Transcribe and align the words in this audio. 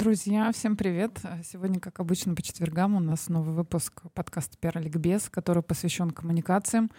Друзья, 0.00 0.50
всем 0.50 0.78
привет! 0.78 1.20
Сегодня, 1.44 1.78
как 1.78 2.00
обычно, 2.00 2.34
по 2.34 2.40
четвергам 2.40 2.94
у 2.94 3.00
нас 3.00 3.28
новый 3.28 3.52
выпуск 3.52 4.00
подкаста 4.14 4.56
«Пиар-ликбез», 4.56 5.28
который 5.28 5.62
посвящен 5.62 6.10
коммуникациям. 6.10 6.90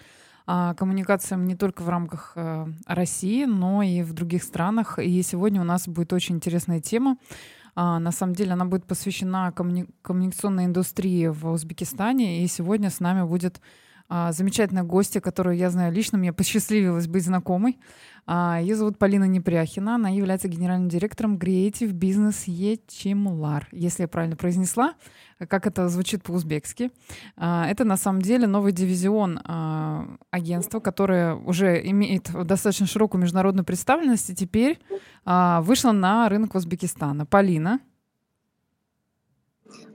А, 0.45 0.75
коммуникациям 0.75 1.45
не 1.45 1.55
только 1.55 1.81
в 1.81 1.89
рамках 1.89 2.33
э, 2.35 2.67
России, 2.85 3.45
но 3.45 3.81
и 3.81 4.03
в 4.03 4.13
других 4.13 4.43
странах. 4.43 4.99
И 4.99 5.19
сегодня 5.23 5.61
у 5.61 5.63
нас 5.63 5.87
будет 5.87 6.13
очень 6.13 6.35
интересная 6.35 6.79
тема. 6.79 7.17
А, 7.73 7.97
на 7.97 8.11
самом 8.11 8.35
деле 8.35 8.51
она 8.51 8.65
будет 8.65 8.85
посвящена 8.85 9.51
коммуни- 9.55 9.89
коммуникационной 10.03 10.65
индустрии 10.65 11.25
в 11.25 11.47
Узбекистане. 11.47 12.43
И 12.43 12.47
сегодня 12.47 12.91
с 12.91 12.99
нами 12.99 13.27
будет 13.27 13.61
замечательная 14.31 14.83
гостья, 14.83 15.21
которую 15.21 15.55
я 15.55 15.69
знаю 15.69 15.93
лично, 15.93 16.17
мне 16.17 16.33
посчастливилось 16.33 17.07
быть 17.07 17.23
знакомой. 17.23 17.79
А, 18.27 18.59
ее 18.61 18.75
зовут 18.75 18.97
Полина 18.97 19.23
Непряхина, 19.23 19.95
она 19.95 20.09
является 20.09 20.47
генеральным 20.47 20.89
директором 20.89 21.37
Creative 21.37 21.91
Business 21.91 22.43
Ечимулар, 22.45 23.67
если 23.71 24.03
я 24.03 24.07
правильно 24.07 24.35
произнесла, 24.35 24.93
как 25.47 25.65
это 25.65 25.89
звучит 25.89 26.23
по-узбекски. 26.23 26.91
А, 27.35 27.67
это 27.67 27.83
на 27.83 27.97
самом 27.97 28.21
деле 28.21 28.47
новый 28.47 28.73
дивизион 28.73 29.39
агентства, 30.29 30.79
которое 30.79 31.35
уже 31.35 31.81
имеет 31.89 32.29
достаточно 32.45 32.85
широкую 32.85 33.21
международную 33.21 33.65
представленность 33.65 34.29
и 34.29 34.35
теперь 34.35 34.79
вышло 35.25 35.91
на 35.91 36.29
рынок 36.29 36.55
Узбекистана. 36.55 37.25
Полина, 37.25 37.79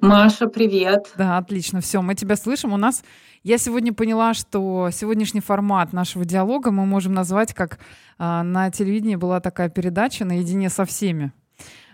Маша, 0.00 0.46
привет. 0.46 1.12
Да, 1.16 1.38
отлично. 1.38 1.80
Все, 1.80 2.02
мы 2.02 2.14
тебя 2.14 2.36
слышим. 2.36 2.72
У 2.72 2.76
нас 2.76 3.02
я 3.42 3.58
сегодня 3.58 3.92
поняла, 3.92 4.34
что 4.34 4.90
сегодняшний 4.92 5.40
формат 5.40 5.92
нашего 5.92 6.24
диалога 6.24 6.70
мы 6.70 6.84
можем 6.84 7.14
назвать 7.14 7.54
как 7.54 7.78
а, 8.18 8.42
на 8.42 8.70
телевидении 8.70 9.16
была 9.16 9.40
такая 9.40 9.68
передача 9.68 10.24
наедине 10.24 10.68
со 10.68 10.84
всеми. 10.84 11.32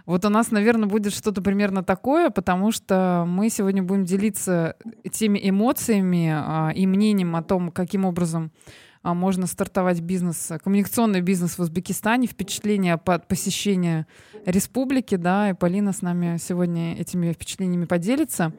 Вот 0.04 0.24
у 0.24 0.28
нас, 0.28 0.50
наверное, 0.50 0.88
будет 0.88 1.14
что-то 1.14 1.42
примерно 1.42 1.84
такое, 1.84 2.30
потому 2.30 2.72
что 2.72 3.24
мы 3.26 3.50
сегодня 3.50 3.82
будем 3.82 4.04
делиться 4.04 4.76
теми 5.12 5.38
эмоциями 5.42 6.32
а, 6.34 6.70
и 6.74 6.86
мнением 6.86 7.36
о 7.36 7.42
том, 7.42 7.70
каким 7.70 8.04
образом 8.04 8.50
можно 9.02 9.46
стартовать 9.46 10.00
бизнес, 10.00 10.52
коммуникационный 10.62 11.20
бизнес 11.20 11.58
в 11.58 11.60
Узбекистане, 11.60 12.26
впечатления 12.26 12.94
от 12.94 13.26
посещения 13.26 14.06
республики, 14.46 15.16
да, 15.16 15.50
и 15.50 15.54
Полина 15.54 15.92
с 15.92 16.02
нами 16.02 16.36
сегодня 16.38 16.94
этими 16.94 17.32
впечатлениями 17.32 17.84
поделится. 17.84 18.52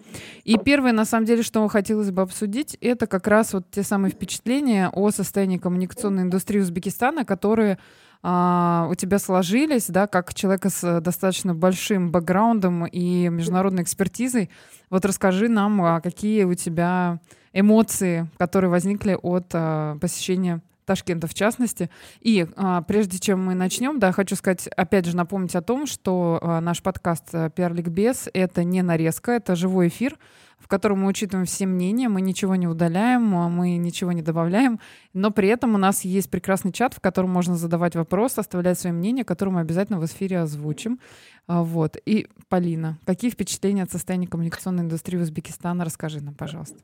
И 0.43 0.57
первое, 0.57 0.91
на 0.91 1.05
самом 1.05 1.25
деле, 1.25 1.43
что 1.43 1.67
хотелось 1.67 2.11
бы 2.11 2.21
обсудить, 2.21 2.77
это 2.81 3.07
как 3.07 3.27
раз 3.27 3.53
вот 3.53 3.69
те 3.71 3.83
самые 3.83 4.11
впечатления 4.11 4.89
о 4.89 5.11
состоянии 5.11 5.57
коммуникационной 5.57 6.23
индустрии 6.23 6.59
Узбекистана, 6.59 7.25
которые 7.25 7.77
а, 8.25 8.87
у 8.89 8.95
тебя 8.95 9.19
сложились, 9.19 9.87
да, 9.87 10.07
как 10.07 10.33
человека 10.33 10.69
с 10.69 11.01
достаточно 11.01 11.53
большим 11.53 12.09
бэкграундом 12.09 12.85
и 12.85 13.27
международной 13.27 13.83
экспертизой. 13.83 14.49
Вот 14.89 15.03
расскажи 15.03 15.49
нам, 15.49 15.81
а 15.81 15.99
какие 15.99 16.45
у 16.45 16.53
тебя 16.53 17.19
эмоции, 17.51 18.29
которые 18.37 18.71
возникли 18.71 19.17
от 19.21 19.47
а, 19.53 19.97
посещения 19.99 20.61
Ташкента 20.85 21.27
в 21.27 21.33
частности. 21.33 21.89
И 22.21 22.47
а, 22.55 22.81
прежде 22.81 23.19
чем 23.19 23.43
мы 23.43 23.55
начнем, 23.55 23.99
да, 23.99 24.13
хочу 24.13 24.35
сказать, 24.35 24.67
опять 24.67 25.05
же, 25.05 25.15
напомнить 25.15 25.55
о 25.55 25.61
том, 25.61 25.85
что 25.85 26.39
а, 26.41 26.61
наш 26.61 26.81
подкаст 26.81 27.29
«Пиар 27.55 27.73
Ликбез»— 27.73 28.29
это 28.33 28.63
не 28.63 28.81
нарезка, 28.81 29.33
это 29.33 29.55
живой 29.55 29.89
эфир, 29.89 30.17
в 30.63 30.67
котором 30.69 31.01
мы 31.01 31.09
учитываем 31.09 31.45
все 31.45 31.65
мнения, 31.65 32.07
мы 32.07 32.21
ничего 32.21 32.55
не 32.55 32.67
удаляем, 32.67 33.23
мы 33.23 33.75
ничего 33.75 34.13
не 34.13 34.21
добавляем, 34.21 34.79
но 35.13 35.29
при 35.29 35.49
этом 35.49 35.75
у 35.75 35.77
нас 35.77 36.05
есть 36.05 36.29
прекрасный 36.29 36.71
чат, 36.71 36.93
в 36.93 37.01
котором 37.01 37.31
можно 37.31 37.57
задавать 37.57 37.95
вопросы, 37.95 38.39
оставлять 38.39 38.79
свои 38.79 38.93
мнения, 38.93 39.25
которые 39.25 39.55
мы 39.55 39.59
обязательно 39.59 39.99
в 39.99 40.05
эфире 40.05 40.39
озвучим. 40.39 40.99
Вот. 41.47 41.97
И, 42.05 42.27
Полина, 42.47 42.97
какие 43.05 43.29
впечатления 43.29 43.83
от 43.83 43.91
состояния 43.91 44.27
коммуникационной 44.27 44.83
индустрии 44.83 45.19
Узбекистана? 45.19 45.83
Расскажи 45.83 46.21
нам, 46.21 46.33
пожалуйста. 46.33 46.77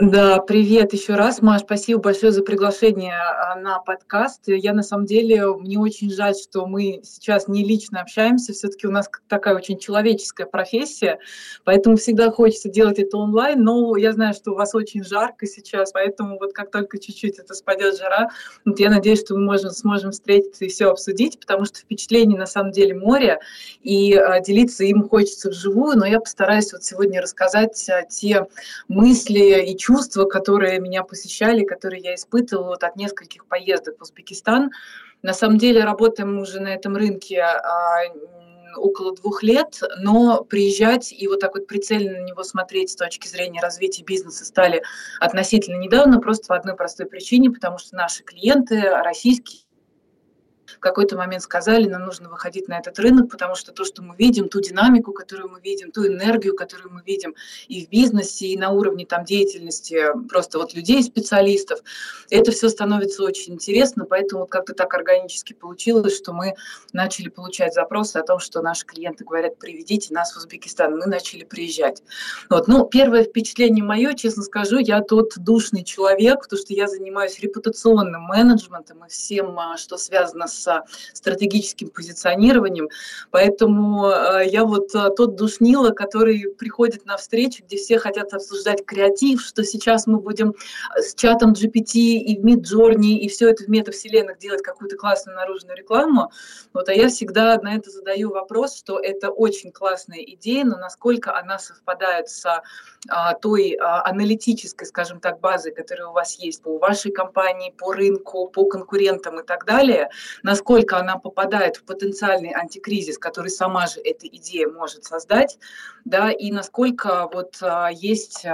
Да, 0.00 0.38
привет 0.38 0.92
еще 0.92 1.16
раз, 1.16 1.42
Маш, 1.42 1.62
спасибо 1.62 2.00
большое 2.00 2.30
за 2.30 2.44
приглашение 2.44 3.16
а, 3.16 3.56
на 3.56 3.80
подкаст. 3.80 4.42
Я 4.46 4.72
на 4.72 4.84
самом 4.84 5.06
деле, 5.06 5.44
мне 5.56 5.76
очень 5.76 6.08
жаль, 6.08 6.36
что 6.36 6.66
мы 6.66 7.00
сейчас 7.02 7.48
не 7.48 7.64
лично 7.64 8.02
общаемся, 8.02 8.52
все-таки 8.52 8.86
у 8.86 8.92
нас 8.92 9.10
такая 9.26 9.56
очень 9.56 9.76
человеческая 9.76 10.46
профессия, 10.46 11.18
поэтому 11.64 11.96
всегда 11.96 12.30
хочется 12.30 12.68
делать 12.68 13.00
это 13.00 13.16
онлайн, 13.16 13.60
но 13.64 13.96
я 13.96 14.12
знаю, 14.12 14.34
что 14.34 14.52
у 14.52 14.54
вас 14.54 14.72
очень 14.72 15.02
жарко 15.02 15.46
сейчас, 15.46 15.90
поэтому 15.90 16.38
вот 16.38 16.52
как 16.52 16.70
только 16.70 16.98
чуть-чуть 17.00 17.40
это 17.40 17.54
спадет 17.54 17.98
жара, 17.98 18.30
вот 18.64 18.78
я 18.78 18.90
надеюсь, 18.90 19.24
что 19.24 19.34
мы 19.34 19.46
можем, 19.46 19.72
сможем 19.72 20.12
встретиться 20.12 20.64
и 20.64 20.68
все 20.68 20.90
обсудить, 20.90 21.40
потому 21.40 21.64
что 21.64 21.80
впечатление 21.80 22.38
на 22.38 22.46
самом 22.46 22.70
деле 22.70 22.94
море, 22.94 23.40
и 23.82 24.14
а, 24.14 24.38
делиться 24.38 24.84
им 24.84 25.08
хочется 25.08 25.50
вживую, 25.50 25.98
но 25.98 26.06
я 26.06 26.20
постараюсь 26.20 26.72
вот 26.72 26.84
сегодня 26.84 27.20
рассказать 27.20 27.90
а, 27.90 28.04
те 28.04 28.46
мысли 28.86 29.64
и 29.66 29.76
чувства, 29.76 29.87
которые 30.26 30.80
меня 30.80 31.02
посещали, 31.02 31.64
которые 31.64 32.02
я 32.02 32.14
испытывала 32.14 32.68
вот 32.68 32.84
от 32.84 32.96
нескольких 32.96 33.46
поездок 33.46 33.98
в 33.98 34.02
Узбекистан. 34.02 34.70
На 35.22 35.32
самом 35.32 35.58
деле 35.58 35.84
работаем 35.84 36.36
мы 36.36 36.42
уже 36.42 36.60
на 36.60 36.68
этом 36.68 36.96
рынке 36.96 37.40
а, 37.40 38.02
около 38.76 39.14
двух 39.14 39.42
лет, 39.42 39.80
но 39.98 40.44
приезжать 40.44 41.12
и 41.12 41.26
вот 41.26 41.40
так 41.40 41.54
вот 41.54 41.66
прицельно 41.66 42.20
на 42.20 42.24
него 42.24 42.42
смотреть 42.42 42.90
с 42.90 42.96
точки 42.96 43.28
зрения 43.28 43.60
развития 43.60 44.04
бизнеса 44.04 44.44
стали 44.44 44.82
относительно 45.20 45.78
недавно, 45.78 46.20
просто 46.20 46.46
по 46.48 46.56
одной 46.56 46.76
простой 46.76 47.06
причине, 47.06 47.50
потому 47.50 47.78
что 47.78 47.96
наши 47.96 48.22
клиенты, 48.22 48.90
российские 48.90 49.62
в 50.76 50.80
какой-то 50.80 51.16
момент 51.16 51.42
сказали, 51.42 51.88
нам 51.88 52.04
нужно 52.04 52.28
выходить 52.28 52.68
на 52.68 52.78
этот 52.78 52.98
рынок, 52.98 53.30
потому 53.30 53.54
что 53.54 53.72
то, 53.72 53.84
что 53.84 54.02
мы 54.02 54.14
видим, 54.16 54.48
ту 54.48 54.60
динамику, 54.60 55.12
которую 55.12 55.50
мы 55.50 55.60
видим, 55.60 55.90
ту 55.90 56.06
энергию, 56.06 56.54
которую 56.54 56.92
мы 56.92 57.02
видим 57.04 57.34
и 57.68 57.84
в 57.84 57.88
бизнесе, 57.88 58.46
и 58.46 58.58
на 58.58 58.70
уровне 58.70 59.06
там 59.06 59.24
деятельности 59.24 60.06
просто 60.28 60.58
вот 60.58 60.74
людей, 60.74 61.02
специалистов, 61.02 61.80
это 62.30 62.52
все 62.52 62.68
становится 62.68 63.22
очень 63.22 63.54
интересно, 63.54 64.04
поэтому 64.04 64.42
вот 64.42 64.50
как-то 64.50 64.74
так 64.74 64.92
органически 64.94 65.52
получилось, 65.52 66.16
что 66.16 66.32
мы 66.32 66.54
начали 66.92 67.28
получать 67.28 67.74
запросы 67.74 68.16
о 68.16 68.22
том, 68.22 68.38
что 68.38 68.62
наши 68.62 68.84
клиенты 68.84 69.24
говорят, 69.24 69.58
приведите 69.58 70.12
нас 70.12 70.34
в 70.34 70.38
Узбекистан, 70.38 70.96
мы 70.96 71.06
начали 71.06 71.44
приезжать. 71.44 72.02
Вот. 72.50 72.68
Ну, 72.68 72.84
первое 72.86 73.24
впечатление 73.24 73.84
мое, 73.84 74.14
честно 74.14 74.42
скажу, 74.42 74.78
я 74.78 75.00
тот 75.00 75.32
душный 75.36 75.84
человек, 75.84 76.42
потому 76.42 76.60
что 76.60 76.74
я 76.74 76.86
занимаюсь 76.86 77.40
репутационным 77.40 78.22
менеджментом 78.22 79.04
и 79.04 79.08
всем, 79.08 79.58
а, 79.58 79.76
что 79.76 79.96
связано 79.96 80.46
с 80.46 80.57
стратегическим 81.12 81.90
позиционированием. 81.90 82.88
Поэтому 83.30 84.08
э, 84.08 84.46
я 84.46 84.64
вот 84.64 84.94
э, 84.94 85.10
тот 85.16 85.36
душнило, 85.36 85.90
который 85.90 86.54
приходит 86.58 87.06
на 87.06 87.16
встречу, 87.16 87.62
где 87.64 87.76
все 87.76 87.98
хотят 87.98 88.32
обсуждать 88.32 88.84
креатив, 88.84 89.40
что 89.42 89.64
сейчас 89.64 90.06
мы 90.06 90.18
будем 90.18 90.50
э, 90.50 91.02
с 91.02 91.14
чатом 91.14 91.52
GPT 91.52 91.98
и 91.98 92.40
в 92.40 92.44
Midjourney 92.44 93.18
и 93.18 93.28
все 93.28 93.50
это 93.50 93.64
в 93.64 93.68
метавселенных 93.68 94.38
делать 94.38 94.62
какую-то 94.62 94.96
классную 94.96 95.36
наружную 95.36 95.76
рекламу. 95.76 96.30
Вот, 96.72 96.88
а 96.88 96.94
я 96.94 97.08
всегда 97.08 97.58
на 97.60 97.74
это 97.74 97.90
задаю 97.90 98.30
вопрос, 98.30 98.76
что 98.76 98.98
это 98.98 99.30
очень 99.30 99.72
классная 99.72 100.20
идея, 100.20 100.64
но 100.64 100.76
насколько 100.76 101.36
она 101.36 101.58
совпадает 101.58 102.28
с 102.28 102.44
той 103.40 103.78
аналитической, 103.80 104.84
скажем 104.84 105.20
так, 105.20 105.40
базой, 105.40 105.72
которая 105.72 106.08
у 106.08 106.12
вас 106.12 106.38
есть 106.38 106.62
по 106.62 106.78
вашей 106.78 107.12
компании, 107.12 107.74
по 107.76 107.92
рынку, 107.92 108.48
по 108.48 108.64
конкурентам 108.64 109.40
и 109.40 109.44
так 109.44 109.64
далее, 109.64 110.10
насколько 110.48 110.96
она 110.96 111.18
попадает 111.18 111.76
в 111.76 111.84
потенциальный 111.84 112.54
антикризис, 112.54 113.18
который 113.18 113.50
сама 113.50 113.86
же 113.86 114.00
эта 114.00 114.26
идея 114.26 114.66
может 114.66 115.04
создать, 115.04 115.58
да, 116.06 116.30
и 116.30 116.50
насколько 116.50 117.28
вот 117.30 117.58
а, 117.60 117.90
есть 117.92 118.46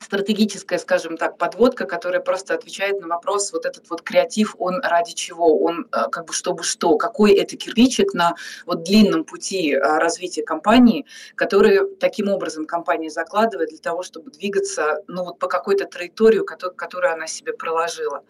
стратегическая, 0.00 0.78
скажем 0.78 1.16
так, 1.16 1.38
подводка, 1.38 1.84
которая 1.84 2.20
просто 2.20 2.54
отвечает 2.54 3.00
на 3.00 3.08
вопрос, 3.08 3.52
вот 3.52 3.66
этот 3.66 3.88
вот 3.90 4.02
креатив, 4.02 4.54
он 4.58 4.80
ради 4.82 5.12
чего, 5.12 5.60
он 5.62 5.88
э, 5.92 6.08
как 6.10 6.26
бы 6.26 6.32
чтобы 6.32 6.62
что, 6.62 6.96
какой 6.96 7.32
это 7.32 7.56
кирпичик 7.56 8.14
на 8.14 8.34
вот 8.66 8.84
длинном 8.84 9.24
пути 9.24 9.72
э, 9.72 9.78
развития 9.80 10.42
компании, 10.42 11.06
который 11.34 11.96
таким 11.96 12.28
образом 12.28 12.66
компания 12.66 13.10
закладывает 13.10 13.70
для 13.70 13.78
того, 13.78 14.02
чтобы 14.02 14.30
двигаться, 14.30 15.02
ну 15.08 15.24
вот 15.24 15.38
по 15.38 15.48
какой-то 15.48 15.86
траектории, 15.86 16.44
которую 16.44 17.12
она 17.12 17.26
себе 17.26 17.52
проложила. 17.52 18.22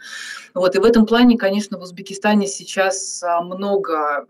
Вот, 0.54 0.74
и 0.74 0.78
в 0.78 0.84
этом 0.84 1.06
плане, 1.06 1.36
конечно, 1.36 1.78
в 1.78 1.82
Узбекистане 1.82 2.46
сейчас 2.46 3.22
э, 3.22 3.40
много 3.42 4.26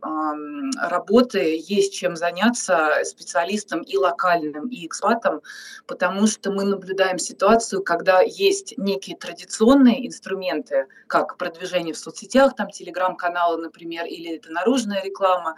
работы, 0.77 1.63
есть 1.67 1.95
чем 1.95 2.17
заняться 2.17 3.03
специалистам 3.05 3.83
и 3.83 3.97
локальным, 3.97 4.69
и 4.69 4.87
экспатам, 4.87 5.41
потому 5.87 6.27
что 6.27 6.51
мы 6.51 6.65
наблюдаем 6.65 7.19
ситуацию, 7.29 7.83
когда 7.83 8.21
есть 8.21 8.77
некие 8.77 9.17
традиционные 9.17 10.07
инструменты, 10.07 10.87
как 11.07 11.37
продвижение 11.37 11.95
в 11.95 11.99
соцсетях, 11.99 12.57
там 12.57 12.71
телеграм-каналы, 12.71 13.61
например, 13.63 14.07
или 14.07 14.37
это 14.37 14.51
наружная 14.51 15.03
реклама, 15.03 15.57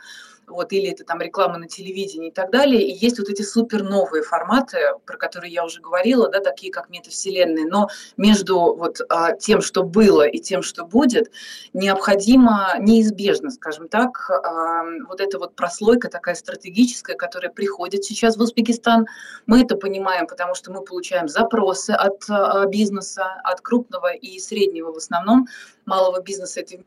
вот, 0.50 0.72
или 0.72 0.90
это 0.90 1.04
там 1.04 1.20
реклама 1.20 1.58
на 1.58 1.68
телевидении 1.68 2.28
и 2.28 2.32
так 2.32 2.50
далее. 2.50 2.82
И 2.82 2.92
есть 2.92 3.18
вот 3.18 3.28
эти 3.28 3.42
супер 3.42 3.82
новые 3.82 4.22
форматы, 4.22 4.78
про 5.06 5.16
которые 5.16 5.52
я 5.52 5.64
уже 5.64 5.80
говорила, 5.80 6.28
да, 6.28 6.40
такие 6.40 6.72
как 6.72 6.90
метавселенные. 6.90 7.66
Но 7.66 7.88
между 8.16 8.74
вот 8.74 9.00
а, 9.08 9.32
тем, 9.32 9.60
что 9.60 9.82
было, 9.82 10.26
и 10.26 10.38
тем, 10.38 10.62
что 10.62 10.84
будет, 10.84 11.30
необходимо, 11.72 12.74
неизбежно, 12.78 13.50
скажем 13.50 13.88
так, 13.88 14.30
а, 14.30 14.84
вот 15.08 15.20
эта 15.20 15.38
вот 15.38 15.54
прослойка 15.54 16.08
такая 16.08 16.34
стратегическая, 16.34 17.14
которая 17.14 17.50
приходит 17.50 18.04
сейчас 18.04 18.36
в 18.36 18.40
Узбекистан. 18.40 19.06
Мы 19.46 19.62
это 19.62 19.76
понимаем, 19.76 20.26
потому 20.26 20.54
что 20.54 20.72
мы 20.72 20.82
получаем 20.82 21.28
запросы 21.28 21.90
от 21.90 22.24
а, 22.28 22.66
бизнеса, 22.66 23.24
от 23.44 23.60
крупного 23.60 24.12
и 24.12 24.38
среднего 24.38 24.92
в 24.92 24.96
основном, 24.96 25.46
малого 25.86 26.20
бизнеса 26.20 26.60
это 26.60 26.82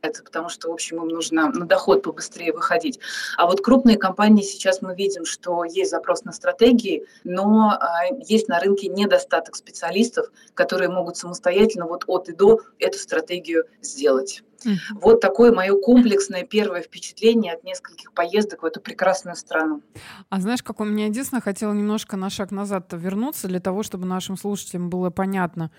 это 0.00 0.22
потому 0.22 0.48
что, 0.48 0.68
в 0.68 0.72
общем, 0.72 1.02
им 1.02 1.08
нужно 1.08 1.50
на 1.50 1.66
доход 1.66 2.02
побыстрее 2.02 2.52
выходить. 2.52 3.00
А 3.36 3.46
вот 3.46 3.60
крупные 3.60 3.96
компании 3.96 4.42
сейчас 4.42 4.82
мы 4.82 4.94
видим, 4.94 5.24
что 5.24 5.64
есть 5.64 5.90
запрос 5.90 6.24
на 6.24 6.32
стратегии, 6.32 7.04
но 7.24 7.70
а, 7.70 8.04
есть 8.26 8.48
на 8.48 8.60
рынке 8.60 8.88
недостаток 8.88 9.56
специалистов, 9.56 10.30
которые 10.54 10.88
могут 10.88 11.16
самостоятельно 11.16 11.86
вот 11.86 12.04
от 12.06 12.28
и 12.28 12.32
до 12.32 12.60
эту 12.78 12.98
стратегию 12.98 13.64
сделать. 13.80 14.42
Mm-hmm. 14.64 14.98
Вот 15.00 15.20
такое 15.20 15.52
мое 15.52 15.74
комплексное 15.80 16.44
первое 16.44 16.82
впечатление 16.82 17.54
от 17.54 17.64
нескольких 17.64 18.12
поездок 18.12 18.62
в 18.62 18.66
эту 18.66 18.80
прекрасную 18.80 19.36
страну. 19.36 19.82
А 20.28 20.40
знаешь, 20.40 20.62
как 20.62 20.80
у 20.80 20.84
меня 20.84 21.06
единственное, 21.06 21.40
хотела 21.40 21.72
немножко 21.72 22.16
на 22.16 22.30
шаг 22.30 22.50
назад 22.50 22.86
вернуться 22.92 23.48
для 23.48 23.60
того, 23.60 23.82
чтобы 23.82 24.06
нашим 24.06 24.36
слушателям 24.36 24.90
было 24.90 25.10
понятно, 25.10 25.70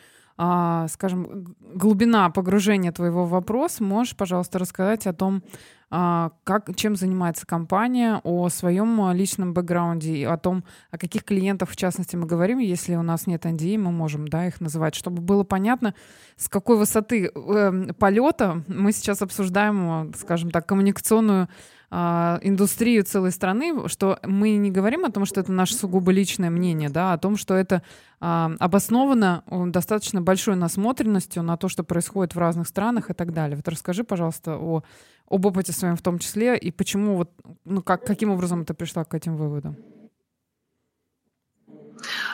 скажем, 0.88 1.56
глубина 1.60 2.30
погружения 2.30 2.94
твоего 2.94 3.26
вопроса, 3.26 3.84
можешь, 3.84 4.16
пожалуйста, 4.16 4.58
рассказать 4.58 5.06
о 5.06 5.14
том, 5.14 5.44
а, 5.92 6.32
как, 6.44 6.76
чем 6.76 6.96
занимается 6.96 7.48
компания, 7.48 8.22
о 8.24 8.48
своем 8.50 9.12
личном 9.12 9.54
бэкграунде, 9.54 10.16
и 10.16 10.24
о 10.24 10.38
том, 10.38 10.64
о 10.92 11.00
каких 11.00 11.24
клиентах, 11.24 11.70
в 11.70 11.76
частности, 11.76 12.16
мы 12.16 12.28
говорим. 12.28 12.60
Если 12.60 12.96
у 12.96 13.02
нас 13.02 13.26
нет 13.26 13.46
NDA, 13.46 13.78
мы 13.80 13.92
можем 13.92 14.28
да, 14.28 14.48
их 14.48 14.62
называть, 14.62 14.94
чтобы 14.94 15.22
было 15.22 15.44
понятно, 15.44 15.96
с 16.38 16.48
какой 16.48 16.78
высоты 16.78 17.32
э, 17.34 17.94
полета 17.98 18.64
мы 18.68 18.92
сейчас 18.92 19.24
обсуждаем, 19.24 20.14
скажем 20.16 20.52
так, 20.52 20.68
коммуникационную 20.68 21.50
а, 21.92 22.40
индустрию 22.44 23.04
целой 23.04 23.32
страны, 23.32 23.88
что 23.88 24.20
мы 24.24 24.52
не 24.58 24.70
говорим 24.70 25.06
о 25.06 25.12
том, 25.12 25.26
что 25.26 25.40
это 25.42 25.52
наше 25.52 25.74
сугубо 25.74 26.12
личное 26.12 26.50
мнение, 26.50 26.90
да, 26.90 27.12
а 27.12 27.14
о 27.16 27.18
том, 27.18 27.36
что 27.36 27.56
это 27.56 27.82
а, 28.20 28.52
обосновано 28.60 29.44
достаточно 29.68 30.22
большой 30.22 30.56
насмотренностью 30.56 31.42
на 31.42 31.58
то, 31.58 31.68
что 31.68 31.84
происходит 31.84 32.36
в 32.36 32.40
разных 32.40 32.68
странах 32.68 33.10
и 33.10 33.14
так 33.14 33.34
далее. 33.34 33.56
Вот 33.56 33.68
расскажи, 33.68 34.04
пожалуйста, 34.04 34.58
о, 34.58 34.84
об 35.28 35.46
опыте 35.46 35.72
своем 35.72 35.96
в 35.96 36.02
том 36.02 36.20
числе 36.20 36.58
и 36.58 36.72
почему 36.72 37.16
вот, 37.16 37.32
ну, 37.66 37.82
как, 37.82 38.06
каким 38.06 38.32
образом 38.32 38.66
ты 38.66 38.74
пришла 38.74 39.04
к 39.04 39.14
этим 39.16 39.36
выводам? 39.36 39.78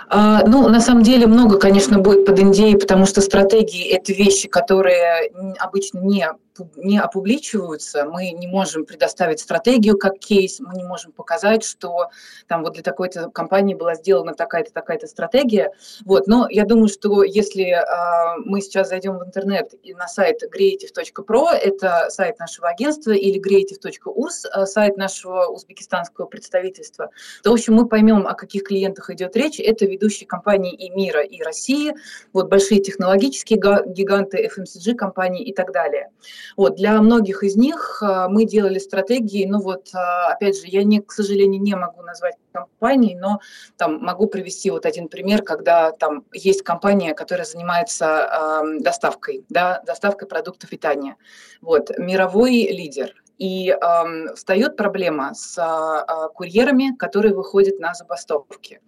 А, 0.09 0.45
ну, 0.45 0.67
на 0.69 0.81
самом 0.81 1.03
деле 1.03 1.27
много, 1.27 1.57
конечно, 1.57 1.99
будет 1.99 2.25
под 2.25 2.39
Индией, 2.39 2.77
потому 2.77 3.05
что 3.05 3.21
стратегии– 3.21 3.89
это 3.91 4.13
вещи, 4.13 4.47
которые 4.47 5.31
обычно 5.59 5.99
не 5.99 6.27
не 6.75 6.99
опубличиваются, 6.99 8.05
мы 8.05 8.31
не 8.31 8.47
можем 8.47 8.85
предоставить 8.85 9.39
стратегию 9.39 9.97
как 9.97 10.19
кейс, 10.19 10.59
мы 10.59 10.75
не 10.75 10.83
можем 10.83 11.11
показать, 11.11 11.63
что 11.63 12.09
там 12.47 12.63
вот 12.63 12.73
для 12.73 12.83
такой-то 12.83 13.29
компании 13.29 13.75
была 13.75 13.95
сделана 13.95 14.33
такая-то, 14.33 14.71
такая-то 14.71 15.07
стратегия. 15.07 15.71
Вот. 16.05 16.27
Но 16.27 16.47
я 16.49 16.65
думаю, 16.65 16.87
что 16.87 17.23
если 17.23 17.65
э, 17.65 18.41
мы 18.45 18.61
сейчас 18.61 18.89
зайдем 18.89 19.17
в 19.17 19.25
интернет 19.25 19.73
и 19.83 19.93
на 19.93 20.07
сайт 20.07 20.41
creative.pro, 20.43 21.49
это 21.51 22.09
сайт 22.09 22.39
нашего 22.39 22.69
агентства, 22.69 23.11
или 23.11 23.39
creative.urs, 23.39 24.47
а, 24.51 24.65
сайт 24.65 24.97
нашего 24.97 25.47
узбекистанского 25.47 26.25
представительства, 26.25 27.09
то, 27.43 27.51
в 27.51 27.53
общем, 27.53 27.73
мы 27.73 27.87
поймем, 27.87 28.27
о 28.27 28.33
каких 28.33 28.63
клиентах 28.63 29.09
идет 29.09 29.35
речь. 29.35 29.59
Это 29.59 29.85
ведущие 29.85 30.27
компании 30.27 30.73
и 30.73 30.89
мира, 30.89 31.21
и 31.21 31.41
России, 31.41 31.93
вот 32.33 32.49
большие 32.49 32.81
технологические 32.81 33.59
гиганты, 33.87 34.49
FMCG 34.55 34.95
компании 34.95 35.43
и 35.43 35.53
так 35.53 35.71
далее. 35.71 36.09
Вот, 36.57 36.75
для 36.75 37.01
многих 37.01 37.43
из 37.43 37.55
них 37.55 38.01
а, 38.01 38.27
мы 38.29 38.45
делали 38.45 38.79
стратегии, 38.79 39.45
ну 39.45 39.61
вот, 39.61 39.89
а, 39.93 40.33
опять 40.33 40.59
же, 40.59 40.67
я, 40.67 40.83
не, 40.83 41.01
к 41.01 41.11
сожалению, 41.11 41.61
не 41.61 41.75
могу 41.75 42.01
назвать 42.01 42.35
компании, 42.51 43.15
но 43.15 43.39
там 43.77 43.99
могу 43.99 44.27
привести 44.27 44.69
вот 44.71 44.85
один 44.85 45.07
пример, 45.07 45.43
когда 45.43 45.91
там 45.91 46.23
есть 46.33 46.63
компания, 46.63 47.13
которая 47.13 47.45
занимается 47.45 48.63
э, 48.63 48.79
доставкой, 48.79 49.43
да, 49.49 49.81
доставкой 49.85 50.27
продуктов 50.27 50.69
питания. 50.69 51.17
Вот, 51.61 51.91
мировой 51.97 52.63
лидер– 52.71 53.13
и 53.37 53.69
э, 53.69 54.35
встает 54.35 54.77
проблема 54.77 55.33
с 55.33 55.57
э, 55.57 56.33
курьерами, 56.33 56.95
которые 56.97 57.33
выходят 57.33 57.79
на 57.79 57.93
забастовки. 57.93 58.81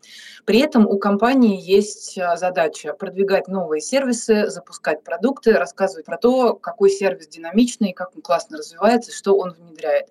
При 0.46 0.60
этом 0.60 0.88
у 0.88 0.98
компании 0.98 1.60
есть 1.60 2.18
а, 2.18 2.38
задача 2.38 2.94
продвигать 2.94 3.48
новые 3.50 3.82
сервисы, 3.82 4.50
запускать 4.50 5.04
продукты, 5.04 5.54
рассказывать 5.54 6.06
про 6.06 6.18
то, 6.18 6.54
какой 6.54 6.90
сервис 6.90 7.28
динамичный, 7.28 7.92
как 7.92 8.16
он 8.16 8.22
классно 8.22 8.58
развивается, 8.58 9.12
что 9.12 9.36
он 9.38 9.52
внедряет. 9.52 10.08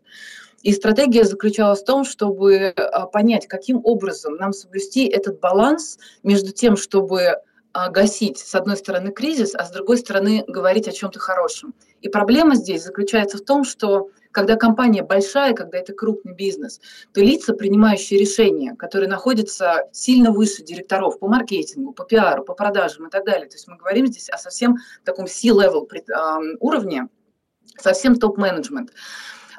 И 0.62 0.72
стратегия 0.72 1.24
заключалась 1.24 1.80
в 1.80 1.86
том, 1.86 2.04
чтобы 2.04 2.74
понять, 3.12 3.46
каким 3.46 3.80
образом 3.84 4.36
нам 4.36 4.52
соблюсти 4.52 5.06
этот 5.06 5.40
баланс 5.40 5.98
между 6.22 6.52
тем, 6.52 6.76
чтобы 6.76 7.40
гасить, 7.90 8.38
с 8.38 8.54
одной 8.54 8.76
стороны, 8.76 9.12
кризис, 9.12 9.54
а 9.54 9.64
с 9.64 9.70
другой 9.70 9.98
стороны, 9.98 10.44
говорить 10.46 10.88
о 10.88 10.92
чем-то 10.92 11.18
хорошем. 11.18 11.74
И 12.00 12.08
проблема 12.08 12.54
здесь 12.54 12.84
заключается 12.84 13.38
в 13.38 13.42
том, 13.42 13.64
что 13.64 14.10
когда 14.30 14.56
компания 14.56 15.02
большая, 15.02 15.54
когда 15.54 15.78
это 15.78 15.94
крупный 15.94 16.34
бизнес, 16.34 16.80
то 17.14 17.20
лица, 17.20 17.54
принимающие 17.54 18.20
решения, 18.20 18.74
которые 18.76 19.08
находятся 19.08 19.88
сильно 19.92 20.30
выше 20.30 20.62
директоров 20.62 21.18
по 21.18 21.26
маркетингу, 21.26 21.92
по 21.92 22.04
пиару, 22.04 22.44
по 22.44 22.54
продажам 22.54 23.06
и 23.06 23.10
так 23.10 23.24
далее, 23.24 23.48
то 23.48 23.54
есть 23.54 23.66
мы 23.66 23.76
говорим 23.76 24.06
здесь 24.06 24.28
о 24.28 24.36
совсем 24.36 24.76
таком 25.04 25.26
C-level 25.26 25.88
уровне, 26.60 27.08
совсем 27.78 28.16
топ-менеджмент. 28.16 28.92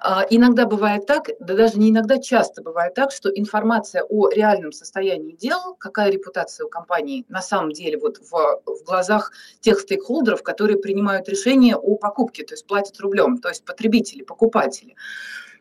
А, 0.02 0.26
иногда 0.30 0.66
бывает 0.66 1.06
так, 1.06 1.30
да 1.40 1.56
даже 1.56 1.78
не 1.80 1.90
иногда, 1.90 2.18
часто 2.18 2.62
бывает 2.62 2.94
так, 2.94 3.12
что 3.12 3.30
информация 3.30 4.04
о 4.04 4.30
реальном 4.30 4.72
состоянии 4.72 5.34
дел, 5.34 5.76
какая 5.80 6.12
репутация 6.12 6.66
у 6.66 6.70
компании 6.70 7.26
на 7.30 7.42
самом 7.42 7.72
деле 7.72 7.98
вот 7.98 8.18
в, 8.18 8.32
в 8.32 8.84
глазах 8.86 9.32
тех 9.60 9.80
стейкхолдеров, 9.80 10.44
которые 10.44 10.78
принимают 10.78 11.30
решение 11.30 11.76
о 11.76 11.96
покупке, 11.96 12.44
то 12.44 12.54
есть 12.54 12.68
платят 12.68 13.00
рублем, 13.00 13.38
то 13.38 13.50
есть 13.50 13.66
потребители, 13.66 14.24
покупатели. 14.24 14.96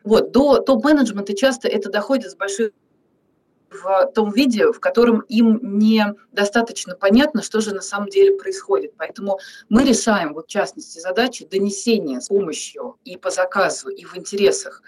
Вот, 0.04 0.30
до 0.30 0.60
топ-менеджмента 0.60 1.34
часто 1.34 1.66
это 1.68 1.90
доходит 1.90 2.30
с 2.30 2.36
большой 2.36 2.72
в 3.70 4.06
том 4.14 4.30
виде, 4.30 4.70
в 4.72 4.80
котором 4.80 5.20
им 5.20 5.78
не 5.78 6.14
достаточно 6.32 6.94
понятно, 6.94 7.42
что 7.42 7.60
же 7.60 7.74
на 7.74 7.82
самом 7.82 8.08
деле 8.08 8.36
происходит. 8.36 8.92
Поэтому 8.96 9.38
мы 9.68 9.84
решаем, 9.84 10.34
вот 10.34 10.46
в 10.46 10.50
частности, 10.50 10.98
задачи 10.98 11.44
донесения 11.44 12.20
с 12.20 12.28
помощью 12.28 12.96
и 13.04 13.16
по 13.16 13.30
заказу, 13.30 13.88
и 13.88 14.04
в 14.04 14.16
интересах 14.16 14.82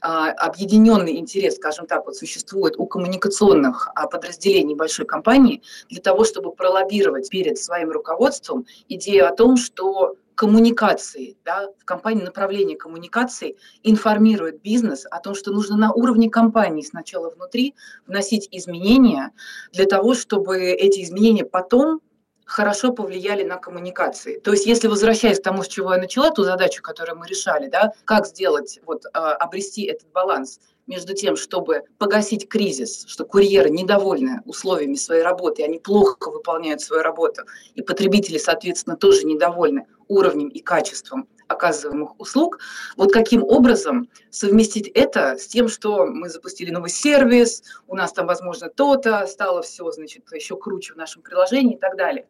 а, 0.00 0.30
объединенный 0.32 1.16
интерес, 1.16 1.56
скажем 1.56 1.86
так, 1.86 2.04
вот 2.04 2.16
существует 2.16 2.74
у 2.76 2.86
коммуникационных 2.86 3.88
а, 3.94 4.06
подразделений 4.06 4.74
большой 4.74 5.06
компании 5.06 5.62
для 5.88 6.02
того, 6.02 6.24
чтобы 6.24 6.52
пролоббировать 6.52 7.30
перед 7.30 7.56
своим 7.56 7.90
руководством 7.90 8.66
идею 8.88 9.26
о 9.26 9.34
том, 9.34 9.56
что 9.56 10.16
коммуникации, 10.34 11.36
да, 11.44 11.68
в 11.78 11.84
компании 11.84 12.22
направление 12.22 12.76
коммуникаций 12.76 13.56
информирует 13.82 14.60
бизнес 14.62 15.06
о 15.10 15.20
том, 15.20 15.34
что 15.34 15.52
нужно 15.52 15.76
на 15.76 15.92
уровне 15.92 16.28
компании 16.28 16.82
сначала 16.82 17.30
внутри 17.30 17.74
вносить 18.06 18.48
изменения 18.50 19.32
для 19.72 19.86
того, 19.86 20.14
чтобы 20.14 20.64
эти 20.70 21.02
изменения 21.02 21.44
потом 21.44 22.00
хорошо 22.44 22.92
повлияли 22.92 23.42
на 23.42 23.56
коммуникации. 23.56 24.38
То 24.38 24.52
есть, 24.52 24.66
если 24.66 24.88
возвращаясь 24.88 25.40
к 25.40 25.42
тому, 25.42 25.62
с 25.62 25.68
чего 25.68 25.92
я 25.92 25.98
начала, 26.00 26.30
ту 26.30 26.44
задачу, 26.44 26.82
которую 26.82 27.18
мы 27.18 27.26
решали, 27.26 27.68
да, 27.68 27.92
как 28.04 28.26
сделать, 28.26 28.80
вот, 28.84 29.04
а, 29.12 29.32
обрести 29.32 29.84
этот 29.84 30.10
баланс 30.12 30.60
между 30.86 31.14
тем, 31.14 31.36
чтобы 31.36 31.82
погасить 31.98 32.48
кризис, 32.48 33.04
что 33.06 33.24
курьеры 33.24 33.70
недовольны 33.70 34.42
условиями 34.44 34.96
своей 34.96 35.22
работы, 35.22 35.64
они 35.64 35.78
плохо 35.78 36.30
выполняют 36.30 36.80
свою 36.80 37.02
работу, 37.02 37.42
и 37.74 37.82
потребители, 37.82 38.38
соответственно, 38.38 38.96
тоже 38.96 39.24
недовольны 39.24 39.86
уровнем 40.08 40.48
и 40.48 40.60
качеством 40.60 41.28
оказываемых 41.48 42.18
услуг. 42.20 42.58
Вот 42.96 43.12
каким 43.12 43.42
образом 43.42 44.08
совместить 44.30 44.88
это 44.88 45.36
с 45.38 45.46
тем, 45.46 45.68
что 45.68 46.06
мы 46.06 46.28
запустили 46.28 46.70
новый 46.70 46.90
сервис, 46.90 47.62
у 47.86 47.94
нас 47.96 48.12
там, 48.12 48.26
возможно, 48.26 48.68
то-то, 48.68 49.26
стало 49.26 49.62
все, 49.62 49.90
значит, 49.90 50.24
еще 50.32 50.56
круче 50.56 50.94
в 50.94 50.96
нашем 50.96 51.22
приложении 51.22 51.76
и 51.76 51.78
так 51.78 51.96
далее. 51.96 52.26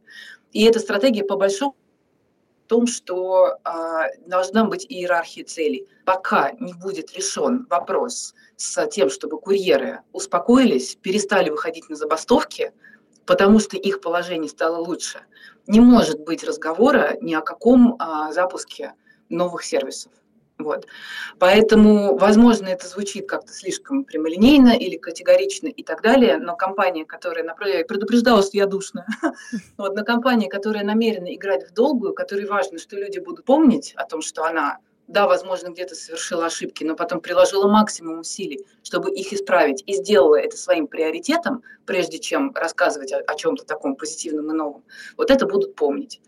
И 0.52 0.64
эта 0.64 0.78
стратегия 0.78 1.25
по 1.25 1.37
большому 1.37 1.76
в 2.64 2.66
том, 2.66 2.87
что 2.87 3.59
э, 3.62 3.71
должна 4.26 4.64
быть 4.64 4.87
иерархия 4.88 5.44
целей. 5.44 5.87
Пока 6.06 6.52
не 6.61 6.73
будет 6.73 7.12
решен 7.12 7.66
вопрос 7.68 8.35
с 8.56 8.87
тем, 8.87 9.11
чтобы 9.11 9.38
курьеры 9.38 10.00
успокоились, 10.12 10.97
перестали 10.97 11.50
выходить 11.50 11.90
на 11.90 11.97
забастовки, 11.97 12.73
потому 13.26 13.59
что 13.59 13.76
их 13.76 14.00
положение 14.00 14.49
стало 14.49 14.78
лучше, 14.78 15.21
не 15.66 15.80
может 15.80 16.21
быть 16.21 16.44
разговора 16.44 17.16
ни 17.21 17.35
о 17.35 17.42
каком 17.42 17.97
э, 17.97 18.33
запуске 18.33 18.94
новых 19.28 19.64
сервисов. 19.64 20.12
Вот. 20.59 20.87
Поэтому, 21.40 22.16
возможно, 22.16 22.69
это 22.69 22.87
звучит 22.87 23.28
как-то 23.28 23.52
слишком 23.52 24.04
прямолинейно 24.04 24.76
или 24.76 24.97
категорично 24.97 25.66
и 25.66 25.83
так 25.83 26.00
далее, 26.00 26.38
но 26.38 26.54
компания, 26.54 27.04
которая 27.04 27.45
направляет, 27.45 27.88
предупреждала, 27.88 28.40
что 28.40 28.57
я 28.57 28.66
душная, 28.66 29.07
вот, 29.76 29.97
но 29.97 30.04
компания, 30.04 30.49
которая 30.49 30.85
намерена 30.85 31.35
играть 31.35 31.69
в 31.69 31.75
долгую, 31.75 32.14
которой 32.14 32.47
важно, 32.47 32.78
что 32.78 32.97
люди 32.97 33.19
будут 33.19 33.45
помнить 33.45 33.95
о 33.97 34.04
том, 34.04 34.23
что 34.23 34.45
она 34.45 34.78
да, 35.07 35.26
возможно, 35.26 35.69
где-то 35.69 35.95
совершила 35.95 36.47
ошибки, 36.47 36.83
но 36.83 36.97
потом 36.97 37.21
приложила 37.21 37.69
максимум 37.69 38.21
усилий, 38.21 38.64
чтобы 38.83 39.11
их 39.11 39.33
исправить, 39.33 39.83
и 39.87 39.93
сделала 39.95 40.37
это 40.37 40.57
своим 40.57 40.87
приоритетом, 40.87 41.62
прежде 41.85 42.19
чем 42.19 42.52
рассказывать 42.54 43.12
о, 43.12 43.19
о 43.19 43.35
чем-то 43.35 43.66
таком 43.66 43.97
позитивном 43.97 44.50
и 44.50 44.54
новом, 44.54 44.83
вот 45.16 45.31
это 45.31 45.47
будут 45.47 45.75
помнить. 45.75 46.21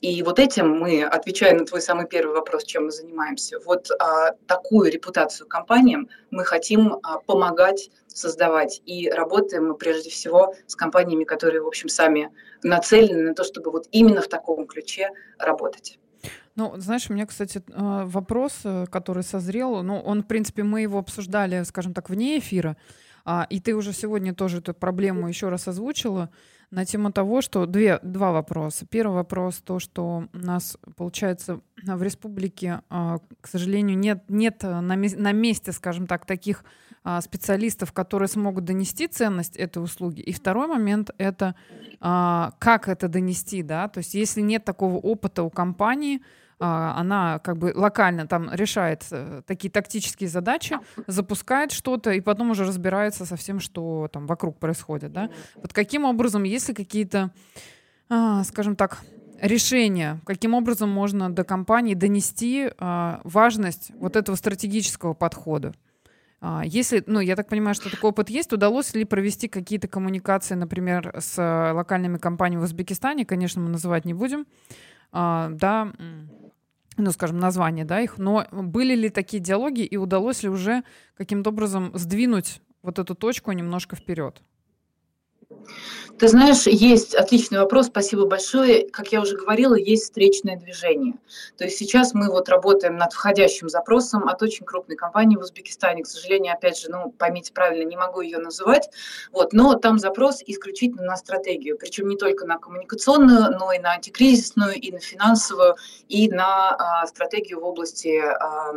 И 0.00 0.22
вот 0.22 0.38
этим 0.38 0.78
мы, 0.78 1.02
отвечая 1.02 1.54
на 1.54 1.66
твой 1.66 1.82
самый 1.82 2.06
первый 2.06 2.34
вопрос, 2.34 2.64
чем 2.64 2.86
мы 2.86 2.90
занимаемся, 2.90 3.58
вот 3.64 3.90
а, 3.98 4.32
такую 4.46 4.90
репутацию 4.90 5.46
компаниям 5.46 6.08
мы 6.30 6.44
хотим 6.44 6.94
а, 7.02 7.18
помогать 7.18 7.90
создавать. 8.06 8.80
И 8.86 9.10
работаем 9.10 9.68
мы 9.68 9.74
прежде 9.74 10.10
всего 10.10 10.54
с 10.66 10.74
компаниями, 10.74 11.24
которые, 11.24 11.62
в 11.62 11.66
общем, 11.66 11.88
сами 11.88 12.30
нацелены 12.62 13.28
на 13.28 13.34
то, 13.34 13.44
чтобы 13.44 13.70
вот 13.70 13.88
именно 13.92 14.22
в 14.22 14.28
таком 14.28 14.66
ключе 14.66 15.10
работать. 15.38 15.98
Ну, 16.56 16.74
знаешь, 16.76 17.08
у 17.08 17.14
меня, 17.14 17.26
кстати, 17.26 17.62
э, 17.66 18.02
вопрос, 18.04 18.60
э, 18.64 18.86
который 18.90 19.22
созрел, 19.22 19.82
ну, 19.82 20.00
он, 20.00 20.22
в 20.22 20.26
принципе, 20.26 20.62
мы 20.62 20.82
его 20.82 20.98
обсуждали, 20.98 21.62
скажем 21.62 21.94
так, 21.94 22.10
вне 22.10 22.38
эфира, 22.38 22.76
а, 23.24 23.46
и 23.48 23.60
ты 23.60 23.74
уже 23.74 23.92
сегодня 23.92 24.34
тоже 24.34 24.58
эту 24.58 24.74
проблему 24.74 25.28
еще 25.28 25.48
раз 25.48 25.68
озвучила 25.68 26.30
на 26.70 26.84
тему 26.84 27.12
того, 27.12 27.40
что 27.40 27.66
две, 27.66 27.98
два 28.02 28.32
вопроса. 28.32 28.86
Первый 28.86 29.14
вопрос, 29.14 29.56
то, 29.56 29.78
что 29.78 30.28
у 30.32 30.38
нас, 30.38 30.78
получается, 30.96 31.60
в 31.82 32.02
республике, 32.02 32.82
а, 32.88 33.18
к 33.40 33.48
сожалению, 33.48 33.98
нет, 33.98 34.24
нет 34.28 34.62
на, 34.62 34.80
на 34.80 35.32
месте, 35.32 35.72
скажем 35.72 36.06
так, 36.06 36.26
таких 36.26 36.64
а, 37.02 37.20
специалистов, 37.20 37.92
которые 37.92 38.28
смогут 38.28 38.64
донести 38.64 39.08
ценность 39.08 39.56
этой 39.56 39.82
услуги. 39.82 40.20
И 40.20 40.32
второй 40.32 40.68
момент— 40.68 41.10
это 41.18 41.54
как 42.02 42.88
это 42.88 43.08
донести, 43.08 43.62
да, 43.62 43.86
то 43.88 43.98
есть 43.98 44.14
если 44.14 44.40
нет 44.40 44.64
такого 44.64 44.96
опыта 44.96 45.42
у 45.42 45.50
компании, 45.50 46.16
а, 46.18 46.24
она 46.66 47.38
как 47.38 47.56
бы 47.56 47.72
локально 47.74 48.26
там 48.26 48.50
решает 48.52 49.06
э, 49.10 49.42
такие 49.46 49.70
тактические 49.70 50.28
задачи, 50.28 50.78
запускает 51.06 51.72
что-то 51.72 52.10
и 52.10 52.20
потом 52.20 52.50
уже 52.50 52.64
разбирается 52.64 53.24
со 53.24 53.36
всем, 53.36 53.60
что 53.60 54.08
там 54.12 54.26
вокруг 54.26 54.58
происходит, 54.58 55.12
да. 55.12 55.30
Вот 55.56 55.72
каким 55.72 56.04
образом, 56.04 56.42
если 56.42 56.74
какие-то, 56.74 57.32
а, 58.10 58.44
скажем 58.44 58.76
так, 58.76 58.98
решения, 59.40 60.20
каким 60.26 60.52
образом 60.52 60.90
можно 60.90 61.30
до 61.30 61.44
компании 61.44 61.94
донести 61.94 62.70
а, 62.78 63.22
важность 63.24 63.90
вот 63.94 64.16
этого 64.16 64.36
стратегического 64.36 65.14
подхода? 65.14 65.72
Если, 66.64 67.04
ну, 67.06 67.20
я 67.20 67.36
так 67.36 67.48
понимаю, 67.48 67.74
что 67.74 67.90
такой 67.90 68.10
опыт 68.10 68.30
есть, 68.30 68.50
удалось 68.50 68.94
ли 68.94 69.04
провести 69.04 69.46
какие-то 69.46 69.88
коммуникации, 69.88 70.54
например, 70.54 71.14
с 71.18 71.36
локальными 71.74 72.16
компаниями 72.16 72.62
в 72.62 72.64
Узбекистане, 72.64 73.26
конечно, 73.26 73.60
мы 73.60 73.68
называть 73.68 74.06
не 74.06 74.14
будем, 74.14 74.46
да, 75.12 75.92
ну, 77.00 77.12
скажем, 77.12 77.38
название, 77.38 77.84
да, 77.84 78.00
их, 78.00 78.18
но 78.18 78.46
были 78.50 78.94
ли 78.94 79.08
такие 79.10 79.42
диалоги 79.42 79.82
и 79.82 79.96
удалось 79.96 80.42
ли 80.42 80.48
уже 80.48 80.82
каким-то 81.16 81.50
образом 81.50 81.92
сдвинуть 81.94 82.60
вот 82.82 82.98
эту 82.98 83.14
точку 83.14 83.52
немножко 83.52 83.96
вперед? 83.96 84.42
Ты 86.20 86.28
знаешь, 86.28 86.66
есть 86.66 87.14
отличный 87.14 87.60
вопрос, 87.60 87.86
спасибо 87.86 88.26
большое. 88.26 88.86
Как 88.90 89.10
я 89.10 89.22
уже 89.22 89.38
говорила, 89.38 89.74
есть 89.74 90.02
встречное 90.02 90.54
движение. 90.54 91.14
То 91.56 91.64
есть 91.64 91.78
сейчас 91.78 92.12
мы 92.12 92.28
вот 92.28 92.50
работаем 92.50 92.98
над 92.98 93.14
входящим 93.14 93.70
запросом 93.70 94.28
от 94.28 94.42
очень 94.42 94.66
крупной 94.66 94.98
компании 94.98 95.36
в 95.36 95.40
Узбекистане. 95.40 96.02
К 96.02 96.06
сожалению, 96.06 96.52
опять 96.52 96.78
же, 96.78 96.90
ну, 96.90 97.10
поймите 97.16 97.54
правильно, 97.54 97.88
не 97.88 97.96
могу 97.96 98.20
ее 98.20 98.36
называть. 98.36 98.90
Вот, 99.32 99.54
но 99.54 99.76
там 99.76 99.98
запрос 99.98 100.42
исключительно 100.46 101.04
на 101.04 101.16
стратегию. 101.16 101.78
Причем 101.78 102.06
не 102.06 102.18
только 102.18 102.44
на 102.44 102.58
коммуникационную, 102.58 103.58
но 103.58 103.72
и 103.72 103.78
на 103.78 103.92
антикризисную, 103.92 104.74
и 104.74 104.92
на 104.92 104.98
финансовую, 104.98 105.76
и 106.10 106.28
на 106.28 106.76
а, 106.76 107.06
стратегию 107.06 107.60
в 107.60 107.64
области 107.64 108.18
а, 108.18 108.74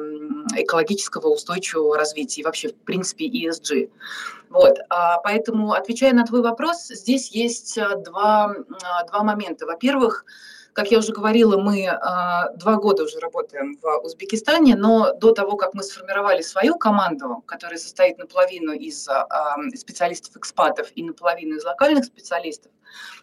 экологического 0.55 1.27
устойчивого 1.27 1.97
развития 1.97 2.39
и 2.39 2.45
вообще, 2.45 2.69
в 2.69 2.75
принципе, 2.75 3.27
ESG. 3.27 3.89
Вот, 4.53 4.77
а, 4.89 5.17
поэтому, 5.17 5.73
отвечая 5.73 6.13
на 6.13 6.25
твой 6.25 6.43
вопрос, 6.43 6.85
здесь 6.87 7.31
есть 7.31 7.75
а, 7.79 7.95
два, 7.95 8.55
а, 8.83 9.03
два 9.05 9.23
момента. 9.23 9.65
Во-первых, 9.65 10.25
как 10.73 10.91
я 10.91 10.99
уже 10.99 11.11
говорила, 11.11 11.59
мы 11.59 11.87
два 12.55 12.77
года 12.77 13.03
уже 13.03 13.19
работаем 13.19 13.77
в 13.79 13.99
Узбекистане, 14.03 14.75
но 14.75 15.13
до 15.13 15.31
того, 15.31 15.55
как 15.55 15.75
мы 15.75 15.83
сформировали 15.83 16.41
свою 16.41 16.79
команду, 16.79 17.43
которая 17.45 17.77
состоит 17.77 18.17
наполовину 18.17 18.73
из 18.73 19.07
специалистов-экспатов 19.75 20.91
и 20.95 21.03
наполовину 21.03 21.57
из 21.57 21.63
локальных 21.63 22.05
специалистов, 22.05 22.71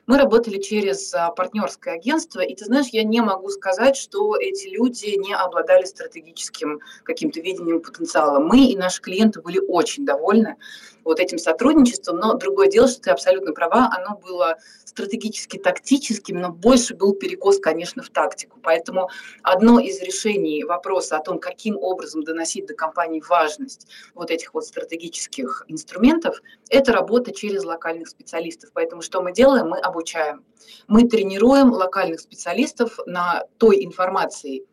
мы 0.07 0.19
работали 0.19 0.61
через 0.61 1.13
партнерское 1.37 1.95
агентство, 1.95 2.39
и 2.39 2.55
ты 2.55 2.67
знаешь, 2.67 2.87
я 2.93 3.03
не 3.03 3.21
могу 3.21 3.49
сказать, 3.49 3.97
что 3.97 4.37
эти 4.37 4.69
люди 4.69 5.17
не 5.17 5.35
обладали 5.35 5.87
стратегическим 5.87 6.79
каким-то 7.03 7.41
видением 7.41 7.83
потенциала. 7.83 8.39
Мы 8.39 8.67
и 8.67 8.77
наши 8.77 9.03
клиенты 9.03 9.41
были 9.43 9.59
очень 9.59 10.07
довольны 10.07 10.57
вот 11.04 11.21
этим 11.21 11.38
сотрудничеством. 11.38 12.19
Но 12.19 12.35
другое 12.35 12.69
дело, 12.69 12.88
что 12.88 13.00
ты 13.00 13.11
абсолютно 13.11 13.52
права, 13.52 13.90
оно 13.97 14.16
было 14.16 14.57
стратегически 14.85 15.57
тактическим, 15.59 16.40
но 16.40 16.50
больше 16.50 16.95
был 16.95 17.14
перекос, 17.14 17.59
конечно, 17.59 18.02
в 18.02 18.11
тактику. 18.11 18.59
Поэтому 18.62 19.09
одно 19.42 19.78
из 19.78 20.00
решений 20.02 20.64
вопроса 20.64 21.16
о 21.16 21.23
том, 21.23 21.38
каким 21.38 21.76
образом 21.78 22.23
доносить 22.23 22.66
до 22.66 22.75
компании 22.75 23.23
важность 23.28 23.87
вот 24.14 24.30
этих 24.30 24.54
вот 24.54 24.64
стратегических 24.64 25.64
инструментов, 25.69 26.40
это 26.69 26.92
работа 26.92 27.33
через 27.33 27.64
локальных 27.64 28.09
специалистов. 28.09 28.71
Поэтому 28.73 29.02
что 29.02 29.23
мы 29.23 29.33
делаем? 29.33 29.69
Мы 29.69 29.78
обучаем. 29.78 30.45
Мы 30.88 31.09
тренируем 31.09 31.73
локальных 31.73 32.21
специалистов 32.21 32.99
на 33.07 33.45
той 33.59 33.85
информации, 33.85 34.64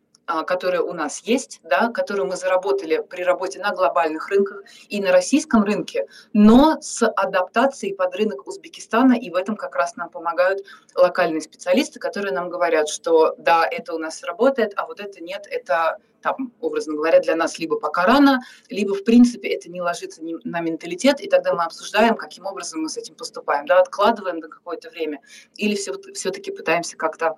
которая 0.46 0.82
у 0.82 0.92
нас 0.92 1.20
есть, 1.20 1.60
да, 1.62 1.88
которую 1.88 2.28
мы 2.28 2.36
заработали 2.36 3.02
при 3.08 3.22
работе 3.22 3.58
на 3.60 3.72
глобальных 3.72 4.28
рынках 4.28 4.62
и 4.88 5.00
на 5.00 5.10
российском 5.10 5.64
рынке, 5.64 6.06
но 6.32 6.76
с 6.80 7.06
адаптацией 7.06 7.94
под 7.94 8.14
рынок 8.14 8.46
Узбекистана, 8.46 9.14
и 9.14 9.30
в 9.30 9.36
этом 9.36 9.56
как 9.56 9.74
раз 9.74 9.96
нам 9.96 10.10
помогают 10.10 10.64
локальные 10.94 11.40
специалисты, 11.40 11.98
которые 11.98 12.32
нам 12.32 12.50
говорят, 12.50 12.88
что 12.88 13.34
да, 13.38 13.66
это 13.66 13.94
у 13.94 13.98
нас 13.98 14.22
работает, 14.22 14.74
а 14.76 14.86
вот 14.86 15.00
это 15.00 15.22
нет, 15.22 15.46
это 15.50 15.96
там, 16.20 16.52
образно 16.60 16.94
говоря, 16.94 17.20
для 17.20 17.36
нас 17.36 17.58
либо 17.58 17.78
пока 17.78 18.04
рано, 18.04 18.40
либо, 18.68 18.94
в 18.94 19.04
принципе, 19.04 19.48
это 19.48 19.70
не 19.70 19.80
ложится 19.80 20.20
на 20.22 20.60
менталитет, 20.60 21.20
и 21.20 21.28
тогда 21.28 21.54
мы 21.54 21.64
обсуждаем, 21.64 22.16
каким 22.16 22.44
образом 22.44 22.82
мы 22.82 22.88
с 22.88 22.96
этим 22.96 23.14
поступаем, 23.14 23.66
да, 23.66 23.80
откладываем 23.80 24.38
на 24.38 24.48
какое-то 24.48 24.90
время, 24.90 25.20
или 25.56 25.74
все, 25.74 25.94
все-таки 26.14 26.50
пытаемся 26.50 26.96
как-то 26.96 27.28
а, 27.28 27.34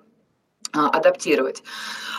адаптировать. 0.73 1.63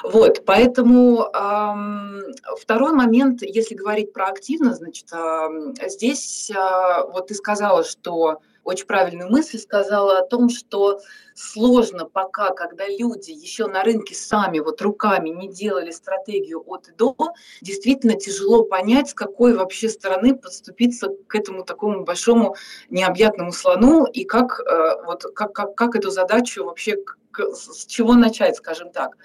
Вот, 0.03 0.45
поэтому 0.45 1.27
эм, 1.33 2.23
второй 2.61 2.93
момент, 2.93 3.43
если 3.43 3.75
говорить 3.75 4.13
про 4.13 4.27
активно, 4.27 4.75
значит, 4.75 5.07
э, 5.13 5.89
здесь 5.89 6.51
э, 6.51 7.05
вот 7.13 7.29
ты 7.29 7.35
сказала, 7.35 7.85
что 7.85 8.41
очень 8.65 8.87
правильную 8.87 9.31
мысль 9.31 9.59
сказала 9.59 10.19
о 10.19 10.27
том, 10.27 10.49
что 10.49 11.01
сложно 11.35 12.07
пока, 12.07 12.51
когда 12.51 12.87
люди 12.89 13.31
еще 13.31 13.67
на 13.67 13.83
рынке 13.83 14.15
сами 14.15 14.59
вот 14.59 14.81
руками 14.83 15.31
не 15.31 15.49
делали 15.49 15.91
стратегию 15.91 16.63
от 16.67 16.89
и 16.89 16.93
до, 16.93 17.17
действительно 17.61 18.15
тяжело 18.15 18.65
понять, 18.65 19.11
с 19.11 19.15
какой 19.15 19.55
вообще 19.55 19.89
стороны 19.89 20.35
подступиться 20.35 21.09
к 21.27 21.35
этому 21.35 21.65
такому 21.65 22.05
большому 22.05 22.57
необъятному 22.91 23.53
слону 23.53 24.05
и 24.05 24.25
как, 24.25 24.61
э, 24.61 25.05
вот, 25.05 25.25
как, 25.35 25.53
как, 25.53 25.75
как 25.75 25.97
эту 25.97 26.11
задачу 26.11 26.65
вообще 26.65 26.97
с 27.39 27.87
чего 27.87 28.15
начать, 28.15 28.57
скажем 28.57 28.91
так. 28.91 29.17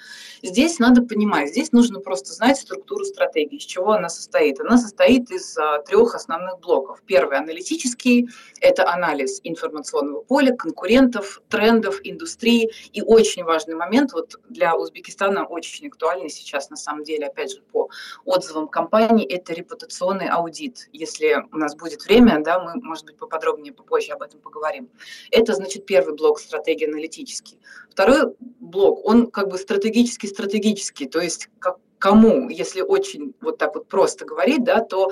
Здесь 0.42 0.80
надо 0.80 1.02
понимать, 1.02 1.50
здесь 1.50 1.72
нужно 1.72 2.00
просто 2.00 2.32
знать 2.34 2.58
структуру 2.58 3.04
стратегии, 3.06 3.58
из 3.58 3.64
чего 3.64 3.94
она 3.94 4.10
состоит. 4.10 4.60
Она 4.60 4.78
состоит 4.78 5.32
из 5.32 5.58
а, 5.58 5.80
трех 5.80 6.16
основных 6.16 6.60
блоков. 6.60 7.02
Первый 7.06 7.38
аналитический– 7.38 8.30
это 8.62 8.90
анализ 8.90 9.40
информационного 9.44 10.22
поля, 10.22 10.56
конкурентов, 10.56 11.42
трендов, 11.50 11.97
индустрии. 12.04 12.72
И 12.94 13.02
очень 13.02 13.44
важный 13.44 13.76
момент 13.76 14.14
вот 14.14 14.36
для 14.50 14.76
Узбекистана, 14.76 15.46
очень 15.46 15.88
актуальный 15.88 16.30
сейчас, 16.30 16.70
на 16.70 16.78
самом 16.78 17.04
деле, 17.04 17.28
опять 17.28 17.54
же, 17.54 17.62
по 17.62 17.90
отзывам 18.26 18.68
компаний, 18.68 19.26
это 19.26 19.54
репутационный 19.54 20.28
аудит. 20.30 20.90
Если 20.94 21.44
у 21.52 21.58
нас 21.58 21.76
будет 21.76 22.06
время, 22.06 22.42
да, 22.44 22.60
мы, 22.60 22.76
может 22.82 23.06
быть, 23.06 23.18
поподробнее 23.18 23.74
попозже 23.74 24.12
об 24.14 24.22
этом 24.22 24.40
поговорим. 24.40 24.90
Это, 25.32 25.54
значит, 25.54 25.86
первый 25.86 26.16
блок 26.16 26.40
стратегии 26.40 26.88
аналитический. 26.88 27.60
Второй 27.90 28.36
блок, 28.40 29.06
он 29.06 29.32
как 29.32 29.50
бы 29.50 29.58
стратегический-стратегический, 29.58 31.08
то 31.08 31.20
есть 31.20 31.50
как, 31.60 31.78
кому, 32.00 32.50
если 32.50 32.82
очень 32.82 33.34
вот 33.42 33.58
так 33.58 33.76
вот 33.76 33.88
просто 33.88 34.26
говорить, 34.26 34.64
да, 34.64 34.82
то 34.82 35.12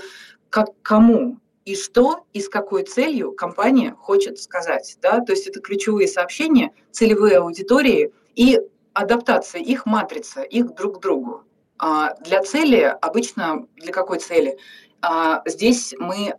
как 0.50 0.70
кому 0.82 1.40
и 1.66 1.76
что 1.76 2.26
и 2.32 2.40
с 2.40 2.48
какой 2.48 2.84
целью 2.84 3.32
компания 3.32 3.96
хочет 4.00 4.40
сказать. 4.40 4.98
Да? 5.02 5.20
То 5.20 5.34
есть 5.34 5.48
это 5.48 5.60
ключевые 5.60 6.08
сообщения, 6.08 6.72
целевые 6.92 7.38
аудитории 7.38 8.14
и 8.36 8.62
адаптация 8.94 9.62
их 9.62 9.86
матрица, 9.86 10.42
их 10.42 10.74
друг 10.76 10.98
к 10.98 11.02
другу. 11.02 11.44
А, 11.78 12.14
для 12.22 12.42
цели, 12.42 12.96
обычно 13.02 13.68
для 13.76 13.92
какой 13.92 14.20
цели? 14.20 14.58
А, 15.02 15.42
здесь 15.46 15.94
мы 16.00 16.36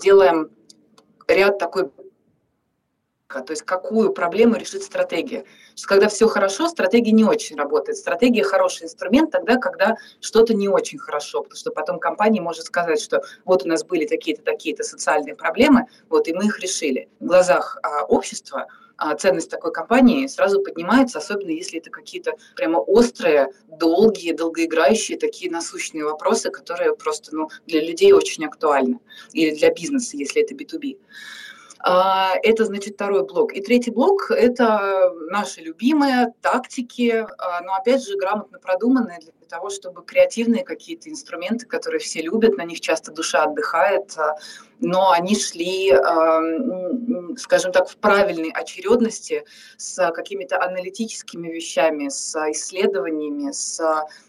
делаем 0.00 0.50
ряд 1.26 1.58
такой 1.58 1.90
то 3.28 3.50
есть 3.50 3.62
какую 3.62 4.12
проблему 4.12 4.56
решит 4.56 4.82
стратегия. 4.82 5.44
Что 5.76 5.86
когда 5.86 6.08
все 6.08 6.28
хорошо, 6.28 6.66
стратегия 6.66 7.12
не 7.12 7.24
очень 7.24 7.56
работает. 7.56 7.98
Стратегия 7.98 8.42
хороший 8.42 8.84
инструмент 8.84 9.30
тогда, 9.30 9.56
когда 9.56 9.96
что-то 10.20 10.54
не 10.54 10.68
очень 10.68 10.98
хорошо, 10.98 11.42
потому 11.42 11.56
что 11.56 11.70
потом 11.70 11.98
компания 11.98 12.40
может 12.40 12.64
сказать, 12.64 13.00
что 13.00 13.22
вот 13.44 13.64
у 13.64 13.68
нас 13.68 13.84
были 13.84 14.06
такие-то, 14.06 14.42
такие-то 14.42 14.82
социальные 14.82 15.34
проблемы, 15.34 15.84
вот 16.08 16.26
и 16.26 16.32
мы 16.32 16.46
их 16.46 16.58
решили. 16.60 17.10
В 17.20 17.26
глазах 17.26 17.78
а, 17.82 18.04
общества 18.04 18.66
а, 18.96 19.14
ценность 19.14 19.50
такой 19.50 19.72
компании 19.72 20.26
сразу 20.26 20.62
поднимается, 20.62 21.18
особенно 21.18 21.50
если 21.50 21.80
это 21.80 21.90
какие-то 21.90 22.32
прямо 22.56 22.78
острые, 22.78 23.48
долгие, 23.68 24.32
долгоиграющие 24.32 25.18
такие 25.18 25.50
насущные 25.50 26.04
вопросы, 26.04 26.50
которые 26.50 26.96
просто 26.96 27.36
ну, 27.36 27.50
для 27.66 27.82
людей 27.82 28.12
очень 28.12 28.46
актуальны. 28.46 29.00
Или 29.34 29.54
для 29.54 29.70
бизнеса, 29.70 30.16
если 30.16 30.42
это 30.42 30.54
B2B. 30.54 30.96
А, 31.80 32.34
это, 32.42 32.64
значит, 32.64 32.94
второй 32.94 33.24
блок. 33.24 33.52
И 33.52 33.60
третий 33.60 33.90
блок– 33.90 34.30
это 34.30 35.12
наши 35.30 35.60
любимые 35.60 36.32
тактики, 36.40 37.26
а, 37.38 37.60
но, 37.62 37.74
опять 37.74 38.04
же, 38.04 38.16
грамотно 38.16 38.58
продуманные 38.58 39.18
для 39.20 39.32
того, 39.48 39.70
чтобы 39.70 40.04
креативные 40.04 40.64
какие-то 40.64 41.10
инструменты, 41.10 41.66
которые 41.66 42.00
все 42.00 42.20
любят, 42.20 42.56
на 42.56 42.62
них 42.62 42.80
часто 42.80 43.12
душа 43.12 43.44
отдыхает, 43.44 44.16
но 44.80 45.10
они 45.10 45.34
шли, 45.34 45.92
скажем 47.36 47.72
так, 47.72 47.88
в 47.88 47.96
правильной 47.96 48.50
очередности 48.50 49.44
с 49.76 50.12
какими-то 50.12 50.62
аналитическими 50.62 51.48
вещами, 51.48 52.08
с 52.08 52.34
исследованиями, 52.50 53.50
с 53.50 53.80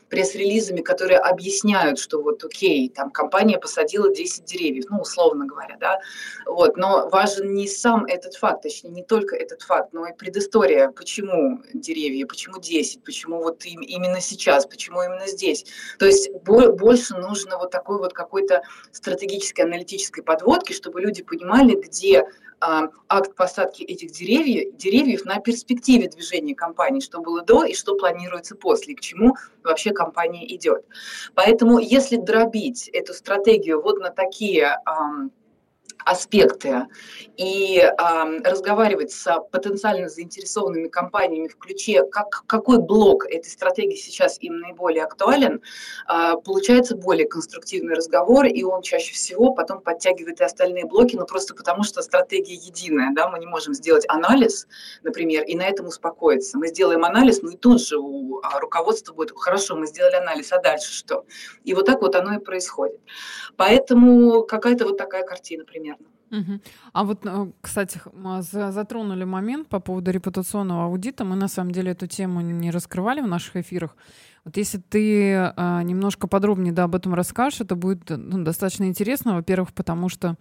пресс-релизами, 0.09 0.81
которые 0.81 1.19
объясняют, 1.19 1.99
что 1.99 2.21
вот 2.21 2.43
окей, 2.43 2.89
там 2.89 3.11
компания 3.11 3.59
посадила 3.59 4.11
10 4.11 4.43
деревьев, 4.43 4.85
ну, 4.89 5.01
условно 5.01 5.45
говоря, 5.45 5.77
да, 5.79 5.99
вот, 6.45 6.77
но 6.77 7.07
важен 7.09 7.53
не 7.53 7.67
сам 7.67 8.05
этот 8.05 8.33
факт, 8.33 8.63
точнее, 8.63 8.89
не 8.89 9.03
только 9.03 9.35
этот 9.35 9.61
факт, 9.61 9.93
но 9.93 10.07
и 10.07 10.13
предыстория, 10.13 10.89
почему 10.89 11.61
деревья, 11.73 12.25
почему 12.25 12.59
10, 12.59 13.03
почему 13.03 13.41
вот 13.41 13.63
именно 13.65 14.19
сейчас, 14.19 14.65
почему 14.65 15.03
именно 15.09 15.27
здесь. 15.27 15.65
То 15.97 16.05
есть 16.05 16.31
больше 16.31 17.15
нужно 17.15 17.57
вот 17.57 17.71
такой 17.71 17.99
вот 17.99 18.13
какой-то 18.13 18.61
стратегической 18.91 19.65
аналитической 19.65 20.21
подводки, 20.21 20.73
чтобы 20.73 21.01
люди 21.01 21.23
понимали, 21.23 21.75
где 21.75 22.25
а, 22.61 22.89
акт 23.07 23.35
посадки 23.35 23.83
этих 23.83 24.11
деревьев, 24.11 24.75
деревьев 24.75 25.23
на 25.25 25.39
перспективе 25.39 26.09
движения 26.09 26.55
компании, 26.55 26.99
что 26.99 27.21
было 27.21 27.41
до 27.41 27.63
и 27.63 27.73
что 27.73 27.95
планируется 27.95 28.55
после, 28.55 28.95
к 28.95 28.99
чему 28.99 29.35
вообще 29.63 29.91
компания 29.91 30.45
идет. 30.55 30.85
Поэтому 31.35 31.79
если 31.79 32.17
дробить 32.17 32.89
эту 32.89 33.13
стратегию 33.13 33.81
вот 33.81 33.99
на 33.99 34.09
такие 34.09 34.77
аспекты 36.05 36.87
и 37.37 37.79
э, 37.79 38.39
разговаривать 38.43 39.11
с 39.11 39.39
потенциально 39.51 40.09
заинтересованными 40.09 40.87
компаниями 40.87 41.47
в 41.47 41.57
ключе, 41.57 42.03
как, 42.03 42.43
какой 42.47 42.79
блок 42.79 43.25
этой 43.25 43.49
стратегии 43.49 43.95
сейчас 43.95 44.37
им 44.41 44.59
наиболее 44.59 45.03
актуален, 45.03 45.61
э, 46.09 46.33
получается 46.43 46.95
более 46.95 47.27
конструктивный 47.27 47.95
разговор, 47.95 48.45
и 48.45 48.63
он 48.63 48.81
чаще 48.81 49.13
всего 49.13 49.53
потом 49.53 49.81
подтягивает 49.81 50.41
и 50.41 50.43
остальные 50.43 50.85
блоки, 50.85 51.15
но 51.15 51.21
ну, 51.21 51.27
просто 51.27 51.53
потому 51.53 51.83
что 51.83 52.01
стратегия 52.01 52.55
единая, 52.55 53.13
да, 53.13 53.29
мы 53.29 53.39
не 53.39 53.45
можем 53.45 53.73
сделать 53.73 54.05
анализ, 54.07 54.67
например, 55.03 55.43
и 55.43 55.55
на 55.55 55.63
этом 55.63 55.87
успокоиться. 55.87 56.57
Мы 56.57 56.67
сделаем 56.67 57.03
анализ, 57.03 57.41
ну 57.41 57.51
и 57.51 57.57
тут 57.57 57.81
же 57.81 57.97
у 57.97 58.41
руководства 58.59 59.13
будет, 59.13 59.31
хорошо, 59.35 59.75
мы 59.75 59.87
сделали 59.87 60.15
анализ, 60.15 60.51
а 60.51 60.61
дальше 60.61 60.91
что? 60.91 61.25
И 61.63 61.73
вот 61.73 61.85
так 61.85 62.01
вот 62.01 62.15
оно 62.15 62.35
и 62.35 62.39
происходит. 62.39 62.99
Поэтому 63.57 64.43
какая-то 64.43 64.85
вот 64.85 64.97
такая 64.97 65.23
картина 65.23 65.65
примерно. 65.65 65.98
Угу. 66.31 66.59
А 66.93 67.03
вот, 67.03 67.25
э, 67.25 67.51
кстати, 67.61 68.01
затронули 68.41 69.23
момент 69.25 69.67
по 69.67 69.79
поводу 69.79 70.11
репутационного 70.11 70.85
аудита. 70.85 71.25
Мы 71.25 71.35
на 71.35 71.47
самом 71.47 71.71
деле 71.71 71.91
эту 71.91 72.07
тему 72.07 72.41
не 72.41 72.71
раскрывали 72.71 73.21
в 73.21 73.27
наших 73.27 73.55
эфирах. 73.55 73.95
Вот 74.45 74.57
если 74.57 74.77
ты 74.77 75.33
а, 75.35 75.81
немножко 75.83 76.27
подробнее 76.27 76.73
да, 76.73 76.83
об 76.85 76.95
этом 76.95 77.13
расскажешь, 77.13 77.61
это 77.61 77.75
будет 77.75 78.09
ну, 78.09 78.43
достаточно 78.43 78.85
интересно. 78.85 79.35
Во-первых, 79.35 79.73
потому 79.73 80.09
что 80.09 80.37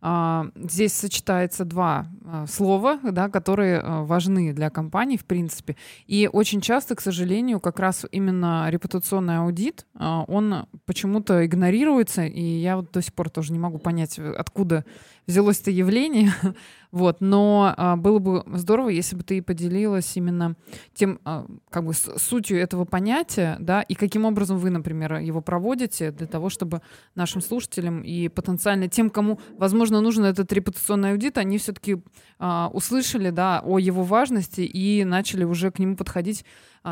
а, 0.00 0.46
здесь 0.54 0.92
сочетается 0.92 1.64
два 1.64 2.06
а, 2.24 2.46
слова, 2.46 3.00
да, 3.02 3.28
которые 3.28 3.80
а, 3.80 4.02
важны 4.04 4.52
для 4.52 4.70
компании, 4.70 5.16
в 5.16 5.24
принципе. 5.24 5.76
И 6.06 6.28
очень 6.32 6.60
часто, 6.60 6.94
к 6.94 7.00
сожалению, 7.00 7.60
как 7.60 7.78
раз 7.78 8.06
именно 8.10 8.66
репутационный 8.68 9.38
аудит, 9.38 9.86
он 9.94 10.66
почему-то 10.84 11.44
игнорируется, 11.44 12.24
и 12.24 12.40
я 12.40 12.76
вот 12.76 12.92
до 12.92 13.02
сих 13.02 13.14
пор 13.14 13.30
тоже 13.30 13.52
не 13.52 13.58
могу 13.58 13.78
понять, 13.78 14.18
откуда 14.18 14.84
взялось 15.26 15.60
это 15.60 15.70
явление. 15.70 16.32
Вот, 16.96 17.20
но 17.20 17.74
а, 17.76 17.96
было 17.96 18.18
бы 18.20 18.42
здорово, 18.54 18.88
если 18.88 19.16
бы 19.16 19.22
ты 19.22 19.42
поделилась 19.42 20.16
именно 20.16 20.56
тем, 20.94 21.20
а, 21.26 21.44
как 21.68 21.84
бы, 21.84 21.92
с, 21.92 22.18
сутью 22.18 22.58
этого 22.58 22.86
понятия, 22.86 23.58
да, 23.60 23.82
и 23.82 23.94
каким 23.94 24.24
образом 24.24 24.56
вы, 24.56 24.70
например, 24.70 25.16
его 25.16 25.42
проводите 25.42 26.10
для 26.10 26.26
того, 26.26 26.48
чтобы 26.48 26.80
нашим 27.14 27.42
слушателям 27.42 28.00
и 28.00 28.28
потенциально 28.28 28.88
тем, 28.88 29.10
кому, 29.10 29.38
возможно, 29.58 30.00
нужен 30.00 30.24
этот 30.24 30.50
репутационный 30.54 31.10
аудит, 31.10 31.36
они 31.36 31.58
все-таки 31.58 31.98
а, 32.38 32.70
услышали, 32.72 33.28
да, 33.28 33.60
о 33.62 33.78
его 33.78 34.02
важности 34.02 34.62
и 34.62 35.04
начали 35.04 35.44
уже 35.44 35.70
к 35.70 35.78
нему 35.78 35.96
подходить 35.96 36.46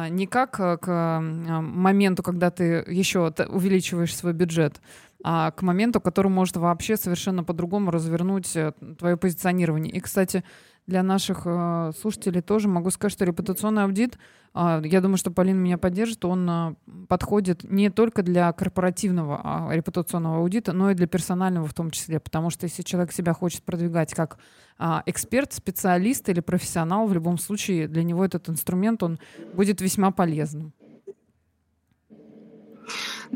не 0.09 0.26
как 0.26 0.59
а, 0.59 0.76
к 0.76 0.88
а, 0.88 1.20
моменту, 1.20 2.22
когда 2.22 2.50
ты 2.50 2.85
еще 2.88 3.33
увеличиваешь 3.48 4.14
свой 4.14 4.33
бюджет, 4.33 4.80
а 5.22 5.52
к 5.52 5.62
моменту, 5.62 6.00
который 6.00 6.28
может 6.28 6.57
вообще 6.57 6.96
совершенно 6.96 7.44
по-другому 7.44 7.90
развернуть 7.90 8.54
э, 8.57 8.72
твое 8.98 9.16
позиционирование. 9.16 9.92
И, 9.92 10.00
кстати, 10.00 10.44
для 10.87 11.03
наших 11.03 11.42
э, 11.44 11.92
слушателей 11.99 12.42
тоже 12.42 12.68
могу 12.68 12.90
сказать, 12.90 13.12
что 13.12 13.25
репутационный 13.25 13.85
аудит, 13.85 14.18
э, 14.55 14.83
я 14.85 15.01
думаю, 15.01 15.16
что 15.16 15.31
Полина 15.31 15.59
меня 15.59 15.79
поддержит, 15.79 16.25
он 16.25 16.49
э, 16.49 16.75
подходит 17.09 17.64
не 17.64 17.90
только 17.90 18.23
для 18.23 18.53
корпоративного 18.53 19.70
э, 19.70 19.77
репутационного 19.77 20.38
аудита, 20.38 20.73
но 20.73 20.90
и 20.90 20.94
для 20.94 21.07
персонального 21.07 21.66
в 21.66 21.75
том 21.75 21.90
числе, 21.90 22.20
потому 22.20 22.51
что 22.51 22.64
если 22.64 22.83
человек 22.83 23.12
себя 23.12 23.33
хочет 23.33 23.62
продвигать 23.62 24.12
как 24.14 24.38
э, 24.79 25.01
эксперт, 25.07 25.53
специалист 25.53 26.29
или 26.29 26.40
профессионал, 26.40 27.07
в 27.07 27.14
любом 27.14 27.38
случае 27.38 27.88
для 27.88 28.03
него 28.03 28.25
этот 28.25 28.49
инструмент, 28.49 29.03
он 29.03 29.18
будет 29.55 29.81
весьма 29.81 30.11
полезным. 30.11 30.73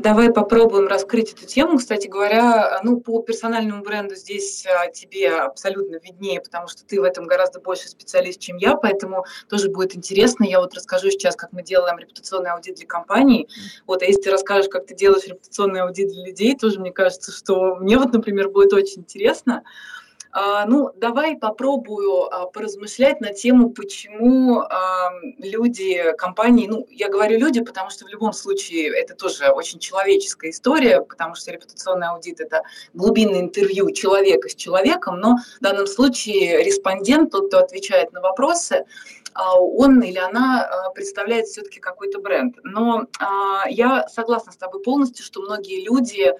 Давай 0.01 0.31
попробуем 0.31 0.87
раскрыть 0.87 1.33
эту 1.33 1.45
тему. 1.45 1.77
Кстати 1.77 2.07
говоря, 2.07 2.79
ну, 2.85 3.01
по 3.01 3.21
персональному 3.21 3.83
бренду 3.83 4.15
здесь 4.15 4.65
а, 4.65 4.87
тебе 4.87 5.29
абсолютно 5.35 5.97
виднее, 5.97 6.39
потому 6.39 6.69
что 6.69 6.85
ты 6.85 7.01
в 7.01 7.03
этом 7.03 7.25
гораздо 7.25 7.59
больше 7.59 7.89
специалист, 7.89 8.39
чем 8.39 8.55
я, 8.55 8.77
поэтому 8.77 9.25
тоже 9.49 9.69
будет 9.69 9.97
интересно. 9.97 10.45
Я 10.45 10.61
вот 10.61 10.73
расскажу 10.73 11.09
сейчас, 11.09 11.35
как 11.35 11.51
мы 11.51 11.63
делаем 11.63 11.99
репутационный 11.99 12.51
аудит 12.51 12.75
для 12.75 12.87
компаний. 12.87 13.49
Вот, 13.87 14.01
а 14.01 14.05
если 14.05 14.21
ты 14.21 14.31
расскажешь, 14.31 14.69
как 14.69 14.85
ты 14.85 14.95
делаешь 14.95 15.27
репутационный 15.27 15.81
аудит 15.81 16.07
для 16.07 16.25
людей, 16.27 16.55
тоже 16.55 16.79
мне 16.79 16.93
кажется, 16.93 17.33
что 17.33 17.75
мне 17.75 17.97
вот, 17.97 18.13
например, 18.13 18.49
будет 18.49 18.71
очень 18.71 19.01
интересно. 19.01 19.63
А, 19.65 20.08
ну, 20.31 20.91
давай 20.95 21.37
попробую 21.37 22.23
а, 22.25 22.45
поразмышлять 22.45 23.19
на 23.19 23.33
тему, 23.33 23.71
почему 23.71 24.59
а, 24.59 25.09
люди, 25.39 26.13
компании, 26.17 26.67
ну, 26.67 26.85
я 26.91 27.09
говорю 27.09 27.39
люди, 27.39 27.61
потому 27.61 27.89
что 27.89 28.05
в 28.05 28.09
любом 28.09 28.33
случае 28.33 28.95
это 28.95 29.15
тоже 29.15 29.49
очень 29.49 29.79
человеческая 29.79 30.51
история, 30.51 31.01
потому 31.01 31.33
что 31.33 31.51
репутационный 31.51 32.07
аудит– 32.07 32.39
это 32.41 32.61
глубинное 32.93 33.39
интервью 33.39 33.91
человека 33.91 34.49
с 34.49 34.55
человеком, 34.55 35.19
но 35.19 35.37
в 35.57 35.63
данном 35.63 35.87
случае 35.87 36.63
респондент, 36.63 37.31
тот, 37.31 37.47
кто 37.47 37.59
отвечает 37.59 38.11
на 38.11 38.21
вопросы, 38.21 38.85
он 39.35 40.01
или 40.01 40.17
она 40.17 40.91
представляет 40.93 41.45
все-таки 41.47 41.79
какой-то 41.79 42.19
бренд. 42.19 42.57
Но 42.63 43.05
я 43.67 44.07
согласна 44.09 44.51
с 44.51 44.57
тобой 44.57 44.81
полностью, 44.81 45.23
что 45.23 45.41
многие 45.41 45.85
люди 45.85 46.33
а, 46.33 46.35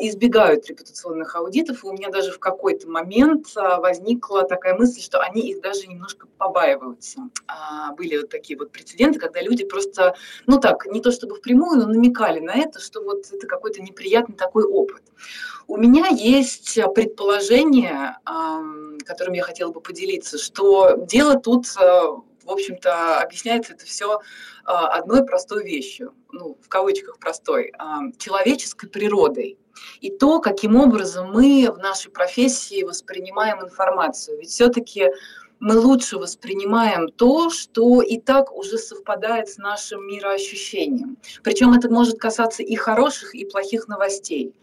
избегают 0.00 0.66
репутационных 0.66 1.36
аудитов. 1.36 1.84
И 1.84 1.86
у 1.86 1.92
меня 1.92 2.10
даже 2.10 2.32
в 2.32 2.38
какой-то 2.38 2.88
момент 2.88 3.46
а, 3.56 3.80
возникла 3.80 4.42
такая 4.42 4.76
мысль, 4.76 5.00
что 5.00 5.20
они 5.20 5.42
их 5.42 5.60
даже 5.60 5.86
немножко 5.86 6.26
побаиваются. 6.38 7.22
А, 7.46 7.92
были 7.92 8.18
вот 8.18 8.28
такие 8.28 8.58
вот 8.58 8.72
прецеденты, 8.72 9.18
когда 9.18 9.40
люди 9.40 9.64
просто, 9.64 10.14
ну 10.46 10.58
так, 10.58 10.86
не 10.86 11.00
то 11.00 11.10
чтобы 11.10 11.36
впрямую, 11.36 11.80
но 11.80 11.86
намекали 11.86 12.40
на 12.40 12.56
это, 12.56 12.80
что 12.80 13.02
вот 13.02 13.26
это 13.32 13.46
какой-то 13.46 13.82
неприятный 13.82 14.36
такой 14.36 14.64
опыт. 14.64 15.02
У 15.66 15.76
меня 15.76 16.08
есть 16.08 16.78
предположение, 16.94 18.16
которым 19.04 19.34
я 19.34 19.42
хотела 19.42 19.70
бы 19.70 19.80
поделиться, 19.80 20.38
что 20.38 20.96
дело 20.96 21.38
тут 21.38 21.66
в 22.48 22.50
общем-то, 22.50 23.20
объясняется 23.20 23.74
это 23.74 23.84
все 23.84 24.20
одной 24.64 25.24
простой 25.24 25.64
вещью, 25.64 26.14
ну, 26.32 26.58
в 26.62 26.68
кавычках 26.68 27.18
простой, 27.18 27.72
человеческой 28.18 28.88
природой 28.88 29.58
и 30.00 30.10
то, 30.10 30.40
каким 30.40 30.74
образом 30.76 31.30
мы 31.30 31.70
в 31.70 31.78
нашей 31.78 32.10
профессии 32.10 32.82
воспринимаем 32.82 33.62
информацию. 33.62 34.38
Ведь 34.38 34.48
все-таки 34.48 35.08
мы 35.60 35.78
лучше 35.78 36.18
воспринимаем 36.18 37.08
то, 37.08 37.50
что 37.50 38.00
и 38.02 38.18
так 38.18 38.52
уже 38.52 38.78
совпадает 38.78 39.48
с 39.48 39.58
нашим 39.58 40.06
мироощущением. 40.06 41.18
Причем 41.42 41.72
это 41.72 41.90
может 41.90 42.18
касаться 42.18 42.62
и 42.62 42.74
хороших, 42.76 43.34
и 43.34 43.44
плохих 43.44 43.88
новостей. 43.88 44.54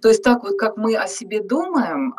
То 0.00 0.08
есть 0.08 0.22
так 0.22 0.42
вот, 0.42 0.58
как 0.58 0.76
мы 0.76 0.96
о 0.96 1.08
себе 1.08 1.42
думаем, 1.42 2.14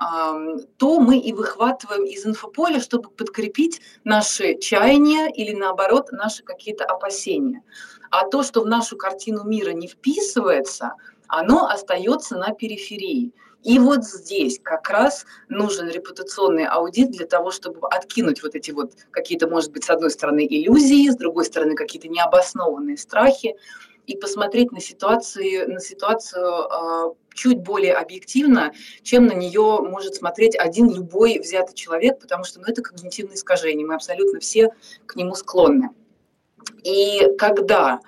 то 0.77 0.99
мы 0.99 1.17
и 1.17 1.33
выхватываем 1.33 2.03
из 2.05 2.25
инфополя, 2.25 2.79
чтобы 2.79 3.09
подкрепить 3.09 3.81
наши 4.03 4.57
чаяния 4.59 5.27
или 5.27 5.53
наоборот 5.53 6.11
наши 6.11 6.43
какие-то 6.43 6.85
опасения. 6.85 7.63
А 8.11 8.27
то, 8.27 8.43
что 8.43 8.61
в 8.61 8.67
нашу 8.67 8.97
картину 8.97 9.43
мира 9.43 9.71
не 9.71 9.87
вписывается, 9.87 10.93
оно 11.27 11.67
остается 11.67 12.37
на 12.37 12.51
периферии. 12.51 13.33
И 13.65 13.79
вот 13.79 14.05
здесь 14.05 14.59
как 14.61 14.91
раз 14.91 15.25
нужен 15.49 15.89
репутационный 15.89 16.67
аудит 16.67 17.09
для 17.09 17.25
того, 17.25 17.49
чтобы 17.49 17.87
откинуть 17.87 18.43
вот 18.43 18.53
эти 18.53 18.69
вот 18.69 18.93
какие-то, 19.09 19.47
может 19.47 19.71
быть, 19.71 19.85
с 19.85 19.89
одной 19.89 20.11
стороны 20.11 20.45
иллюзии, 20.47 21.09
с 21.09 21.17
другой 21.17 21.45
стороны 21.45 21.73
какие-то 21.73 22.07
необоснованные 22.07 22.95
страхи, 22.95 23.55
и 24.05 24.15
посмотреть 24.17 24.71
на 24.71 24.79
ситуацию, 24.79 25.67
на 25.73 25.79
ситуацию 25.79 26.45
э, 26.45 27.13
чуть 27.33 27.57
более 27.57 27.95
объективно, 27.95 28.71
чем 29.01 29.25
на 29.25 29.33
нее 29.33 29.79
может 29.81 30.13
смотреть 30.13 30.55
один 30.55 30.91
любой 30.91 31.39
взятый 31.39 31.73
человек, 31.73 32.19
потому 32.19 32.43
что 32.43 32.59
ну, 32.59 32.67
это 32.67 32.83
когнитивное 32.83 33.33
искажение, 33.33 33.87
мы 33.87 33.95
абсолютно 33.95 34.39
все 34.39 34.69
к 35.07 35.15
нему 35.15 35.33
склонны. 35.33 35.89
И 36.83 37.31
когда 37.39 37.99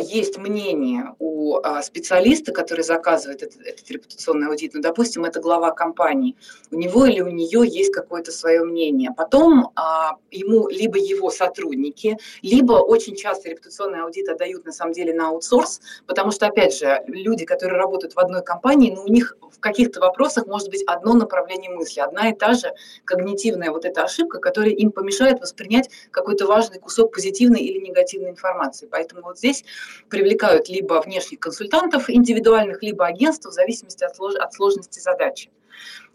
есть 0.00 0.36
мнение 0.36 1.14
у 1.18 1.56
а, 1.56 1.82
специалиста, 1.82 2.52
который 2.52 2.84
заказывает 2.84 3.42
этот, 3.42 3.62
этот 3.62 3.90
репутационный 3.90 4.48
аудит, 4.48 4.74
ну, 4.74 4.82
допустим, 4.82 5.24
это 5.24 5.40
глава 5.40 5.70
компании, 5.72 6.36
у 6.70 6.76
него 6.76 7.06
или 7.06 7.20
у 7.20 7.28
нее 7.28 7.62
есть 7.66 7.92
какое-то 7.92 8.30
свое 8.30 8.62
мнение. 8.62 9.10
Потом 9.16 9.70
а, 9.76 10.16
ему 10.30 10.68
либо 10.68 10.98
его 10.98 11.30
сотрудники, 11.30 12.18
либо 12.42 12.74
очень 12.74 13.16
часто 13.16 13.48
репутационный 13.48 14.02
аудит 14.02 14.28
отдают 14.28 14.66
на 14.66 14.72
самом 14.72 14.92
деле 14.92 15.14
на 15.14 15.28
аутсорс, 15.28 15.80
потому 16.06 16.30
что, 16.30 16.46
опять 16.46 16.76
же, 16.76 17.02
люди, 17.06 17.46
которые 17.46 17.78
работают 17.78 18.14
в 18.14 18.18
одной 18.18 18.44
компании, 18.44 18.92
ну, 18.94 19.04
у 19.04 19.08
них 19.08 19.38
в 19.50 19.60
каких-то 19.60 20.00
вопросах 20.00 20.46
может 20.46 20.68
быть 20.68 20.82
одно 20.86 21.14
направление 21.14 21.70
мысли, 21.70 22.00
одна 22.00 22.28
и 22.28 22.34
та 22.34 22.52
же 22.52 22.72
когнитивная 23.04 23.70
вот 23.70 23.84
эта 23.84 24.04
ошибка, 24.04 24.38
которая 24.38 24.72
им 24.72 24.92
помешает 24.92 25.40
воспринять 25.40 25.88
какой-то 26.10 26.46
важный 26.46 26.78
кусок 26.78 27.14
позитивной 27.14 27.60
или 27.60 27.78
негативной 27.78 28.30
информации. 28.30 28.86
Поэтому 28.90 29.22
вот 29.22 29.38
здесь 29.38 29.64
привлекают 30.08 30.68
либо 30.68 31.00
внешних 31.00 31.40
консультантов 31.40 32.10
индивидуальных, 32.10 32.82
либо 32.82 33.06
агентств 33.06 33.46
в 33.46 33.52
зависимости 33.52 34.04
от, 34.04 34.16
слож, 34.16 34.34
от 34.34 34.52
сложности 34.52 35.00
задачи. 35.00 35.50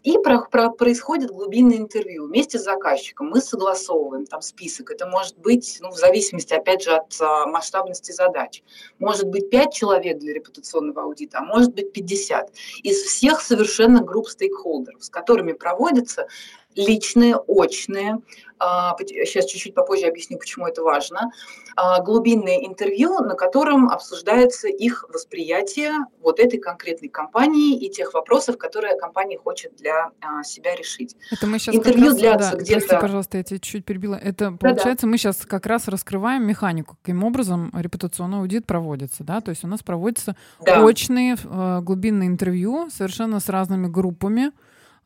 И 0.02 0.18
про, 0.22 0.42
про, 0.42 0.70
происходит 0.70 1.30
глубинное 1.30 1.78
интервью 1.78 2.26
вместе 2.26 2.58
с 2.58 2.62
заказчиком. 2.62 3.28
Мы 3.30 3.40
согласовываем 3.40 4.24
там 4.24 4.40
список. 4.40 4.90
Это 4.90 5.06
может 5.08 5.36
быть, 5.38 5.78
ну, 5.80 5.90
в 5.90 5.96
зависимости, 5.96 6.54
опять 6.54 6.84
же, 6.84 6.92
от 6.92 7.16
а, 7.20 7.46
масштабности 7.46 8.12
задач. 8.12 8.62
Может 9.00 9.26
быть 9.26 9.50
5 9.50 9.72
человек 9.72 10.18
для 10.18 10.34
репутационного 10.34 11.02
аудита, 11.02 11.38
а 11.38 11.44
может 11.44 11.74
быть 11.74 11.92
50. 11.92 12.52
Из 12.84 13.02
всех 13.02 13.40
совершенно 13.40 14.00
групп 14.00 14.28
стейкхолдеров, 14.28 15.02
с 15.02 15.10
которыми 15.10 15.52
проводятся 15.52 16.28
личные, 16.76 17.36
очные, 17.36 18.20
сейчас 18.58 19.44
а, 19.44 19.48
чуть-чуть 19.48 19.74
попозже 19.74 20.06
объясню, 20.06 20.38
почему 20.38 20.66
это 20.66 20.82
важно, 20.82 21.30
а, 21.76 22.00
глубинное 22.00 22.64
интервью, 22.64 23.18
на 23.20 23.34
котором 23.34 23.88
обсуждается 23.88 24.68
их 24.68 25.04
восприятие 25.08 25.92
вот 26.22 26.40
этой 26.40 26.58
конкретной 26.58 27.08
компании 27.08 27.78
и 27.78 27.90
тех 27.90 28.14
вопросов, 28.14 28.56
которые 28.56 28.96
компания 28.98 29.38
хочет 29.38 29.76
для 29.76 30.10
а, 30.20 30.42
себя 30.42 30.74
решить. 30.74 31.16
Это 31.30 31.46
мы 31.46 31.58
сейчас 31.58 31.74
интервью 31.74 32.06
раз, 32.06 32.16
длятся 32.16 32.50
да, 32.52 32.56
где-то... 32.56 32.86
Прости, 32.86 33.00
пожалуйста, 33.00 33.38
я 33.38 33.44
тебя 33.44 33.58
чуть-чуть 33.58 33.84
перебила. 33.84 34.14
Это, 34.14 34.52
получается, 34.52 35.06
Да-да. 35.06 35.08
мы 35.08 35.18
сейчас 35.18 35.36
как 35.44 35.66
раз 35.66 35.88
раскрываем 35.88 36.46
механику, 36.46 36.96
каким 37.02 37.24
образом 37.24 37.70
репутационный 37.74 38.38
аудит 38.38 38.66
проводится, 38.66 39.22
да, 39.22 39.40
то 39.40 39.50
есть 39.50 39.64
у 39.64 39.68
нас 39.68 39.82
проводятся 39.82 40.36
да. 40.64 40.82
очные 40.82 41.36
глубинные 41.82 42.28
интервью 42.28 42.88
совершенно 42.90 43.40
с 43.40 43.48
разными 43.48 43.86
группами, 43.86 44.52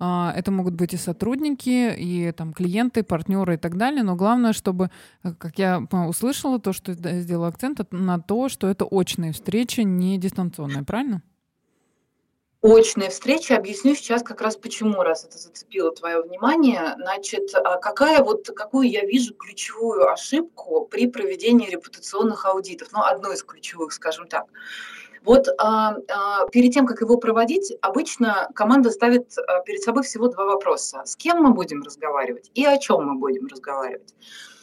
это 0.00 0.50
могут 0.50 0.74
быть 0.74 0.94
и 0.94 0.96
сотрудники, 0.96 1.94
и 1.94 2.32
там 2.32 2.52
клиенты, 2.52 3.02
партнеры 3.02 3.54
и 3.54 3.58
так 3.58 3.76
далее. 3.76 4.02
Но 4.02 4.16
главное, 4.16 4.52
чтобы, 4.52 4.90
э, 5.22 5.32
как 5.38 5.58
я 5.58 5.80
услышала, 6.08 6.58
то, 6.58 6.72
что 6.72 6.94
сделала 6.94 7.48
акцент 7.48 7.80
на 7.90 8.18
то, 8.18 8.48
что 8.48 8.68
это 8.68 8.84
очные 8.84 9.32
встречи, 9.32 9.80
не 9.80 10.18
дистанционные, 10.18 10.84
правильно? 10.84 11.22
очные 12.62 13.08
встречи. 13.10 13.52
Объясню 13.52 13.94
сейчас 13.94 14.22
как 14.22 14.40
раз 14.40 14.56
почему, 14.56 15.02
раз 15.02 15.24
это 15.24 15.38
зацепило 15.38 15.92
твое 15.94 16.22
внимание. 16.22 16.94
Значит, 16.98 17.54
а 17.54 17.78
какая 17.78 18.22
вот, 18.22 18.48
какую 18.54 18.88
я 18.88 19.04
вижу 19.04 19.34
ключевую 19.34 20.10
ошибку 20.10 20.86
при 20.90 21.06
проведении 21.06 21.70
репутационных 21.70 22.44
аудитов? 22.44 22.88
Ну, 22.92 23.02
одну 23.02 23.32
из 23.32 23.42
ключевых, 23.42 23.92
скажем 23.92 24.28
так. 24.28 24.46
Вот 25.24 25.48
а, 25.59 25.96
а, 26.09 26.46
перед 26.48 26.72
тем, 26.72 26.87
как 26.87 27.00
его 27.02 27.18
проводить, 27.18 27.72
обычно 27.83 28.48
команда 28.54 28.90
ставит 28.90 29.37
а, 29.37 29.61
перед 29.61 29.83
собой 29.83 30.02
всего 30.02 30.28
два 30.28 30.44
вопроса. 30.44 31.02
С 31.04 31.14
кем 31.16 31.42
мы 31.42 31.52
будем 31.52 31.83
разговаривать 31.83 32.50
и 32.54 32.64
о 32.64 32.78
чем 32.78 33.06
мы 33.06 33.18
будем 33.18 33.46
разговаривать. 33.46 34.14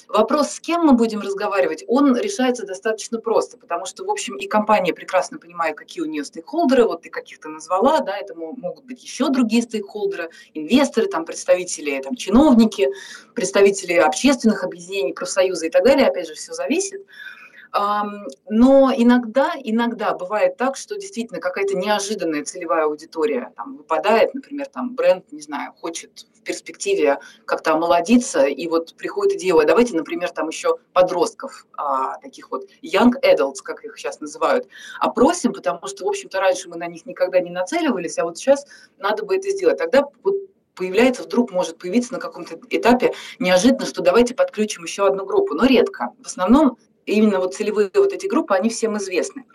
Вопрос, 0.08 0.52
с 0.52 0.60
кем 0.62 0.86
мы 0.86 0.93
будем 0.93 1.20
разговаривать, 1.20 1.84
он 1.86 2.15
решается 2.15 2.65
достаточно 2.65 3.20
просто, 3.20 3.58
потому 3.58 3.86
что, 3.86 4.06
в 4.06 4.10
общем, 4.10 4.38
и 4.38 4.48
компания 4.48 4.93
прекрасно 4.93 5.38
понимает, 5.38 5.76
какие 5.76 6.02
у 6.02 6.08
нее 6.08 6.24
стейкхолдеры, 6.24 6.86
вот 6.86 7.02
ты 7.02 7.10
каких-то 7.10 7.50
назвала, 7.50 8.00
да, 8.00 8.17
это 8.17 8.34
могут 8.34 8.86
быть 8.86 9.04
еще 9.04 9.28
другие 9.28 9.63
стейкхолдеры, 9.63 10.30
инвесторы, 10.54 11.08
там, 11.08 11.26
представители, 11.26 12.02
там, 12.02 12.15
чиновники, 12.15 12.88
представители 13.36 13.93
общественных 13.96 14.63
объединений, 14.63 15.12
профсоюза 15.12 15.67
и 15.67 15.70
так 15.70 15.84
далее, 15.84 16.08
опять 16.08 16.28
же, 16.28 16.36
все 16.36 16.54
зависит. 16.54 17.06
Но 17.73 18.91
иногда, 18.95 19.53
иногда 19.62 20.13
бывает 20.13 20.58
так, 20.58 20.75
что 20.75 20.95
действительно 20.95 21.39
какая-то 21.39 21.75
неожиданная 21.75 22.43
целевая 22.43 22.86
аудитория 22.86 23.51
там 23.56 23.77
выпадает, 23.77 24.34
например, 24.34 24.67
там 24.67 24.95
бренд, 24.95 25.32
не 25.32 25.41
знаю, 25.41 25.73
хочет 25.73 26.25
в 26.34 26.43
перспективе 26.43 27.19
как-то 27.45 27.73
омолодиться, 27.73 28.45
и 28.45 28.67
вот 28.67 28.95
приходит 28.95 29.36
идея, 29.36 29.60
а 29.60 29.65
давайте, 29.65 29.95
например, 29.95 30.30
там 30.30 30.47
еще 30.47 30.77
подростков, 30.93 31.67
а, 31.77 32.17
таких 32.19 32.51
вот 32.51 32.65
young 32.82 33.12
adults, 33.21 33.62
как 33.63 33.84
их 33.84 33.97
сейчас 33.97 34.21
называют, 34.21 34.67
опросим, 34.99 35.53
потому 35.53 35.86
что, 35.88 36.06
в 36.06 36.08
общем-то, 36.08 36.39
раньше 36.39 36.69
мы 36.69 36.77
на 36.77 36.88
них 36.88 37.06
никогда 37.06 37.39
не 37.39 37.49
нацеливались, 37.49 38.17
а 38.17 38.23
вот 38.23 38.38
сейчас 38.38 38.65
надо 38.97 39.25
бы 39.25 39.36
это 39.36 39.49
сделать. 39.49 39.77
Тогда 39.77 40.03
появляется, 40.77 41.23
вдруг 41.23 41.51
может 41.51 41.77
появиться 41.77 42.13
на 42.13 42.19
каком-то 42.19 42.60
этапе 42.69 43.13
неожиданно, 43.39 43.86
что 43.86 44.01
давайте 44.01 44.36
подключим 44.36 44.84
еще 44.84 45.08
одну 45.08 45.25
группу, 45.25 45.53
но 45.53 45.65
редко. 45.65 46.13
В 46.21 46.27
основном 46.27 46.77
именно 47.08 47.39
вот 47.39 47.56
целевые 47.56 47.89
вот 47.93 48.13
эти 48.13 48.28
группы, 48.28 48.54
они 48.54 48.70
всем 48.70 48.98
известны. 48.98 49.46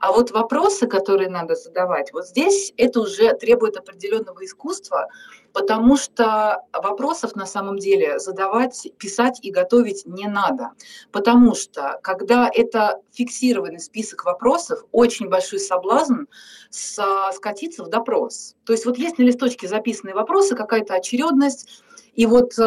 А 0.00 0.12
вот 0.12 0.30
вопросы, 0.30 0.86
которые 0.86 1.28
надо 1.28 1.54
задавать, 1.54 2.12
вот 2.12 2.26
здесь 2.26 2.72
это 2.76 3.00
уже 3.00 3.34
требует 3.34 3.76
определенного 3.76 4.44
искусства, 4.44 5.08
потому 5.52 5.96
что 5.96 6.62
вопросов 6.72 7.36
на 7.36 7.46
самом 7.46 7.78
деле 7.78 8.18
задавать, 8.18 8.88
писать 8.98 9.38
и 9.42 9.50
готовить 9.50 10.06
не 10.06 10.26
надо. 10.26 10.70
Потому 11.12 11.54
что 11.54 12.00
когда 12.02 12.50
это 12.52 13.00
фиксированный 13.12 13.80
список 13.80 14.24
вопросов, 14.24 14.84
очень 14.90 15.28
большой 15.28 15.60
соблазн 15.60 16.24
скатиться 16.70 17.84
в 17.84 17.88
допрос. 17.88 18.56
То 18.64 18.72
есть 18.72 18.86
вот 18.86 18.98
есть 18.98 19.18
на 19.18 19.22
листочке 19.22 19.68
записанные 19.68 20.14
вопросы, 20.14 20.56
какая-то 20.56 20.94
очередность, 20.94 21.84
и 22.14 22.26
вот 22.26 22.58
э, 22.58 22.62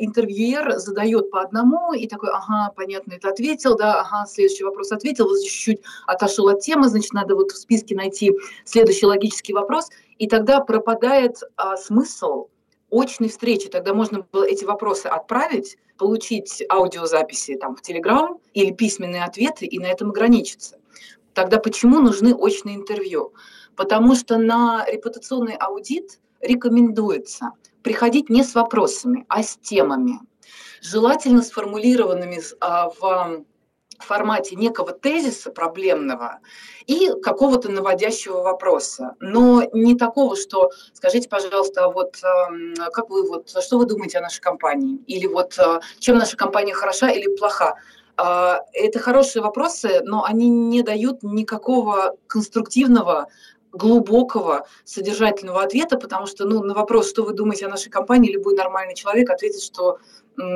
интервьюер 0.00 0.78
задает 0.78 1.30
по 1.30 1.40
одному, 1.40 1.92
и 1.92 2.08
такой, 2.08 2.30
ага, 2.30 2.72
понятно, 2.74 3.12
это 3.12 3.28
ответил, 3.28 3.76
да, 3.76 4.00
ага, 4.00 4.26
следующий 4.26 4.64
вопрос 4.64 4.90
ответил, 4.90 5.28
вот 5.28 5.40
чуть-чуть 5.40 5.82
отошел 6.06 6.48
от 6.48 6.60
темы, 6.60 6.88
значит, 6.88 7.12
надо 7.12 7.36
вот 7.36 7.52
в 7.52 7.56
списке 7.56 7.94
найти 7.94 8.32
следующий 8.64 9.06
логический 9.06 9.52
вопрос, 9.52 9.88
и 10.18 10.26
тогда 10.26 10.60
пропадает 10.60 11.36
э, 11.42 11.76
смысл 11.76 12.48
очной 12.90 13.28
встречи. 13.28 13.68
Тогда 13.68 13.94
можно 13.94 14.26
было 14.32 14.44
эти 14.44 14.64
вопросы 14.64 15.06
отправить, 15.06 15.76
получить 15.96 16.62
аудиозаписи 16.68 17.56
там 17.56 17.76
в 17.76 17.82
Телеграм 17.82 18.38
или 18.54 18.72
письменные 18.72 19.24
ответы 19.24 19.66
и 19.66 19.78
на 19.78 19.86
этом 19.86 20.10
ограничиться. 20.10 20.78
Тогда 21.34 21.58
почему 21.58 22.00
нужны 22.00 22.34
очные 22.34 22.76
интервью? 22.76 23.32
Потому 23.76 24.14
что 24.14 24.38
на 24.38 24.86
репутационный 24.90 25.54
аудит 25.54 26.18
рекомендуется 26.40 27.52
приходить 27.86 28.28
не 28.28 28.42
с 28.42 28.56
вопросами, 28.56 29.24
а 29.28 29.44
с 29.44 29.56
темами, 29.58 30.18
желательно 30.82 31.40
сформулированными 31.40 32.40
а, 32.58 32.90
в 32.90 33.44
формате 34.00 34.56
некого 34.56 34.90
тезиса 34.90 35.52
проблемного 35.52 36.40
и 36.88 37.12
какого-то 37.22 37.68
наводящего 37.70 38.42
вопроса. 38.42 39.14
Но 39.20 39.62
не 39.72 39.94
такого, 39.94 40.34
что 40.34 40.70
скажите, 40.94 41.28
пожалуйста, 41.28 41.84
а 41.84 41.88
вот 41.88 42.16
как 42.92 43.08
вы 43.08 43.28
вот, 43.28 43.48
что 43.50 43.78
вы 43.78 43.86
думаете 43.86 44.18
о 44.18 44.22
нашей 44.22 44.40
компании? 44.40 44.96
Или 45.06 45.28
вот 45.28 45.56
а, 45.56 45.80
чем 46.00 46.18
наша 46.18 46.36
компания 46.36 46.74
хороша 46.74 47.08
или 47.10 47.36
плоха? 47.36 47.76
Это 48.16 48.98
хорошие 48.98 49.42
вопросы, 49.42 50.00
но 50.02 50.24
они 50.24 50.48
не 50.48 50.82
дают 50.82 51.22
никакого 51.22 52.16
конструктивного 52.26 53.28
глубокого, 53.76 54.66
содержательного 54.84 55.62
ответа, 55.62 55.98
потому 55.98 56.26
что 56.26 56.44
ну, 56.44 56.62
на 56.62 56.74
вопрос, 56.74 57.08
что 57.08 57.22
вы 57.22 57.32
думаете 57.32 57.66
о 57.66 57.70
нашей 57.70 57.90
компании, 57.90 58.32
любой 58.32 58.54
нормальный 58.54 58.94
человек 58.94 59.30
ответит, 59.30 59.62
что 59.62 59.98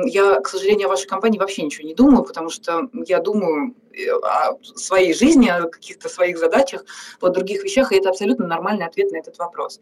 я, 0.05 0.39
к 0.39 0.47
сожалению, 0.47 0.87
о 0.87 0.89
вашей 0.89 1.07
компании 1.07 1.39
вообще 1.39 1.63
ничего 1.63 1.87
не 1.87 1.95
думаю, 1.95 2.23
потому 2.23 2.49
что 2.49 2.89
я 3.07 3.19
думаю 3.19 3.75
э, 3.93 4.11
о 4.11 4.57
своей 4.75 5.13
жизни, 5.13 5.47
о 5.47 5.67
каких-то 5.67 6.07
своих 6.07 6.37
задачах, 6.37 6.85
о 7.19 7.29
других 7.29 7.63
вещах, 7.63 7.91
и 7.91 7.97
это 7.97 8.09
абсолютно 8.09 8.47
нормальный 8.47 8.85
ответ 8.85 9.11
на 9.11 9.17
этот 9.17 9.37
вопрос. 9.39 9.79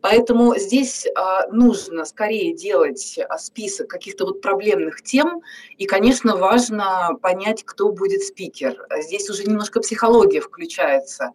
Поэтому 0.00 0.56
здесь 0.56 1.06
а, 1.16 1.48
нужно 1.48 2.04
скорее 2.04 2.54
делать 2.54 3.18
а, 3.28 3.38
список 3.38 3.88
каких-то 3.88 4.24
вот 4.24 4.40
проблемных 4.40 5.02
тем, 5.02 5.42
и, 5.78 5.86
конечно, 5.86 6.36
важно 6.36 7.16
понять, 7.20 7.64
кто 7.64 7.90
будет 7.90 8.22
спикер. 8.22 8.86
Здесь 9.00 9.28
уже 9.30 9.44
немножко 9.44 9.80
психология 9.80 10.40
включается 10.40 11.32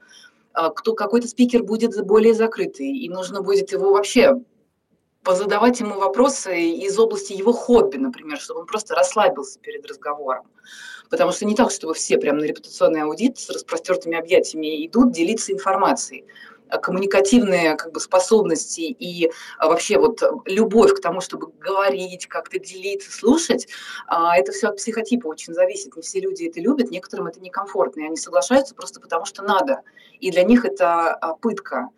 кто 0.76 0.94
какой-то 0.94 1.28
спикер 1.28 1.64
будет 1.64 2.00
более 2.06 2.34
закрытый, 2.34 2.88
и 2.88 3.10
нужно 3.10 3.42
будет 3.42 3.72
его 3.72 3.92
вообще 3.92 4.40
позадавать 5.26 5.80
ему 5.80 5.96
вопросы 5.96 6.70
из 6.70 6.98
области 6.98 7.34
его 7.34 7.52
хобби, 7.52 7.98
например, 7.98 8.40
чтобы 8.40 8.62
он 8.62 8.66
просто 8.68 8.96
расслабился 8.96 9.60
перед 9.60 9.86
разговором. 9.86 10.48
Потому 11.10 11.32
что 11.32 11.46
не 11.46 11.56
так, 11.56 11.72
чтобы 11.72 11.94
все 11.94 12.18
прямо 12.18 12.40
на 12.40 12.46
репутационный 12.46 13.02
аудит 13.02 13.38
с 13.38 13.50
распростертыми 13.50 14.18
объятиями 14.18 14.86
идут 14.86 15.12
делиться 15.12 15.52
информацией 15.52 16.26
а 16.70 16.78
коммуникативные 16.78 17.76
как 17.76 17.92
бы, 17.92 18.00
способности 18.00 18.82
и 18.82 19.32
а, 19.58 19.68
вообще 19.68 19.98
вот 19.98 20.22
любовь 20.46 20.94
к 20.94 21.02
тому, 21.02 21.22
чтобы 21.22 21.52
говорить, 21.60 22.28
как-то 22.28 22.60
делиться, 22.60 23.12
слушать, 23.12 23.68
а, 24.08 24.38
это 24.38 24.52
все 24.52 24.70
от 24.70 24.78
психотипа 24.78 25.28
очень 25.28 25.54
зависит. 25.54 25.96
Не 25.96 26.02
все 26.02 26.20
люди 26.20 26.46
это 26.46 26.60
любят, 26.60 26.92
некоторым 26.92 27.28
это 27.28 27.40
некомфортно, 27.40 28.02
и 28.02 28.06
они 28.06 28.18
соглашаются 28.18 28.74
просто 28.74 29.00
потому, 29.00 29.26
что 29.26 29.44
надо. 29.44 29.82
И 30.20 30.32
для 30.32 30.44
них 30.44 30.66
это 30.66 31.18
пытка, 31.42 31.90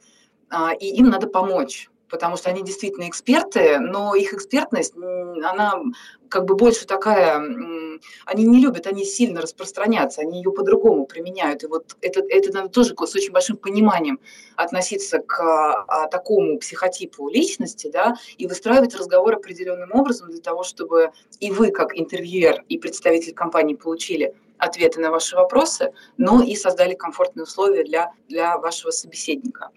и 0.80 0.88
им 0.88 1.10
надо 1.10 1.28
помочь 1.28 1.90
потому 2.10 2.38
что 2.38 2.50
они 2.50 2.64
действительно 2.64 3.08
эксперты, 3.08 3.80
но 3.80 4.16
их 4.16 4.34
экспертность, 4.34 4.96
она 4.96 5.82
как 6.30 6.46
бы 6.46 6.56
больше 6.56 6.86
такая, 6.86 7.38
они 8.26 8.44
не 8.46 8.60
любят, 8.60 8.88
они 8.88 9.06
сильно 9.06 9.42
распространяться, 9.42 10.22
они 10.22 10.40
ее 10.40 10.52
по-другому 10.52 11.06
применяют. 11.06 11.64
И 11.64 11.68
вот 11.68 11.96
это, 12.02 12.22
это 12.28 12.54
надо 12.54 12.70
тоже 12.70 12.96
с 12.98 13.16
очень 13.16 13.32
большим 13.32 13.58
пониманием 13.58 14.20
относиться 14.56 15.20
к 15.20 15.40
а, 15.40 16.08
такому 16.08 16.60
психотипу 16.60 17.30
личности, 17.30 17.90
да, 17.92 18.16
и 18.38 18.48
выстраивать 18.48 18.96
разговор 18.96 19.36
определенным 19.36 19.92
образом 19.94 20.30
для 20.30 20.42
того, 20.42 20.64
чтобы 20.64 21.12
и 21.40 21.52
вы, 21.52 21.72
как 21.72 21.98
интервьюер 21.98 22.64
и 22.68 22.78
представитель 22.78 23.34
компании, 23.34 23.76
получили 23.76 24.34
ответы 24.58 25.00
на 25.00 25.12
ваши 25.12 25.36
вопросы, 25.36 25.94
но 26.18 26.42
и 26.42 26.56
создали 26.56 26.94
комфортные 26.94 27.44
условия 27.44 27.84
для, 27.84 28.12
для 28.28 28.58
вашего 28.58 28.92
собеседника. 28.92 29.70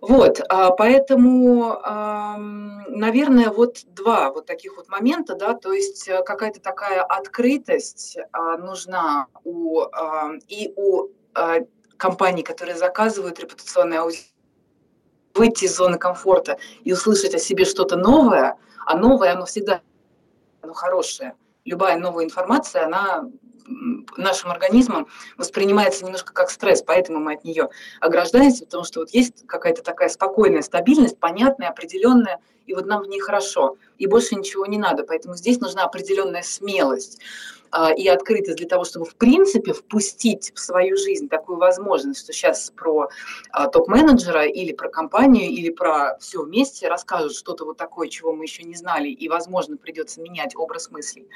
Вот, 0.00 0.40
а, 0.48 0.72
поэтому, 0.72 1.80
наверное, 2.88 3.50
вот 3.50 3.84
два 3.86 4.32
вот 4.32 4.46
таких 4.46 4.76
вот 4.76 4.88
момента, 4.88 5.36
да, 5.36 5.54
то 5.54 5.72
есть 5.72 6.08
э, 6.08 6.24
какая-то 6.24 6.60
такая 6.60 7.04
открытость 7.04 8.18
а, 8.32 8.56
нужна 8.56 9.28
у, 9.44 9.82
и 10.48 10.72
у 10.74 11.06
а, 11.34 11.58
компаний, 11.96 12.42
которые 12.42 12.76
заказывают 12.76 13.38
репутационный 13.38 13.98
аудит, 13.98 14.26
выйти 15.34 15.66
из 15.66 15.76
зоны 15.76 15.98
комфорта 15.98 16.58
и 16.82 16.92
услышать 16.92 17.34
о 17.34 17.38
себе 17.38 17.64
что-то 17.64 17.96
новое, 17.96 18.58
а 18.84 18.96
новое, 18.96 19.32
оно 19.32 19.46
всегда 19.46 19.80
оно 20.62 20.74
хорошее. 20.74 21.36
Любая 21.64 21.96
новая 21.96 22.24
информация, 22.24 22.86
она 22.86 23.28
нашим 24.16 24.50
организмом 24.50 25.06
воспринимается 25.36 26.04
немножко 26.04 26.32
как 26.32 26.50
стресс, 26.50 26.82
поэтому 26.82 27.20
мы 27.20 27.34
от 27.34 27.44
нее 27.44 27.68
ограждаемся, 28.00 28.64
потому 28.64 28.84
что 28.84 29.00
вот 29.00 29.10
есть 29.10 29.46
какая-то 29.46 29.82
такая 29.82 30.08
спокойная 30.08 30.62
стабильность, 30.62 31.18
понятная, 31.18 31.68
определенная, 31.68 32.40
и 32.66 32.74
вот 32.74 32.86
нам 32.86 33.02
в 33.02 33.08
ней 33.08 33.20
хорошо, 33.20 33.76
и 33.98 34.06
больше 34.06 34.34
ничего 34.34 34.66
не 34.66 34.78
надо, 34.78 35.04
поэтому 35.04 35.36
здесь 35.36 35.60
нужна 35.60 35.84
определенная 35.84 36.42
смелость. 36.42 37.20
А, 37.72 37.90
и 37.90 38.06
открытость 38.06 38.58
для 38.58 38.68
того, 38.68 38.84
чтобы 38.84 39.06
в 39.06 39.16
принципе 39.16 39.72
впустить 39.72 40.52
в 40.54 40.60
свою 40.60 40.96
жизнь 40.98 41.28
такую 41.28 41.58
возможность, 41.58 42.20
что 42.20 42.32
сейчас 42.32 42.70
про 42.70 43.08
а, 43.50 43.66
топ-менеджера 43.66 44.44
или 44.44 44.72
про 44.72 44.90
компанию, 44.90 45.50
или 45.50 45.70
про 45.70 46.18
все 46.20 46.42
вместе 46.42 46.88
расскажут 46.88 47.34
что-то 47.34 47.64
вот 47.64 47.78
такое, 47.78 48.08
чего 48.08 48.34
мы 48.34 48.44
еще 48.44 48.62
не 48.62 48.74
знали, 48.74 49.08
и, 49.08 49.26
возможно, 49.28 49.78
придется 49.78 50.20
менять 50.20 50.54
образ 50.54 50.90
мыслей. 50.90 51.28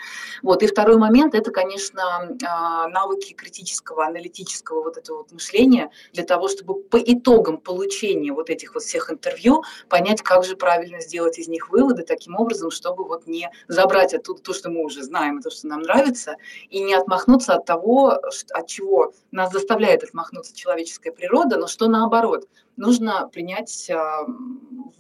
Вот. 0.42 0.62
И 0.62 0.66
второй 0.66 0.99
момент– 0.99 1.35
это, 1.35 1.51
конечно, 1.51 2.37
а, 2.46 2.88
навыки 2.88 3.33
критического, 3.33 4.05
аналитического 4.05 4.83
вот 4.83 4.99
этого 4.99 5.18
вот 5.18 5.33
мышления 5.33 5.90
для 6.12 6.25
того, 6.25 6.49
чтобы 6.49 6.83
по 6.83 6.99
итогам 6.99 7.57
получения 7.57 8.33
вот 8.33 8.51
этих 8.51 8.75
вот 8.75 8.83
всех 8.83 9.11
интервью 9.11 9.64
понять, 9.88 10.20
как 10.20 10.44
же 10.44 10.55
правильно 10.55 11.01
сделать 11.01 11.38
из 11.38 11.49
них 11.49 11.70
выводы 11.70 12.03
таким 12.03 12.37
образом, 12.37 12.70
чтобы 12.70 13.05
вот 13.05 13.27
не 13.27 13.51
забрать 13.68 14.12
оттуда 14.12 14.42
то, 14.42 14.53
что 14.53 14.68
мы 14.68 14.85
уже 14.85 15.03
знаем, 15.03 15.38
и 15.38 15.42
то, 15.42 15.51
что 15.51 15.66
нам 15.66 15.81
нравится, 15.81 16.25
отмахнуться 16.26 16.36
и 16.70 16.82
не 16.82 16.94
отмахнуться 16.94 17.54
от 17.54 17.64
того, 17.64 18.20
от 18.52 18.66
чего 18.66 19.12
нас 19.30 19.52
заставляет 19.52 20.02
отмахнуться 20.02 20.54
человеческая 20.54 21.12
природа, 21.12 21.58
но 21.58 21.66
что 21.66 21.88
наоборот, 21.88 22.48
нужно 22.76 23.28
принять 23.28 23.90
а, 23.90 24.26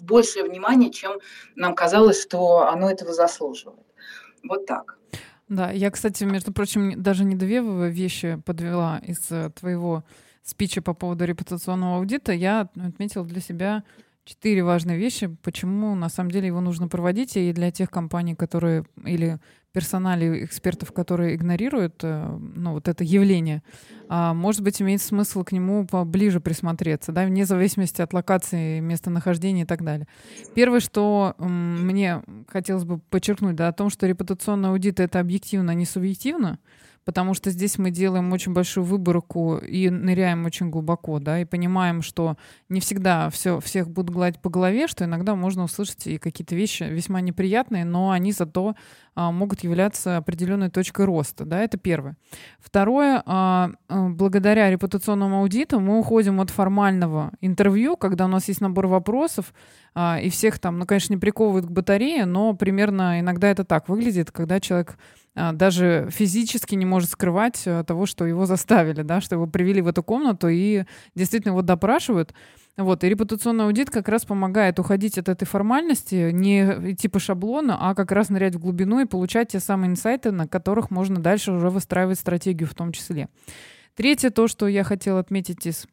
большее 0.00 0.44
внимание, 0.44 0.90
чем 0.90 1.18
нам 1.56 1.74
казалось, 1.74 2.22
что 2.22 2.68
оно 2.68 2.90
этого 2.90 3.12
заслуживает. 3.12 3.86
Вот 4.48 4.66
так. 4.66 4.98
Да, 5.48 5.70
я, 5.70 5.90
кстати, 5.90 6.24
между 6.24 6.52
прочим, 6.52 7.02
даже 7.02 7.24
не 7.24 7.36
две 7.36 7.60
вещи 7.60 8.40
подвела 8.44 9.00
из 9.06 9.30
э, 9.30 9.50
твоего 9.50 10.02
спича 10.42 10.82
по 10.82 10.92
поводу 10.92 11.24
репутационного 11.24 11.98
аудита. 11.98 12.32
Я 12.32 12.68
отметила 12.76 13.24
для 13.24 13.40
себя 13.40 13.84
четыре 14.26 14.64
важные 14.64 14.98
вещи, 14.98 15.28
почему 15.42 15.94
на 15.94 16.08
самом 16.08 16.30
деле 16.30 16.48
его 16.48 16.60
нужно 16.60 16.88
проводить, 16.88 17.36
и 17.36 17.52
для 17.52 17.70
тех 17.70 17.90
компаний, 17.90 18.34
которые 18.34 18.84
или 19.04 19.38
персонале 19.72 20.42
экспертов, 20.42 20.90
которые 20.90 21.34
игнорируют 21.34 22.00
э, 22.02 22.38
ну, 22.38 22.72
вот 22.72 22.88
это 22.88 23.04
явление, 23.04 23.62
а, 24.08 24.32
может 24.32 24.62
быть, 24.62 24.80
имеет 24.80 25.02
смысл 25.02 25.44
к 25.44 25.52
нему 25.52 25.86
поближе 25.86 26.40
присмотреться, 26.40 27.12
да, 27.12 27.26
вне 27.26 27.44
зависимости 27.44 28.00
от 28.00 28.14
локации, 28.14 28.80
местонахождения 28.80 29.64
и 29.64 29.66
так 29.66 29.84
далее. 29.84 30.08
Первое, 30.54 30.80
что 30.80 31.34
мне 31.38 32.22
хотелось 32.48 32.84
бы 32.84 33.00
подчеркнуть, 33.00 33.54
да, 33.54 33.68
о 33.68 33.72
том, 33.72 33.90
что 33.90 34.06
репутационный 34.06 34.70
аудит— 34.70 34.98
это 35.00 35.20
объективно, 35.20 35.72
а 35.72 35.74
не 35.74 35.84
субъективно, 35.84 36.58
потому 37.06 37.34
что 37.34 37.50
здесь 37.50 37.78
мы 37.78 37.92
делаем 37.92 38.32
очень 38.32 38.52
большую 38.52 38.84
выборку 38.84 39.58
и 39.58 39.88
ныряем 39.88 40.44
очень 40.44 40.70
глубоко, 40.70 41.20
да, 41.20 41.40
и 41.40 41.44
понимаем, 41.44 42.02
что 42.02 42.36
не 42.68 42.80
всегда 42.80 43.30
все, 43.30 43.60
всех 43.60 43.88
будут 43.88 44.12
гладить 44.12 44.42
по 44.42 44.50
голове, 44.50 44.88
что 44.88 45.04
иногда 45.04 45.36
можно 45.36 45.62
услышать 45.62 46.08
и 46.08 46.18
какие-то 46.18 46.56
вещи 46.56 46.82
весьма 46.82 47.20
неприятные, 47.20 47.84
но 47.84 48.10
они 48.10 48.32
зато 48.32 48.74
а, 49.14 49.30
могут 49.30 49.62
являться 49.62 50.16
определенной 50.16 50.68
точкой 50.68 51.06
роста, 51.06 51.44
да, 51.44 51.60
это 51.60 51.78
первое. 51.78 52.16
Второе, 52.58 53.22
а, 53.24 53.70
а, 53.88 54.08
благодаря 54.08 54.68
репутационному 54.68 55.38
аудиту 55.38 55.78
мы 55.78 56.00
уходим 56.00 56.40
от 56.40 56.50
формального 56.50 57.32
интервью, 57.40 57.96
когда 57.96 58.24
у 58.24 58.28
нас 58.28 58.48
есть 58.48 58.60
набор 58.60 58.88
вопросов, 58.88 59.54
а, 59.94 60.18
и 60.20 60.28
всех 60.28 60.58
там, 60.58 60.80
ну, 60.80 60.86
конечно, 60.86 61.12
не 61.12 61.20
приковывают 61.20 61.66
к 61.66 61.70
батарее, 61.70 62.26
но 62.26 62.52
примерно 62.54 63.20
иногда 63.20 63.48
это 63.48 63.64
так 63.64 63.88
выглядит, 63.88 64.32
когда 64.32 64.58
человек 64.58 64.98
даже 65.36 66.08
физически 66.10 66.74
не 66.74 66.86
может 66.86 67.10
скрывать 67.10 67.62
э, 67.66 67.84
того, 67.86 68.06
что 68.06 68.24
его 68.26 68.46
заставили, 68.46 69.02
да, 69.02 69.20
что 69.20 69.34
его 69.34 69.46
привели 69.46 69.82
в 69.82 69.88
эту 69.88 70.02
комнату 70.02 70.48
и 70.48 70.84
действительно 71.14 71.52
его 71.52 71.62
допрашивают. 71.62 72.32
Вот, 72.78 73.04
и 73.04 73.08
репутационный 73.08 73.64
аудит 73.64 73.90
как 73.90 74.08
раз 74.08 74.26
помогает 74.26 74.78
уходить 74.78 75.16
от 75.16 75.28
этой 75.30 75.46
формальности, 75.46 76.30
не 76.30 76.62
идти 76.92 77.08
по 77.08 77.18
шаблону, 77.18 77.74
а 77.78 77.94
как 77.94 78.12
раз 78.12 78.28
нырять 78.28 78.54
в 78.54 78.60
глубину 78.60 79.00
и 79.00 79.06
получать 79.06 79.48
те 79.52 79.60
самые 79.60 79.90
инсайты, 79.90 80.30
на 80.30 80.46
которых 80.46 80.90
можно 80.90 81.16
дальше 81.16 81.52
уже 81.52 81.70
выстраивать 81.70 82.18
стратегию 82.18 82.68
в 82.68 82.74
том 82.74 82.92
числе. 82.92 83.28
Третье, 83.94 84.28
то, 84.28 84.46
что 84.46 84.68
я 84.68 84.84
хотела 84.84 85.20
отметить 85.20 85.66
из 85.66 85.86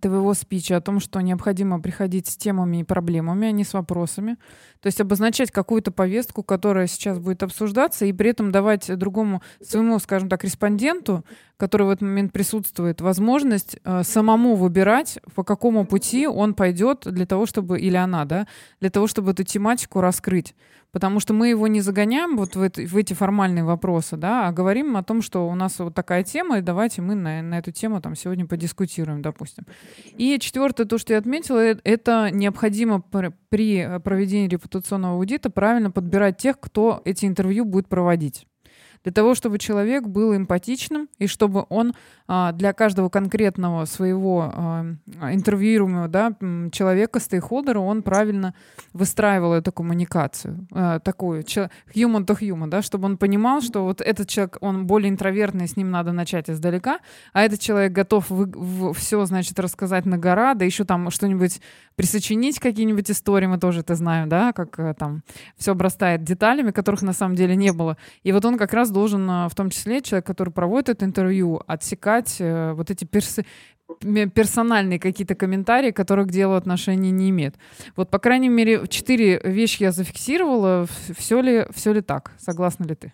твоего 0.00 0.34
спича 0.34 0.76
о 0.76 0.80
том, 0.80 1.00
что 1.00 1.20
необходимо 1.20 1.80
приходить 1.80 2.26
с 2.26 2.36
темами 2.36 2.78
и 2.78 2.84
проблемами, 2.84 3.48
а 3.48 3.50
не 3.50 3.64
с 3.64 3.74
вопросами. 3.74 4.36
То 4.80 4.86
есть 4.86 5.00
обозначать 5.00 5.50
какую-то 5.50 5.90
повестку, 5.90 6.42
которая 6.42 6.86
сейчас 6.86 7.18
будет 7.18 7.42
обсуждаться, 7.42 8.04
и 8.04 8.12
при 8.12 8.30
этом 8.30 8.52
давать 8.52 8.94
другому 8.96 9.42
своему, 9.62 9.98
скажем 9.98 10.28
так, 10.28 10.44
респонденту, 10.44 11.24
который 11.56 11.86
в 11.86 11.90
этот 11.90 12.02
момент 12.02 12.32
присутствует, 12.32 13.00
возможность 13.00 13.78
э, 13.82 14.02
самому 14.04 14.56
выбирать, 14.56 15.18
по 15.34 15.42
какому 15.42 15.86
пути 15.86 16.26
он 16.26 16.54
пойдет 16.54 17.02
для 17.04 17.26
того, 17.26 17.46
чтобы, 17.46 17.80
или 17.80 17.96
она, 17.96 18.24
да, 18.24 18.46
для 18.80 18.90
того, 18.90 19.06
чтобы 19.06 19.32
эту 19.32 19.44
тематику 19.44 20.00
раскрыть 20.00 20.54
потому 20.96 21.20
что 21.20 21.34
мы 21.34 21.48
его 21.48 21.66
не 21.66 21.82
загоняем 21.82 22.38
вот 22.38 22.56
в, 22.56 22.62
это, 22.62 22.80
в 22.80 22.96
эти 22.96 23.12
формальные 23.12 23.64
вопросы, 23.64 24.16
да, 24.16 24.48
а 24.48 24.52
говорим 24.52 24.96
о 24.96 25.02
том, 25.02 25.20
что 25.20 25.46
у 25.46 25.54
нас 25.54 25.78
вот 25.78 25.94
такая 25.94 26.22
тема, 26.24 26.56
и 26.56 26.62
давайте 26.62 27.02
мы 27.02 27.14
на, 27.14 27.42
на 27.42 27.58
эту 27.58 27.70
тему 27.70 28.00
там 28.00 28.16
сегодня 28.16 28.46
подискутируем, 28.46 29.20
допустим. 29.20 29.66
И 30.16 30.38
четвертое, 30.38 30.86
то, 30.86 30.96
что 30.96 31.12
я 31.12 31.18
отметила, 31.18 31.58
э, 31.58 31.76
это 31.84 32.30
необходимо 32.32 33.02
при 33.02 34.00
проведении 34.02 34.48
репутационного 34.48 35.16
аудита 35.16 35.50
правильно 35.50 35.90
подбирать 35.90 36.38
тех, 36.38 36.58
кто 36.58 37.02
эти 37.04 37.26
интервью 37.26 37.66
будет 37.66 37.88
проводить. 37.88 38.46
Для 39.06 39.12
того, 39.12 39.36
чтобы 39.36 39.60
человек 39.60 40.08
был 40.08 40.34
эмпатичным 40.34 41.08
и 41.20 41.28
чтобы 41.28 41.64
он 41.68 41.94
а, 42.26 42.50
для 42.50 42.72
каждого 42.72 43.08
конкретного 43.08 43.84
своего 43.84 44.52
а, 44.52 44.84
интервьюируемого 45.32 46.08
да, 46.08 46.32
человека, 46.72 47.20
стейкхолдера, 47.20 47.78
он 47.78 48.02
правильно 48.02 48.52
выстраивал 48.92 49.52
эту 49.52 49.70
коммуникацию, 49.70 50.66
а, 50.72 50.98
такую 50.98 51.42
human 51.42 52.26
to 52.26 52.36
human, 52.36 52.66
да, 52.66 52.82
чтобы 52.82 53.04
он 53.04 53.16
понимал, 53.16 53.60
что 53.60 53.84
вот 53.84 54.00
этот 54.00 54.28
человек, 54.28 54.58
он 54.60 54.88
более 54.88 55.08
интровертный, 55.08 55.68
с 55.68 55.76
ним 55.76 55.92
надо 55.92 56.10
начать 56.10 56.50
издалека, 56.50 56.98
а 57.32 57.42
этот 57.42 57.60
человек 57.60 57.92
готов 57.92 58.28
вы, 58.28 58.46
в, 58.46 58.92
все, 58.94 59.24
значит, 59.24 59.60
рассказать 59.60 60.04
на 60.04 60.18
гора, 60.18 60.54
да 60.54 60.64
еще 60.64 60.84
там 60.84 61.12
что-нибудь 61.12 61.60
присочинить, 61.94 62.58
какие-нибудь 62.58 63.08
истории, 63.08 63.46
мы 63.46 63.58
тоже 63.58 63.80
это 63.80 63.94
знаем, 63.94 64.28
да, 64.28 64.52
как 64.52 64.80
э, 64.80 64.94
там 64.98 65.22
все 65.56 65.72
обрастает 65.72 66.24
деталями, 66.24 66.72
которых 66.72 67.02
на 67.02 67.12
самом 67.12 67.36
деле 67.36 67.54
не 67.54 67.72
было. 67.72 67.96
И 68.24 68.32
вот 68.32 68.44
он 68.44 68.58
как 68.58 68.74
раз 68.74 68.90
должен, 68.96 69.28
в 69.48 69.54
том 69.54 69.68
числе 69.68 70.00
человек, 70.00 70.26
который 70.26 70.50
проводит 70.50 70.88
это 70.88 71.04
интервью, 71.04 71.60
отсекать 71.66 72.36
э, 72.40 72.72
вот 72.72 72.90
эти 72.90 73.04
персы 73.04 73.44
персональные 74.34 74.98
какие-то 74.98 75.34
комментарии, 75.34 75.90
которые 75.90 76.26
к 76.26 76.30
делу 76.30 76.54
отношения 76.54 77.12
не 77.12 77.30
имеют. 77.30 77.54
Вот, 77.94 78.10
по 78.10 78.18
крайней 78.18 78.48
мере, 78.48 78.86
четыре 78.88 79.40
вещи 79.44 79.82
я 79.84 79.92
зафиксировала. 79.92 80.86
Все 81.16 81.40
ли, 81.40 81.66
все 81.74 81.92
ли 81.92 82.00
так? 82.00 82.32
Согласна 82.38 82.84
ли 82.84 82.94
ты? 82.94 83.12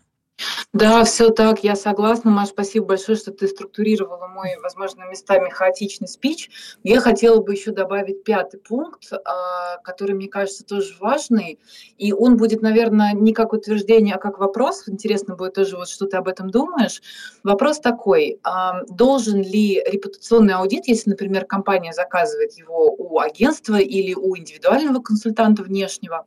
Да, 0.72 1.04
все 1.04 1.28
так, 1.28 1.62
я 1.62 1.76
согласна. 1.76 2.30
Маш, 2.30 2.48
спасибо 2.48 2.86
большое, 2.86 3.18
что 3.18 3.30
ты 3.30 3.46
структурировала 3.46 4.26
мой, 4.26 4.56
возможно, 4.62 5.04
местами 5.04 5.50
хаотичный 5.50 6.08
спич. 6.08 6.48
Я 6.82 6.98
хотела 7.00 7.42
бы 7.42 7.52
еще 7.52 7.72
добавить 7.72 8.24
пятый 8.24 8.58
пункт, 8.58 9.12
а, 9.12 9.76
который, 9.84 10.14
мне 10.14 10.28
кажется, 10.28 10.64
тоже 10.64 10.94
важный. 10.98 11.58
И 11.98 12.14
он 12.14 12.38
будет, 12.38 12.62
наверное, 12.62 13.12
не 13.12 13.34
как 13.34 13.52
утверждение, 13.52 14.14
а 14.14 14.18
как 14.18 14.38
вопрос. 14.38 14.88
Интересно 14.88 15.36
будет 15.36 15.54
тоже, 15.54 15.76
вот 15.76 15.90
что 15.90 16.06
ты 16.06 16.16
об 16.16 16.26
этом 16.26 16.48
думаешь. 16.48 17.02
Вопрос 17.44 17.78
такой, 17.78 18.40
а, 18.42 18.82
должен 18.88 19.42
ли 19.42 19.82
репутационный 19.86 20.54
аудит, 20.54 20.88
если, 20.88 21.10
например, 21.10 21.44
компания 21.44 21.92
заказывает 21.92 22.52
его 22.56 22.94
у 22.96 23.20
агентства 23.20 23.78
или 23.78 24.14
у 24.14 24.34
индивидуального 24.38 25.02
консультанта 25.02 25.62
внешнего, 25.62 26.26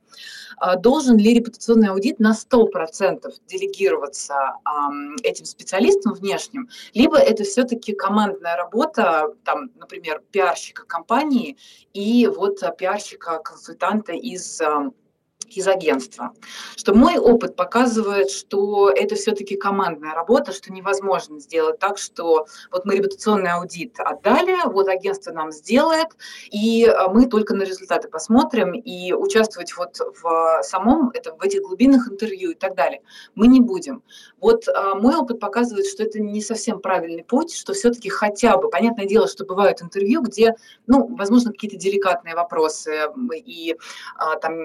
должен 0.80 1.18
ли 1.18 1.34
репутационный 1.34 1.90
аудит 1.90 2.20
на 2.20 2.34
100% 2.34 3.32
делегироваться 3.48 4.56
этим 5.24 5.46
специалистам 5.46 6.14
внешним, 6.14 6.70
либо 6.94 7.18
это 7.18 7.44
все-таки 7.44 7.94
командная 7.94 8.56
работа, 8.56 9.34
там, 9.44 9.72
например, 9.76 10.22
пиарщика 10.32 10.86
компании 10.86 11.58
и 11.94 12.28
вот 12.28 12.60
пиарщика-консультанта 12.78 14.14
из 14.14 14.62
из 15.50 15.68
агентства. 15.68 16.34
Что 16.76 16.94
мой 16.94 17.18
опыт 17.18 17.56
показывает, 17.56 18.30
что 18.30 18.90
это 18.90 19.16
все-таки 19.16 19.56
командная 19.56 20.14
работа, 20.14 20.52
что 20.52 20.72
невозможно 20.72 21.40
сделать 21.40 21.80
так, 21.80 21.98
что 21.98 22.46
вот 22.72 22.86
мы 22.86 22.96
репутационный 22.96 23.52
аудит 23.52 24.00
отдали, 24.00 24.56
вот 24.66 24.88
агентство 24.88 25.32
нам 25.32 25.52
сделает, 25.52 26.08
и 26.52 26.86
а, 26.86 27.08
мы 27.10 27.28
только 27.28 27.56
на 27.56 27.64
результаты 27.64 28.08
посмотрим, 28.08 28.74
и 28.74 29.14
участвовать 29.14 29.76
вот 29.78 30.00
в 30.22 30.62
самом, 30.64 31.12
это, 31.14 31.34
в 31.36 31.42
этих 31.42 31.62
глубинных 31.62 32.12
интервью 32.12 32.52
и 32.52 32.56
так 32.56 32.76
далее 32.76 33.02
мы 33.36 33.48
не 33.48 33.62
будем. 33.62 34.04
Вот 34.40 34.68
а, 34.68 34.96
мой 34.96 35.16
опыт 35.16 35.40
показывает, 35.40 35.88
что 35.88 36.04
это 36.04 36.20
не 36.20 36.42
совсем 36.42 36.80
правильный 36.80 37.24
путь, 37.24 37.56
что 37.56 37.74
все-таки 37.74 38.10
хотя 38.10 38.58
бы, 38.58 38.70
понятное 38.70 39.06
дело, 39.06 39.28
что 39.28 39.46
бывают 39.46 39.82
интервью, 39.82 40.22
где, 40.22 40.56
ну, 40.88 41.16
возможно, 41.16 41.52
какие-то 41.52 41.78
деликатные 41.78 42.36
вопросы, 42.36 43.08
и 43.34 43.76
а, 44.18 44.36
там 44.38 44.56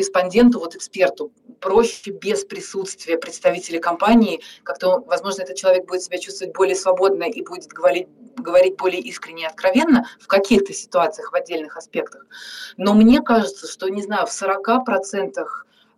респонденту, 0.00 0.58
вот 0.58 0.74
эксперту, 0.74 1.32
проще 1.60 2.10
без 2.10 2.44
присутствия 2.44 3.18
представителей 3.18 3.78
компании, 3.78 4.40
как-то, 4.62 5.00
возможно, 5.00 5.42
этот 5.42 5.56
человек 5.56 5.86
будет 5.86 6.02
себя 6.02 6.18
чувствовать 6.18 6.54
более 6.54 6.74
свободно 6.74 7.24
и 7.24 7.42
будет 7.42 7.68
говорить, 7.68 8.08
говорить 8.36 8.76
более 8.76 9.00
искренне 9.00 9.42
и 9.42 9.46
откровенно 9.46 10.06
в 10.20 10.26
каких-то 10.26 10.72
ситуациях, 10.72 11.32
в 11.32 11.34
отдельных 11.34 11.76
аспектах. 11.76 12.26
Но 12.76 12.94
мне 12.94 13.20
кажется, 13.20 13.66
что, 13.66 13.88
не 13.88 14.02
знаю, 14.02 14.26
в 14.26 14.30
40% 14.30 15.44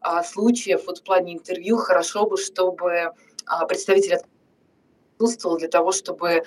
а, 0.01 0.23
случаев 0.25 0.83
вот 0.87 0.99
в 0.99 1.03
плане 1.03 1.35
интервью 1.35 1.77
хорошо 1.77 2.27
бы, 2.27 2.37
чтобы 2.37 3.13
а, 3.47 3.67
представитель 3.67 4.19
присутствовал 5.23 5.59
для 5.59 5.69
того, 5.69 5.93
чтобы 5.93 6.43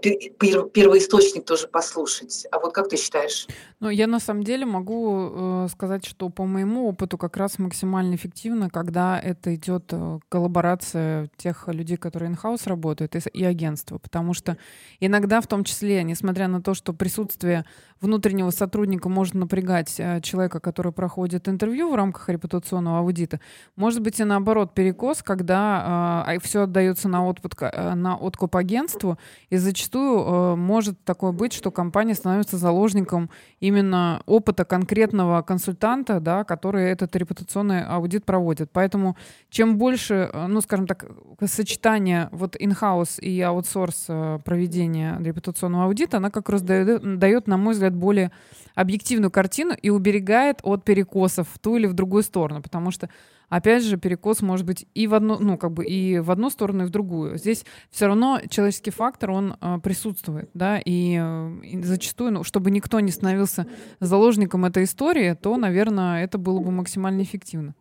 первоисточник 0.00 1.44
тоже 1.44 1.68
послушать. 1.68 2.46
А 2.50 2.58
вот 2.58 2.72
как 2.72 2.88
ты 2.88 2.96
считаешь? 2.96 3.46
Ну, 3.80 3.90
я 3.90 4.06
на 4.06 4.20
самом 4.20 4.42
деле 4.42 4.64
могу 4.64 5.64
э, 5.64 5.68
сказать, 5.70 6.06
что 6.06 6.28
по 6.30 6.44
моему 6.44 6.88
опыту 6.88 7.18
как 7.18 7.36
раз 7.36 7.58
максимально 7.58 8.14
эффективно, 8.14 8.70
когда 8.70 9.18
это 9.18 9.54
идет 9.54 9.84
э, 9.90 10.18
коллаборация 10.28 11.28
тех 11.36 11.68
людей, 11.68 11.96
которые 11.96 12.32
in-house 12.32 12.62
работают, 12.66 13.14
и, 13.16 13.44
агентства. 13.44 13.98
Потому 13.98 14.34
что 14.34 14.56
иногда, 15.00 15.40
в 15.40 15.46
том 15.46 15.64
числе, 15.64 16.02
несмотря 16.02 16.48
на 16.48 16.62
то, 16.62 16.74
что 16.74 16.92
присутствие 16.92 17.64
внутреннего 18.00 18.50
сотрудника 18.50 19.08
может 19.08 19.34
напрягать 19.34 19.94
э, 19.98 20.20
человека, 20.20 20.60
который 20.60 20.92
проходит 20.92 21.48
интервью 21.48 21.90
в 21.90 21.94
рамках 21.94 22.28
репутационного 22.28 23.00
аудита, 23.00 23.40
может 23.76 24.00
быть 24.00 24.20
и 24.20 24.24
наоборот 24.24 24.74
перекос, 24.74 25.22
когда 25.22 26.24
э, 26.28 26.38
все 26.40 26.62
отдается 26.62 27.08
на, 27.08 27.28
э, 27.28 27.94
на 27.94 28.16
откуп 28.16 28.56
агентству, 28.56 29.18
и 29.50 29.56
зачастую 29.66 30.20
э, 30.20 30.56
может 30.56 31.04
такое 31.04 31.32
быть, 31.32 31.52
что 31.52 31.70
компания 31.70 32.14
становится 32.14 32.56
заложником 32.56 33.30
именно 33.60 34.22
опыта 34.26 34.64
конкретного 34.64 35.42
консультанта, 35.42 36.20
да, 36.20 36.44
который 36.44 36.90
этот 36.90 37.14
репутационный 37.16 37.84
аудит 37.84 38.24
проводит. 38.24 38.70
Поэтому 38.72 39.16
чем 39.50 39.76
больше, 39.76 40.30
э, 40.32 40.46
ну, 40.46 40.60
скажем 40.60 40.86
так, 40.86 41.06
сочетание 41.44 42.28
вот 42.32 42.56
in-house 42.56 43.20
и 43.20 43.40
аутсорс 43.40 44.06
э, 44.08 44.38
проведения 44.44 45.18
репутационного 45.20 45.84
аудита, 45.84 46.16
она 46.16 46.30
как 46.30 46.48
раз 46.48 46.62
дает, 46.62 47.18
дает, 47.18 47.46
на 47.46 47.56
мой 47.56 47.74
взгляд, 47.74 47.94
более 47.94 48.30
объективную 48.74 49.30
картину 49.30 49.74
и 49.82 49.90
уберегает 49.90 50.60
от 50.62 50.84
перекосов 50.84 51.48
в 51.52 51.58
ту 51.58 51.76
или 51.76 51.86
в 51.86 51.94
другую 51.94 52.22
сторону, 52.22 52.62
потому 52.62 52.90
что 52.90 53.08
опять 53.48 53.84
же, 53.84 53.96
перекос 53.96 54.42
может 54.42 54.66
быть 54.66 54.86
и 54.94 55.06
в 55.06 55.14
одну, 55.14 55.38
ну, 55.38 55.56
как 55.58 55.72
бы 55.72 55.84
и 55.84 56.18
в 56.18 56.30
одну 56.30 56.50
сторону, 56.50 56.84
и 56.84 56.86
в 56.86 56.90
другую. 56.90 57.38
Здесь 57.38 57.64
все 57.90 58.06
равно 58.06 58.40
человеческий 58.48 58.90
фактор, 58.90 59.30
он 59.30 59.56
э, 59.60 59.78
присутствует, 59.82 60.50
да, 60.54 60.78
и, 60.78 61.18
э, 61.20 61.60
и 61.64 61.82
зачастую, 61.82 62.32
ну, 62.32 62.44
чтобы 62.44 62.70
никто 62.70 63.00
не 63.00 63.10
становился 63.10 63.66
заложником 64.00 64.64
этой 64.64 64.84
истории, 64.84 65.34
то, 65.34 65.56
наверное, 65.56 66.24
это 66.24 66.38
было 66.38 66.60
бы 66.60 66.70
максимально 66.70 67.22
эффективно. 67.22 67.74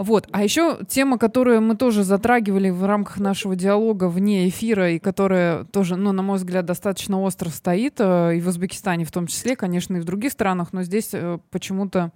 Вот. 0.00 0.28
А 0.32 0.42
еще 0.42 0.78
тема, 0.88 1.18
которую 1.18 1.60
мы 1.60 1.76
тоже 1.76 2.04
затрагивали 2.04 2.70
в 2.70 2.86
рамках 2.86 3.18
нашего 3.18 3.54
диалога 3.54 4.08
вне 4.08 4.48
эфира, 4.48 4.92
и 4.92 4.98
которая 4.98 5.64
тоже, 5.64 5.96
ну, 5.96 6.12
на 6.12 6.22
мой 6.22 6.38
взгляд, 6.38 6.64
достаточно 6.64 7.20
остро 7.20 7.50
стоит, 7.50 7.96
э, 7.98 8.36
и 8.36 8.40
в 8.40 8.48
Узбекистане 8.48 9.04
в 9.04 9.12
том 9.12 9.26
числе, 9.26 9.56
конечно, 9.56 9.98
и 9.98 10.00
в 10.00 10.04
других 10.04 10.32
странах, 10.32 10.72
но 10.72 10.84
здесь 10.84 11.10
э, 11.12 11.38
почему-то 11.50 12.12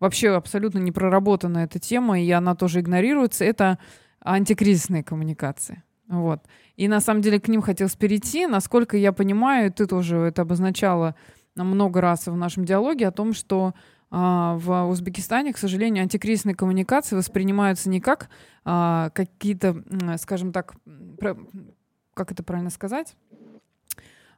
вообще 0.00 0.30
абсолютно 0.30 0.80
не 0.80 0.90
проработана 0.90 1.58
эта 1.58 1.78
тема, 1.78 2.20
и 2.20 2.28
она 2.32 2.56
тоже 2.56 2.80
игнорируется, 2.80 3.44
это 3.44 3.78
антикризисные 4.20 5.04
коммуникации. 5.04 5.84
Вот. 6.08 6.42
И 6.74 6.88
на 6.88 6.98
самом 6.98 7.22
деле 7.22 7.38
к 7.38 7.46
ним 7.46 7.62
хотелось 7.62 7.94
перейти. 7.94 8.48
Насколько 8.48 8.96
я 8.96 9.12
понимаю, 9.12 9.72
ты 9.72 9.86
тоже 9.86 10.16
это 10.16 10.42
обозначала 10.42 11.14
много 11.54 12.00
раз 12.00 12.26
в 12.26 12.34
нашем 12.34 12.64
диалоге 12.64 13.06
о 13.06 13.12
том, 13.12 13.32
что 13.32 13.74
в 14.10 14.86
Узбекистане, 14.88 15.52
к 15.52 15.58
сожалению, 15.58 16.02
антикризисные 16.02 16.54
коммуникации 16.54 17.14
воспринимаются 17.14 17.90
не 17.90 18.00
как 18.00 18.30
а, 18.64 19.10
какие-то, 19.10 19.82
скажем 20.18 20.52
так, 20.52 20.74
как 22.14 22.32
это 22.32 22.42
правильно 22.42 22.70
сказать? 22.70 23.14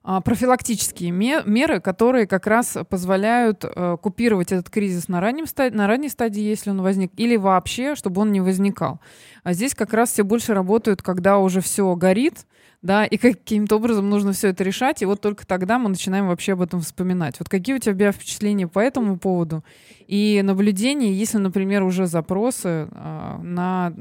А, 0.02 0.22
профилактические 0.22 1.10
меры, 1.10 1.80
которые 1.80 2.26
как 2.26 2.46
раз 2.46 2.78
позволяют 2.88 3.64
э, 3.64 3.98
купировать 4.00 4.50
этот 4.50 4.70
кризис 4.70 5.08
на, 5.08 5.20
раннем 5.20 5.46
стадии, 5.46 5.76
на 5.76 5.86
ранней 5.86 6.08
стадии, 6.08 6.40
если 6.40 6.70
он 6.70 6.80
возник, 6.80 7.12
или 7.18 7.36
вообще, 7.36 7.94
чтобы 7.94 8.22
он 8.22 8.32
не 8.32 8.40
возникал. 8.40 9.00
А 9.42 9.52
здесь 9.52 9.74
как 9.74 9.92
раз 9.92 10.10
все 10.10 10.22
больше 10.22 10.54
работают, 10.54 11.02
когда 11.02 11.36
уже 11.36 11.60
все 11.60 11.94
горит, 11.96 12.46
да, 12.82 13.04
и 13.04 13.18
каким-то 13.18 13.76
образом 13.76 14.08
нужно 14.08 14.32
все 14.32 14.48
это 14.48 14.64
решать, 14.64 15.02
и 15.02 15.06
вот 15.06 15.20
только 15.20 15.46
тогда 15.46 15.78
мы 15.78 15.90
начинаем 15.90 16.28
вообще 16.28 16.54
об 16.54 16.62
этом 16.62 16.80
вспоминать. 16.80 17.38
Вот 17.38 17.48
какие 17.48 17.76
у 17.76 17.78
тебя 17.78 18.10
впечатления 18.10 18.66
по 18.66 18.78
этому 18.78 19.18
поводу 19.18 19.62
и 20.06 20.40
наблюдения, 20.42 21.12
если, 21.12 21.38
например, 21.38 21.82
уже 21.82 22.06
запросы 22.06 22.88
э, 22.90 23.36
на 23.42 23.92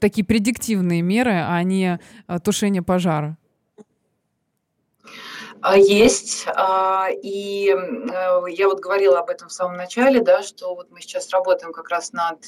такие 0.00 0.24
предиктивные 0.24 1.02
меры, 1.02 1.32
а 1.32 1.62
не 1.62 2.00
э, 2.26 2.38
тушение 2.42 2.82
пожара? 2.82 3.36
А, 5.60 5.78
есть, 5.78 6.46
и 7.22 7.74
я 8.48 8.68
вот 8.68 8.80
говорила 8.80 9.20
об 9.20 9.30
этом 9.30 9.48
в 9.48 9.52
самом 9.52 9.78
начале, 9.78 10.20
да, 10.20 10.42
что 10.42 10.74
вот 10.74 10.90
мы 10.90 11.00
сейчас 11.00 11.30
работаем 11.30 11.72
как 11.72 11.88
раз 11.88 12.12
над 12.12 12.46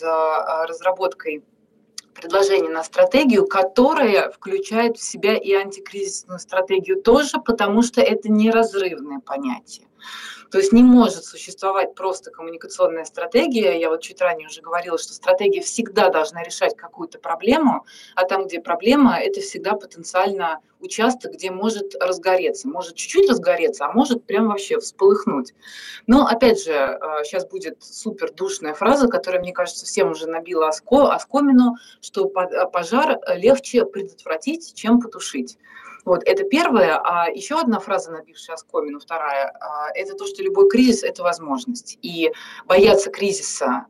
разработкой 0.69 1.43
предложение 2.17 2.71
на 2.71 2.83
стратегию, 2.83 3.47
которая 3.47 4.31
включает 4.31 4.97
в 4.97 5.03
себя 5.03 5.37
и 5.37 5.53
антикризисную 5.53 6.39
стратегию 6.39 7.03
тоже, 7.03 7.39
потому 7.39 7.83
что 7.83 8.01
это 8.01 8.31
неразрывное 8.31 9.21
понятие. 9.21 9.87
То 10.51 10.59
есть 10.59 10.73
не 10.73 10.83
может 10.83 11.25
существовать 11.25 11.95
просто 11.95 12.31
коммуникационная 12.31 13.05
стратегия. 13.05 13.79
Я 13.79 13.91
вот 13.91 14.03
чуть 14.03 14.21
ранее 14.21 14.49
уже 14.49 14.63
говорила, 14.63 14.97
что 14.97 15.13
стратегия 15.13 15.61
всегда 15.61 16.09
должна 16.09 16.43
решать 16.43 16.77
какую-то 16.77 17.19
проблему, 17.19 17.85
а 18.15 18.25
там, 18.25 18.47
где 18.47 18.61
проблема, 18.61 19.19
это 19.19 19.41
всегда 19.41 19.73
потенциально 19.73 20.61
участок, 20.81 21.33
где 21.33 21.51
может 21.51 21.95
разгореться. 22.01 22.69
Может 22.69 22.97
чуть-чуть 22.97 23.29
разгореться, 23.29 23.87
а 23.87 23.93
может 23.93 24.25
прям 24.25 24.49
вообще 24.49 24.79
всполыхнуть. 24.79 25.55
Но, 26.07 26.27
опять 26.27 26.63
же, 26.63 26.99
сейчас 27.25 27.45
э, 27.45 27.49
будет 27.49 27.83
супер 27.83 28.33
душная 28.33 28.75
фраза, 28.75 29.09
которая, 29.09 29.41
мне 29.41 29.53
кажется, 29.53 29.87
всем 29.87 30.11
уже 30.11 30.27
набила 30.27 30.69
оскомину, 30.69 31.77
что 32.01 32.27
пожар 32.27 33.19
легче 33.37 33.85
предотвратить, 33.85 34.75
чем 34.75 35.01
потушить. 35.01 35.59
Вот, 36.05 36.23
это 36.25 36.45
первое. 36.45 37.01
А 37.03 37.29
еще 37.29 37.59
одна 37.59 37.81
фраза, 37.81 38.13
набившая 38.13 38.55
оскомину, 38.55 39.01
вторая, 39.01 39.53
это 39.97 40.15
то, 40.15 40.25
что 40.25 40.41
любой 40.41 40.69
кризис– 40.69 41.03
это 41.05 41.25
возможность. 41.25 41.99
И 42.01 42.31
бояться 42.67 43.11
кризиса, 43.11 43.87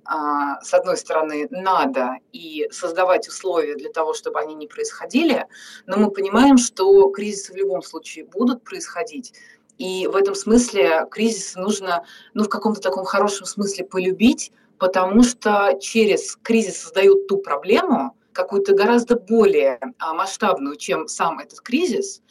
с 0.63 0.73
одной 0.73 0.97
стороны, 0.97 1.47
надо, 1.51 2.17
и 2.33 2.69
создавать 2.71 3.29
условия 3.29 3.75
для 3.75 3.91
того, 3.91 4.15
чтобы 4.15 4.41
они 4.41 4.55
не 4.55 4.67
происходили, 4.67 5.47
но 5.85 5.99
мы 5.99 6.11
понимаем, 6.11 6.57
что 6.57 6.76
кризисы 7.13 7.53
в 7.53 7.57
любом 7.57 7.83
случае 7.83 8.25
будут 8.25 8.65
происходить. 8.65 9.33
И 9.79 10.07
в 10.07 10.17
этом 10.17 10.35
смысле 10.35 11.07
кризисы 11.11 11.59
нужно, 11.59 12.05
ну, 12.35 12.45
в 12.45 12.49
каком-то 12.49 12.81
таком 12.81 13.05
хорошем 13.05 13.47
смысле 13.47 13.85
полюбить, 13.85 14.53
потому 14.79 15.23
что 15.23 15.79
через 15.81 16.37
кризис 16.37 16.83
создают 16.83 17.27
ту 17.29 17.39
проблему, 17.39 18.17
какую-то 18.33 18.75
гораздо 18.75 19.19
более 19.19 19.79
а, 19.99 20.15
масштабную, 20.15 20.77
чем 20.77 21.09
сам 21.09 21.39
этот 21.39 21.61
кризис, 21.61 22.23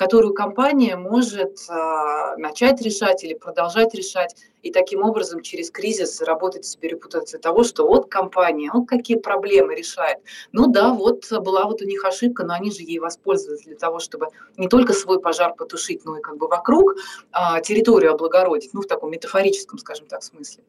которую 0.00 0.32
компания 0.32 0.96
может 0.96 1.58
а, 1.68 2.34
начать 2.38 2.80
решать 2.80 3.22
или 3.22 3.34
продолжать 3.34 3.94
решать, 3.94 4.34
и 4.62 4.72
таким 4.72 5.02
образом 5.02 5.42
через 5.42 5.70
кризис 5.70 6.16
заработать 6.16 6.64
себе 6.64 6.88
репутацию 6.88 7.38
того, 7.38 7.64
что 7.64 7.86
вот 7.86 8.10
компания, 8.10 8.70
вот 8.72 8.88
какие 8.88 9.18
проблемы 9.18 9.74
решает. 9.74 10.16
Ну 10.52 10.68
да, 10.68 10.94
вот 10.94 11.30
была 11.30 11.66
вот 11.66 11.82
у 11.82 11.84
них 11.84 12.02
ошибка, 12.06 12.44
но 12.44 12.54
они 12.54 12.72
же 12.72 12.80
ей 12.80 12.98
воспользовались 12.98 13.64
для 13.64 13.76
того, 13.76 13.98
чтобы 13.98 14.28
не 14.56 14.68
только 14.68 14.94
свой 14.94 15.20
пожар 15.20 15.54
потушить, 15.54 16.06
но 16.06 16.16
и 16.16 16.22
как 16.22 16.38
бы 16.38 16.48
вокруг 16.48 16.94
а, 17.30 17.60
территорию 17.60 18.12
облагородить, 18.12 18.72
ну 18.72 18.80
в 18.80 18.86
таком 18.86 19.10
метафорическом, 19.10 19.78
скажем 19.78 20.06
так, 20.06 20.22
смысле. 20.22 20.64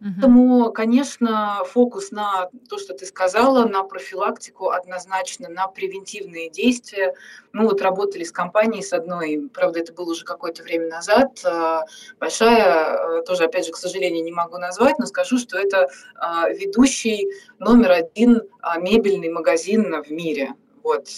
Поэтому, 0.00 0.72
конечно, 0.72 1.62
фокус 1.66 2.12
на 2.12 2.50
то, 2.68 2.78
что 2.78 2.94
ты 2.94 3.04
сказала, 3.04 3.66
на 3.66 3.82
профилактику 3.82 4.70
однозначно, 4.70 5.48
на 5.48 5.66
превентивные 5.66 6.50
действия. 6.50 7.14
Мы 7.52 7.64
вот 7.64 7.82
работали 7.82 8.22
с 8.22 8.30
компанией, 8.30 8.82
с 8.82 8.92
одной, 8.92 9.48
правда, 9.52 9.80
это 9.80 9.92
было 9.92 10.12
уже 10.12 10.24
какое-то 10.24 10.62
время 10.62 10.88
назад, 10.88 11.40
а, 11.44 11.84
большая, 12.20 13.18
э, 13.18 13.22
тоже, 13.22 13.44
опять 13.44 13.66
же, 13.66 13.72
к 13.72 13.76
сожалению, 13.76 14.22
не 14.22 14.32
могу 14.32 14.58
назвать, 14.58 14.98
но 14.98 15.06
скажу, 15.06 15.38
что 15.38 15.58
это 15.58 15.88
а, 16.14 16.48
ведущий 16.50 17.28
номер 17.58 17.90
один 17.92 18.42
мебельный 18.80 19.30
магазин 19.30 20.02
в 20.02 20.10
мире. 20.10 20.54
Вот. 20.82 21.08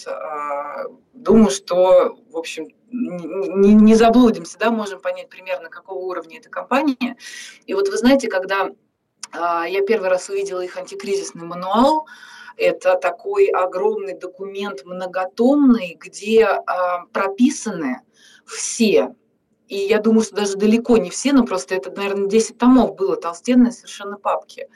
Думаю, 1.13 1.51
что, 1.51 2.17
в 2.29 2.37
общем, 2.37 2.67
не, 2.91 3.73
не 3.73 3.95
заблудимся, 3.95 4.57
да, 4.59 4.71
можем 4.71 4.99
понять 4.99 5.29
примерно, 5.29 5.69
какого 5.69 5.99
уровня 5.99 6.39
эта 6.39 6.49
компания. 6.49 7.15
И 7.65 7.73
вот 7.73 7.87
вы 7.87 7.97
знаете, 7.97 8.27
когда 8.27 8.69
а, 9.31 9.65
я 9.65 9.81
первый 9.85 10.09
раз 10.09 10.29
увидела 10.29 10.61
их 10.61 10.77
антикризисный 10.77 11.43
мануал, 11.43 12.07
это 12.57 12.95
такой 12.95 13.47
огромный 13.47 14.17
документ 14.17 14.83
многотомный, 14.83 15.97
где 15.99 16.45
а, 16.45 17.05
прописаны 17.13 18.01
все 18.45 19.15
и 19.71 19.87
я 19.87 20.01
думаю, 20.01 20.21
что 20.21 20.35
даже 20.35 20.57
далеко 20.57 20.97
не 20.97 21.09
все, 21.09 21.31
но 21.31 21.45
просто 21.45 21.75
это, 21.75 21.91
наверное, 21.91 22.27
10 22.27 22.57
томов 22.57 22.93
было, 22.97 23.15
толстенные 23.15 23.71
совершенно 23.71 24.17
папки. 24.17 24.67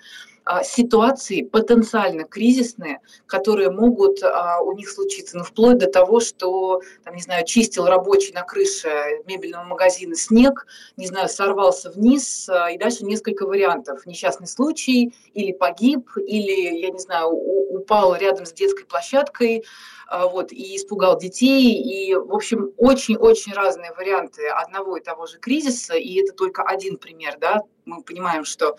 А, 0.46 0.64
ситуации 0.64 1.42
потенциально 1.42 2.24
кризисные, 2.24 3.02
которые 3.26 3.72
могут 3.72 4.22
а, 4.22 4.62
у 4.62 4.74
них 4.74 4.90
случиться, 4.90 5.38
ну, 5.38 5.44
вплоть 5.44 5.80
до 5.80 5.88
того, 5.88 6.20
что, 6.20 6.82
там, 7.04 7.16
не 7.16 7.22
знаю, 7.24 7.46
чистил 7.48 7.86
рабочий 7.88 8.32
на 8.32 8.44
крыше 8.44 9.24
мебельного 9.26 9.64
магазина 9.64 10.16
снег, 10.16 10.68
не 10.98 11.08
знаю, 11.08 11.30
сорвался 11.30 11.90
вниз, 11.90 12.48
а, 12.48 12.70
и 12.70 12.78
дальше 12.78 13.06
несколько 13.06 13.48
вариантов. 13.48 14.06
Несчастный 14.06 14.46
случай, 14.46 15.16
или 15.34 15.52
погиб, 15.52 16.12
или, 16.16 16.78
я 16.80 16.92
не 16.92 17.00
знаю, 17.00 17.30
упал 17.32 18.16
рядом 18.16 18.46
с 18.46 18.54
детской 18.54 18.86
площадкой, 18.86 19.66
вот, 20.12 20.52
и 20.52 20.76
испугал 20.76 21.18
детей, 21.18 21.74
и, 21.74 22.14
в 22.14 22.32
общем, 22.32 22.72
очень-очень 22.78 23.54
разные 23.54 23.92
варианты 23.94 24.48
одного 24.50 24.98
и 24.98 25.02
того 25.02 25.26
же 25.26 25.40
кризиса, 25.40 25.96
и 25.96 26.22
это 26.22 26.34
только 26.34 26.62
один 26.62 26.98
пример, 26.98 27.38
да, 27.40 27.62
мы 27.86 28.02
понимаем, 28.02 28.46
что 28.46 28.78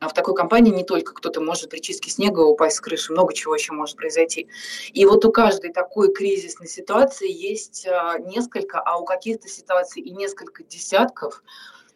в 0.00 0.12
такой 0.12 0.34
компании 0.34 0.72
не 0.72 0.84
только 0.84 1.14
кто-то 1.14 1.40
может 1.40 1.70
при 1.70 1.78
чистке 1.80 2.10
снега 2.10 2.40
упасть 2.40 2.76
с 2.76 2.80
крыши, 2.80 3.12
много 3.12 3.32
чего 3.34 3.54
еще 3.54 3.72
может 3.72 3.96
произойти. 3.96 4.48
И 4.92 5.04
вот 5.04 5.24
у 5.24 5.32
каждой 5.32 5.72
такой 5.72 6.12
кризисной 6.12 6.68
ситуации 6.68 7.30
есть 7.30 7.86
а, 7.86 8.18
несколько, 8.18 8.80
а 8.80 8.98
у 8.98 9.04
каких-то 9.04 9.48
ситуаций 9.48 10.02
и 10.02 10.10
несколько 10.10 10.64
десятков 10.64 11.42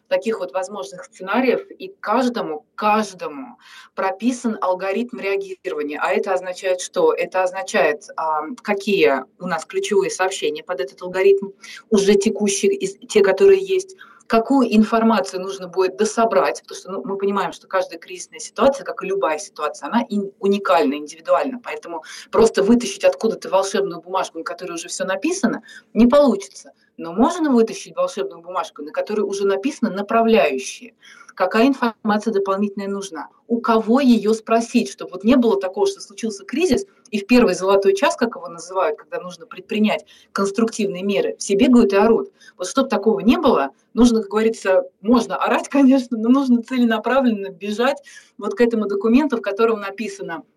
таких 0.07 0.39
вот 0.39 0.51
возможных 0.51 1.05
сценариев, 1.05 1.65
и 1.71 1.87
каждому, 1.99 2.67
каждому 2.75 3.57
прописан 3.95 4.57
алгоритм 4.61 5.17
реагирования. 5.17 5.99
А 5.99 6.11
это 6.11 6.33
означает 6.33 6.81
что? 6.81 7.13
Это 7.13 7.41
означает, 7.41 8.03
а, 8.15 8.43
какие 8.61 9.23
у 9.39 9.47
нас 9.47 9.65
ключевые 9.65 10.11
сообщения 10.11 10.63
под 10.63 10.81
этот 10.81 11.01
алгоритм, 11.01 11.47
уже 11.89 12.13
текущие, 12.15 12.77
те, 12.77 13.23
которые 13.23 13.65
есть, 13.65 13.95
какую 14.33 14.75
информацию 14.75 15.43
нужно 15.43 15.67
будет 15.67 15.95
дособрать, 15.95 16.63
потому 16.63 16.75
что 16.75 16.91
ну, 16.91 17.03
мы 17.05 17.19
понимаем, 17.19 17.53
что 17.53 17.67
каждая 17.67 17.99
кризисная 17.99 18.39
ситуация, 18.39 18.83
как 18.83 19.03
и 19.03 19.05
любая 19.05 19.37
ситуация, 19.37 19.89
она 19.89 20.01
уникальна, 20.39 20.95
индивидуальна, 20.95 21.59
поэтому 21.63 22.03
просто 22.31 22.63
вытащить 22.63 23.03
откуда-то 23.03 23.51
волшебную 23.51 24.01
бумажку, 24.01 24.39
на 24.39 24.43
которой 24.43 24.71
уже 24.71 24.87
все 24.87 25.03
написано, 25.03 25.61
не 25.93 26.07
получится. 26.07 26.71
Но 26.97 27.13
можно 27.13 27.51
вытащить 27.51 27.95
волшебную 27.95 28.41
бумажку, 28.41 28.81
на 28.81 28.91
которой 28.91 29.21
уже 29.21 29.45
написано 29.45 29.91
направляющие 29.91 30.95
какая 31.35 31.67
информация 31.67 32.33
дополнительная 32.33 32.87
нужна, 32.87 33.29
у 33.47 33.59
кого 33.59 33.99
ее 33.99 34.33
спросить, 34.33 34.89
чтобы 34.89 35.11
вот 35.11 35.23
не 35.23 35.35
было 35.35 35.59
такого, 35.59 35.87
что 35.87 36.01
случился 36.01 36.45
кризис, 36.45 36.85
и 37.11 37.19
в 37.19 37.27
первый 37.27 37.53
золотой 37.53 37.95
час, 37.95 38.15
как 38.15 38.35
его 38.35 38.47
называют, 38.47 38.97
когда 38.97 39.19
нужно 39.19 39.45
предпринять 39.45 40.05
конструктивные 40.31 41.03
меры, 41.03 41.35
все 41.37 41.55
бегают 41.55 41.93
и 41.93 41.95
орут. 41.95 42.31
Вот 42.57 42.67
чтобы 42.67 42.89
такого 42.89 43.19
не 43.19 43.37
было, 43.37 43.69
нужно, 43.93 44.21
как 44.21 44.31
говорится, 44.31 44.83
можно 45.01 45.35
орать, 45.35 45.67
конечно, 45.69 46.17
но 46.17 46.29
нужно 46.29 46.63
целенаправленно 46.63 47.49
бежать 47.49 47.97
вот 48.37 48.55
к 48.55 48.61
этому 48.61 48.87
документу, 48.87 49.37
в 49.37 49.41
котором 49.41 49.81
написано– 49.81 50.43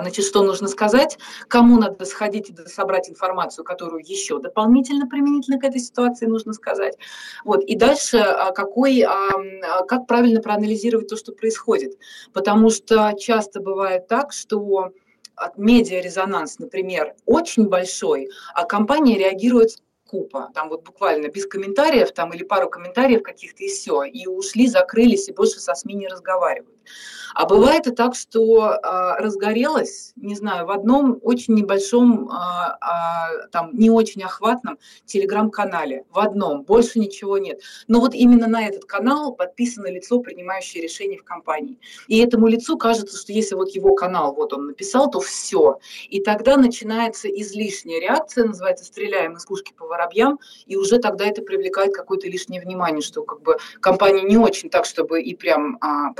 значит, 0.00 0.24
что 0.24 0.42
нужно 0.42 0.68
сказать, 0.68 1.18
кому 1.48 1.78
надо 1.78 2.04
сходить 2.04 2.50
и 2.50 2.68
собрать 2.68 3.08
информацию, 3.08 3.64
которую 3.64 4.02
еще 4.04 4.40
дополнительно 4.40 5.06
применительно 5.06 5.58
к 5.58 5.64
этой 5.64 5.80
ситуации 5.80 6.26
нужно 6.26 6.52
сказать. 6.52 6.96
Вот. 7.44 7.62
И 7.64 7.76
дальше, 7.76 8.18
а, 8.18 8.52
какой, 8.52 9.02
а, 9.02 9.82
как 9.86 10.06
правильно 10.06 10.40
проанализировать 10.40 11.08
то, 11.08 11.16
что 11.16 11.32
происходит. 11.32 11.98
Потому 12.32 12.70
что 12.70 13.14
часто 13.18 13.60
бывает 13.60 14.08
так, 14.08 14.32
что 14.32 14.92
медиарезонанс, 15.56 16.58
например, 16.58 17.14
очень 17.26 17.68
большой, 17.68 18.28
а 18.54 18.64
компания 18.64 19.16
реагирует 19.18 19.78
купа, 20.08 20.50
там 20.54 20.68
вот 20.68 20.84
буквально 20.84 21.28
без 21.28 21.46
комментариев, 21.46 22.12
там 22.12 22.32
или 22.32 22.42
пару 22.42 22.68
комментариев 22.68 23.22
каких-то 23.22 23.62
и 23.62 23.68
все, 23.68 24.02
и 24.02 24.26
ушли, 24.26 24.66
закрылись 24.66 25.28
и 25.28 25.32
больше 25.32 25.60
со 25.60 25.74
СМИ 25.74 25.94
не 25.94 26.08
разговаривают. 26.08 26.77
А 27.34 27.46
бывает 27.46 27.86
и 27.86 27.92
так, 27.92 28.14
что 28.14 28.62
а, 28.62 29.16
разгорелось, 29.18 30.12
не 30.16 30.34
знаю, 30.34 30.66
в 30.66 30.70
одном 30.70 31.20
очень 31.22 31.54
небольшом, 31.54 32.28
а, 32.30 32.76
а, 32.80 33.46
там 33.52 33.70
не 33.74 33.90
очень 33.90 34.22
охватном 34.24 34.78
телеграм-канале, 35.04 36.04
в 36.10 36.18
одном, 36.18 36.64
больше 36.64 36.98
ничего 36.98 37.38
нет. 37.38 37.60
Но 37.86 38.00
вот 38.00 38.14
именно 38.14 38.48
на 38.48 38.66
этот 38.66 38.86
канал 38.86 39.34
подписано 39.34 39.86
лицо, 39.86 40.18
принимающее 40.20 40.82
решение 40.82 41.18
в 41.18 41.24
компании. 41.24 41.78
И 42.08 42.18
этому 42.18 42.48
лицу 42.48 42.76
кажется, 42.76 43.16
что 43.16 43.32
если 43.32 43.54
вот 43.54 43.70
его 43.70 43.94
канал, 43.94 44.34
вот 44.34 44.52
он 44.52 44.66
написал, 44.66 45.10
то 45.10 45.20
все. 45.20 45.78
И 46.08 46.20
тогда 46.20 46.56
начинается 46.56 47.28
излишняя 47.28 48.00
реакция, 48.00 48.46
называется 48.46 48.84
«стреляем 48.84 49.36
из 49.36 49.44
пушки 49.44 49.72
по 49.76 49.86
воробьям», 49.86 50.40
и 50.66 50.76
уже 50.76 50.98
тогда 50.98 51.26
это 51.26 51.42
привлекает 51.42 51.94
какое-то 51.94 52.26
лишнее 52.26 52.60
внимание, 52.60 53.02
что 53.02 53.22
как 53.22 53.42
бы 53.42 53.58
компания 53.80 54.22
не 54.22 54.36
очень 54.36 54.70
так, 54.70 54.84
чтобы 54.84 55.22
и 55.22 55.36
прям 55.36 55.78
а, 55.80 56.12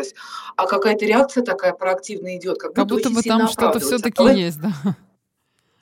проштрафилась, 0.00 0.14
а 0.56 0.66
какая-то 0.66 1.04
реакция 1.04 1.44
такая 1.44 1.72
проактивная 1.72 2.36
идет, 2.38 2.58
как, 2.58 2.74
как 2.74 2.86
будто, 2.86 3.10
будто 3.10 3.22
бы 3.22 3.22
там 3.22 3.48
что-то 3.48 3.80
все-таки 3.80 4.22
есть, 4.38 4.60
да. 4.60 4.72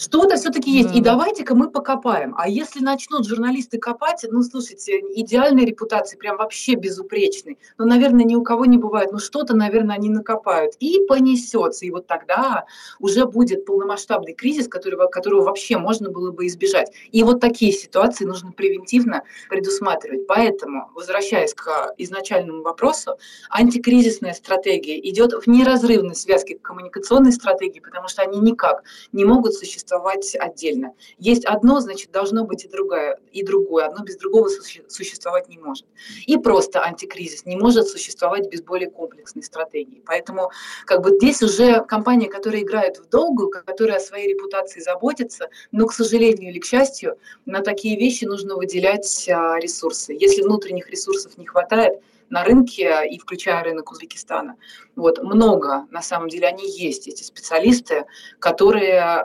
Что-то 0.01 0.37
все-таки 0.37 0.71
есть. 0.71 0.93
Да. 0.93 0.95
И 0.99 1.01
давайте-ка 1.01 1.57
мы 1.57 1.71
покопаем. 1.71 2.33
А 2.39 2.49
если 2.49 2.79
начнут 2.79 3.27
журналисты 3.27 3.79
копать, 3.79 4.25
ну, 4.31 4.43
слушайте, 4.45 5.01
идеальной 5.17 5.65
репутации, 5.65 6.17
прям 6.17 6.37
вообще 6.37 6.77
безупречной. 6.77 7.59
Ну, 7.79 7.85
наверное, 7.85 8.25
ни 8.25 8.37
у 8.37 8.45
кого 8.45 8.65
не 8.65 8.79
бывает. 8.79 9.11
Но 9.11 9.19
что-то, 9.19 9.57
наверное, 9.57 9.97
они 9.97 10.09
накопают. 10.09 10.75
И 10.79 11.05
понесется. 11.09 11.85
И 11.85 11.91
вот 11.91 12.07
тогда 12.07 12.65
уже 13.01 13.27
будет 13.27 13.67
полномасштабный 13.67 14.35
кризис, 14.35 14.69
которого, 14.69 15.09
которого 15.09 15.43
вообще 15.43 15.79
можно 15.79 16.11
было 16.11 16.31
бы 16.31 16.47
избежать. 16.47 16.93
И 17.11 17.25
вот 17.25 17.41
такие 17.41 17.73
ситуации 17.73 18.25
нужно 18.25 18.53
превентивно 18.53 19.25
предусматривать. 19.51 20.29
Поэтому, 20.29 20.93
возвращаясь 20.95 21.55
к 21.55 21.93
изначальному 21.99 22.63
вопросу, 22.63 23.19
антикризисная 23.51 24.35
стратегия 24.35 25.01
идет 25.11 25.33
в 25.33 25.49
неразрывной 25.49 26.15
связке 26.15 26.57
к 26.57 26.63
коммуникационной 26.63 27.33
стратегии, 27.33 27.81
потому 27.81 28.07
что 28.07 28.23
они 28.23 28.39
никак 28.39 28.85
не 29.11 29.25
могут 29.25 29.55
существовать 29.55 29.88
существовать 29.89 30.37
отдельно. 30.39 30.93
Есть 31.19 31.45
одно, 31.47 31.81
значит, 31.81 32.11
должно 32.11 32.45
быть 32.45 32.65
и 32.65 32.69
другое, 32.69 33.19
и 33.33 33.43
другое. 33.43 33.87
Одно 33.87 34.05
без 34.05 34.17
другого 34.17 34.49
существовать 34.89 35.49
не 35.49 35.59
может. 35.59 35.87
И 36.27 36.37
просто 36.37 36.83
антикризис 36.83 37.47
не 37.47 37.57
может 37.57 37.89
существовать 37.89 38.49
без 38.51 38.63
более 38.63 38.91
комплексной 38.91 39.43
стратегии. 39.43 40.03
Поэтому 40.05 40.51
как 40.85 41.03
бы 41.03 41.17
здесь 41.17 41.43
уже 41.43 41.83
компания, 41.85 42.29
которая 42.29 42.63
играет 42.63 42.99
в 42.99 43.09
долгую, 43.09 43.51
которая 43.51 43.97
о 43.97 44.01
своей 44.01 44.29
репутации 44.35 44.81
заботится, 44.81 45.49
но, 45.73 45.87
к 45.87 45.93
сожалению 45.93 46.51
или 46.51 46.59
к 46.59 46.67
счастью, 46.67 47.17
на 47.47 47.61
такие 47.61 47.97
вещи 47.97 48.27
нужно 48.27 48.57
выделять 48.57 49.29
а, 49.29 49.59
ресурсы. 49.59 50.13
Если 50.13 50.43
внутренних 50.43 50.91
ресурсов 50.91 51.39
не 51.39 51.47
хватает, 51.47 52.01
на 52.31 52.45
рынке, 52.45 53.07
и 53.09 53.19
включая 53.19 53.63
рынок 53.63 53.91
Узбекистана. 53.91 54.57
Вот, 54.97 55.23
много, 55.23 55.87
на 55.91 56.03
самом 56.03 56.29
деле, 56.29 56.49
они 56.49 56.69
есть, 56.69 57.09
эти 57.09 57.23
специалисты, 57.23 58.07
которые, 58.39 59.25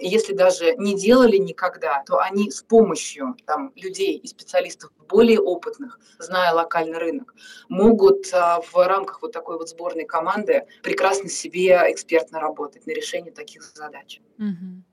если 0.00 0.32
даже 0.32 0.74
не 0.76 0.94
делали 0.94 1.36
никогда, 1.36 2.02
то 2.06 2.18
они 2.18 2.50
с 2.50 2.62
помощью 2.62 3.36
там, 3.46 3.72
людей 3.76 4.16
и 4.16 4.26
специалистов 4.26 4.90
более 5.08 5.40
опытных, 5.40 6.00
зная 6.18 6.52
локальный 6.52 6.98
рынок, 6.98 7.34
могут 7.68 8.32
а, 8.32 8.62
в 8.62 8.74
рамках 8.86 9.20
вот 9.20 9.32
такой 9.32 9.58
вот 9.58 9.68
сборной 9.68 10.06
команды 10.06 10.66
прекрасно 10.82 11.28
себе 11.28 11.78
экспертно 11.88 12.40
работать 12.40 12.86
на 12.86 12.92
решение 12.92 13.32
таких 13.32 13.62
задач. 13.62 14.20
Угу. 14.38 14.84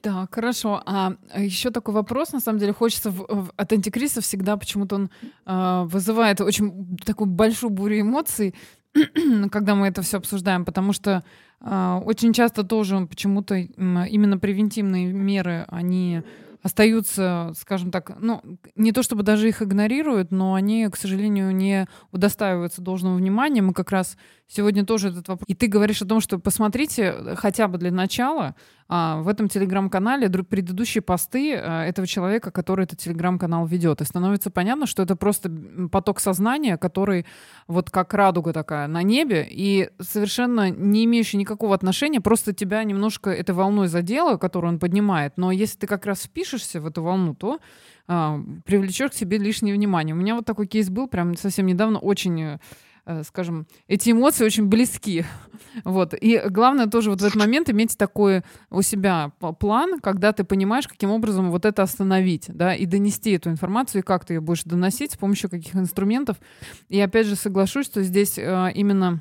Так, 0.00 0.34
хорошо. 0.34 0.82
А 0.84 1.12
еще 1.36 1.70
такой 1.70 1.94
вопрос, 1.94 2.32
на 2.32 2.40
самом 2.40 2.58
деле, 2.58 2.72
хочется 2.72 3.10
в, 3.10 3.26
в, 3.28 3.52
от 3.56 3.72
антикриса 3.72 4.20
всегда 4.20 4.56
почему-то 4.56 4.96
он 4.96 5.10
э, 5.46 5.82
вызывает 5.86 6.40
очень 6.40 6.96
такую 7.04 7.28
большую 7.28 7.70
бурю 7.70 8.00
эмоций, 8.00 8.54
когда 9.50 9.74
мы 9.74 9.86
это 9.86 10.02
все 10.02 10.18
обсуждаем, 10.18 10.64
потому 10.64 10.92
что 10.92 11.22
э, 11.60 12.00
очень 12.04 12.32
часто 12.32 12.64
тоже 12.64 13.06
почему-то 13.06 13.54
именно 13.56 14.38
превентивные 14.38 15.12
меры, 15.12 15.66
они 15.68 16.22
остаются, 16.62 17.52
скажем 17.56 17.90
так, 17.90 18.12
ну, 18.20 18.42
не 18.76 18.92
то 18.92 19.02
чтобы 19.02 19.22
даже 19.22 19.48
их 19.48 19.62
игнорируют, 19.62 20.30
но 20.30 20.54
они, 20.54 20.88
к 20.88 20.96
сожалению, 20.96 21.54
не 21.54 21.86
удостаиваются 22.12 22.82
должного 22.82 23.16
внимания. 23.16 23.62
Мы 23.62 23.72
как 23.72 23.90
раз 23.90 24.16
сегодня 24.46 24.84
тоже 24.84 25.08
этот 25.08 25.28
вопрос. 25.28 25.44
И 25.48 25.54
ты 25.54 25.68
говоришь 25.68 26.02
о 26.02 26.06
том, 26.06 26.20
что 26.20 26.38
посмотрите 26.38 27.34
хотя 27.36 27.66
бы 27.68 27.78
для 27.78 27.90
начала 27.90 28.48
а, 28.48 28.54
в 28.90 29.28
этом 29.28 29.48
телеграм-канале 29.48 30.28
предыдущие 30.28 31.00
посты 31.00 31.54
а, 31.54 31.84
этого 31.84 32.08
человека, 32.08 32.50
который 32.50 32.86
этот 32.86 32.98
телеграм-канал 32.98 33.64
ведет. 33.64 34.00
И 34.00 34.04
становится 34.04 34.50
понятно, 34.50 34.86
что 34.86 35.04
это 35.04 35.14
просто 35.14 35.48
поток 35.92 36.18
сознания, 36.18 36.76
который 36.76 37.24
вот 37.68 37.88
как 37.90 38.12
радуга 38.14 38.52
такая 38.52 38.88
на 38.88 39.04
небе, 39.04 39.46
и 39.48 39.90
совершенно 40.00 40.70
не 40.70 41.04
имеющий 41.04 41.36
никакого 41.36 41.72
отношения, 41.72 42.20
просто 42.20 42.52
тебя 42.52 42.82
немножко 42.82 43.30
этой 43.30 43.54
волной 43.54 43.86
задело, 43.86 44.38
которую 44.38 44.72
он 44.72 44.80
поднимает. 44.80 45.34
Но 45.36 45.52
если 45.52 45.78
ты 45.78 45.86
как 45.86 46.04
раз 46.04 46.22
впишешься 46.24 46.80
в 46.80 46.86
эту 46.86 47.04
волну, 47.04 47.36
то 47.36 47.60
а, 48.08 48.40
привлечешь 48.64 49.12
к 49.12 49.14
себе 49.14 49.38
лишнее 49.38 49.72
внимание. 49.72 50.16
У 50.16 50.18
меня 50.18 50.34
вот 50.34 50.46
такой 50.46 50.66
кейс 50.66 50.90
был 50.90 51.06
прям 51.06 51.36
совсем 51.36 51.66
недавно, 51.66 52.00
очень 52.00 52.40
Э, 52.40 52.58
скажем, 53.24 53.66
эти 53.88 54.10
эмоции 54.10 54.44
очень 54.44 54.66
близки. 54.66 55.24
Вот. 55.84 56.14
И 56.20 56.40
главное 56.48 56.86
тоже 56.86 57.10
вот 57.10 57.20
в 57.20 57.24
этот 57.24 57.36
момент 57.36 57.70
иметь 57.70 57.96
такой 57.96 58.42
у 58.70 58.82
себя 58.82 59.32
план, 59.58 60.00
когда 60.00 60.32
ты 60.32 60.44
понимаешь, 60.44 60.88
каким 60.88 61.10
образом 61.10 61.50
вот 61.50 61.64
это 61.64 61.82
остановить, 61.82 62.46
да, 62.48 62.74
и 62.74 62.86
донести 62.86 63.32
эту 63.32 63.50
информацию, 63.50 64.02
и 64.02 64.04
как 64.04 64.24
ты 64.24 64.34
ее 64.34 64.40
будешь 64.40 64.64
доносить, 64.64 65.12
с 65.12 65.16
помощью 65.16 65.50
каких 65.50 65.74
инструментов. 65.76 66.38
И 66.88 67.00
опять 67.00 67.26
же 67.26 67.36
соглашусь, 67.36 67.86
что 67.86 68.02
здесь 68.02 68.38
э, 68.38 68.72
именно 68.74 69.20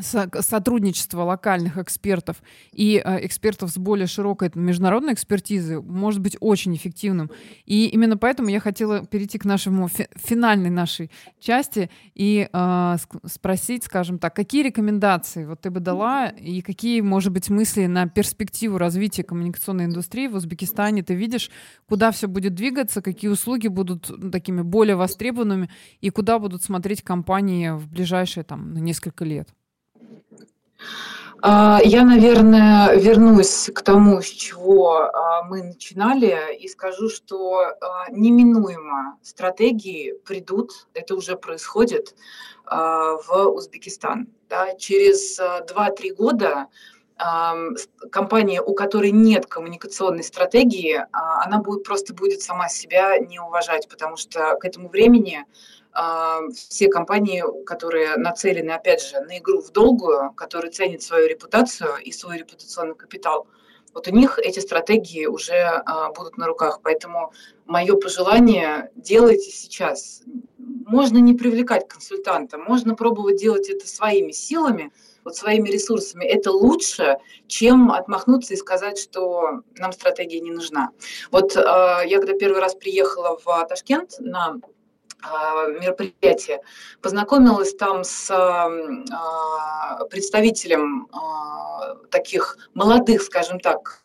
сотрудничество 0.00 1.22
локальных 1.22 1.76
экспертов 1.76 2.42
и 2.72 3.02
э, 3.04 3.26
экспертов 3.26 3.70
с 3.70 3.78
более 3.78 4.06
широкой 4.06 4.50
международной 4.54 5.12
экспертизой 5.12 5.82
может 5.82 6.20
быть 6.20 6.36
очень 6.40 6.74
эффективным. 6.74 7.30
И 7.66 7.86
именно 7.88 8.16
поэтому 8.16 8.48
я 8.48 8.58
хотела 8.58 9.04
перейти 9.04 9.38
к 9.38 9.44
нашему 9.44 9.88
фи- 9.88 10.08
финальной 10.16 10.70
нашей 10.70 11.10
части 11.38 11.90
и 12.14 12.48
э, 12.50 12.96
спросить, 13.26 13.84
скажем 13.84 14.18
так, 14.18 14.34
какие 14.34 14.62
рекомендации 14.62 15.44
вот 15.44 15.60
ты 15.60 15.70
бы 15.70 15.80
дала 15.80 16.28
и 16.28 16.62
какие, 16.62 17.00
может 17.02 17.32
быть, 17.32 17.50
мысли 17.50 17.86
на 17.86 18.08
перспективу 18.08 18.78
развития 18.78 19.24
коммуникационной 19.24 19.84
индустрии 19.84 20.26
в 20.26 20.34
Узбекистане 20.34 21.02
ты 21.02 21.14
видишь, 21.14 21.50
куда 21.86 22.10
все 22.12 22.28
будет 22.28 22.54
двигаться, 22.54 23.02
какие 23.02 23.30
услуги 23.30 23.68
будут 23.68 24.10
такими 24.32 24.62
более 24.62 24.96
востребованными 24.96 25.68
и 26.00 26.10
куда 26.10 26.38
будут 26.38 26.62
смотреть 26.62 27.02
компании 27.02 27.70
в 27.70 27.88
ближайшие 27.88 28.44
там 28.44 28.74
несколько 28.74 29.24
лет? 29.24 29.48
А, 31.44 31.80
я, 31.82 32.04
наверное, 32.04 32.94
вернусь 32.94 33.68
к 33.74 33.82
тому, 33.82 34.22
с 34.22 34.26
чего 34.26 34.92
а, 35.00 35.42
мы 35.42 35.64
начинали, 35.64 36.56
и 36.56 36.68
скажу, 36.68 37.08
что 37.08 37.62
а, 37.62 38.10
неминуемо 38.12 39.18
стратегии 39.22 40.12
придут, 40.24 40.86
это 40.94 41.16
уже 41.16 41.36
происходит, 41.36 42.14
в 42.64 43.50
Узбекистан. 43.54 44.28
Через 44.78 45.38
2-3 45.38 46.14
года 46.14 46.68
компания, 48.10 48.62
у 48.62 48.72
которой 48.72 49.10
нет 49.10 49.46
коммуникационной 49.46 50.22
стратегии, 50.22 51.04
она 51.12 51.58
будет, 51.58 51.82
просто 51.82 52.14
будет 52.14 52.40
сама 52.40 52.68
себя 52.68 53.18
не 53.18 53.40
уважать, 53.40 53.88
потому 53.88 54.16
что 54.16 54.56
к 54.56 54.64
этому 54.64 54.88
времени 54.88 55.44
все 56.54 56.88
компании, 56.88 57.44
которые 57.64 58.16
нацелены, 58.16 58.70
опять 58.70 59.02
же, 59.02 59.20
на 59.20 59.38
игру 59.38 59.60
в 59.60 59.70
долгую, 59.72 60.32
которые 60.32 60.70
ценят 60.70 61.02
свою 61.02 61.28
репутацию 61.28 61.96
и 62.02 62.12
свой 62.12 62.38
репутационный 62.38 62.94
капитал, 62.94 63.46
вот 63.94 64.08
у 64.08 64.10
них 64.10 64.38
эти 64.38 64.58
стратегии 64.58 65.26
уже 65.26 65.54
а, 65.54 66.12
будут 66.12 66.38
на 66.38 66.46
руках. 66.46 66.80
Поэтому 66.82 67.32
мое 67.66 67.94
пожелание 67.96 68.90
делайте 68.96 69.50
сейчас. 69.50 70.22
Можно 70.58 71.18
не 71.18 71.34
привлекать 71.34 71.88
консультанта, 71.88 72.58
можно 72.58 72.94
пробовать 72.94 73.36
делать 73.36 73.68
это 73.68 73.86
своими 73.86 74.32
силами, 74.32 74.92
вот 75.24 75.36
своими 75.36 75.68
ресурсами. 75.68 76.24
Это 76.24 76.50
лучше, 76.52 77.18
чем 77.46 77.92
отмахнуться 77.92 78.54
и 78.54 78.56
сказать, 78.56 78.98
что 78.98 79.62
нам 79.76 79.92
стратегия 79.92 80.40
не 80.40 80.50
нужна. 80.50 80.90
Вот 81.30 81.56
э, 81.56 81.60
я 81.60 82.18
когда 82.18 82.32
первый 82.34 82.60
раз 82.60 82.74
приехала 82.74 83.38
в 83.44 83.66
Ташкент 83.68 84.16
на 84.20 84.46
а, 84.46 84.54
мероприятие. 85.80 86.60
Познакомилась 87.00 87.74
там 87.74 88.04
с 88.04 88.30
а, 88.30 90.04
представителем 90.06 91.08
а, 91.12 91.94
таких 92.10 92.56
молодых, 92.74 93.22
скажем 93.22 93.60
так, 93.60 94.04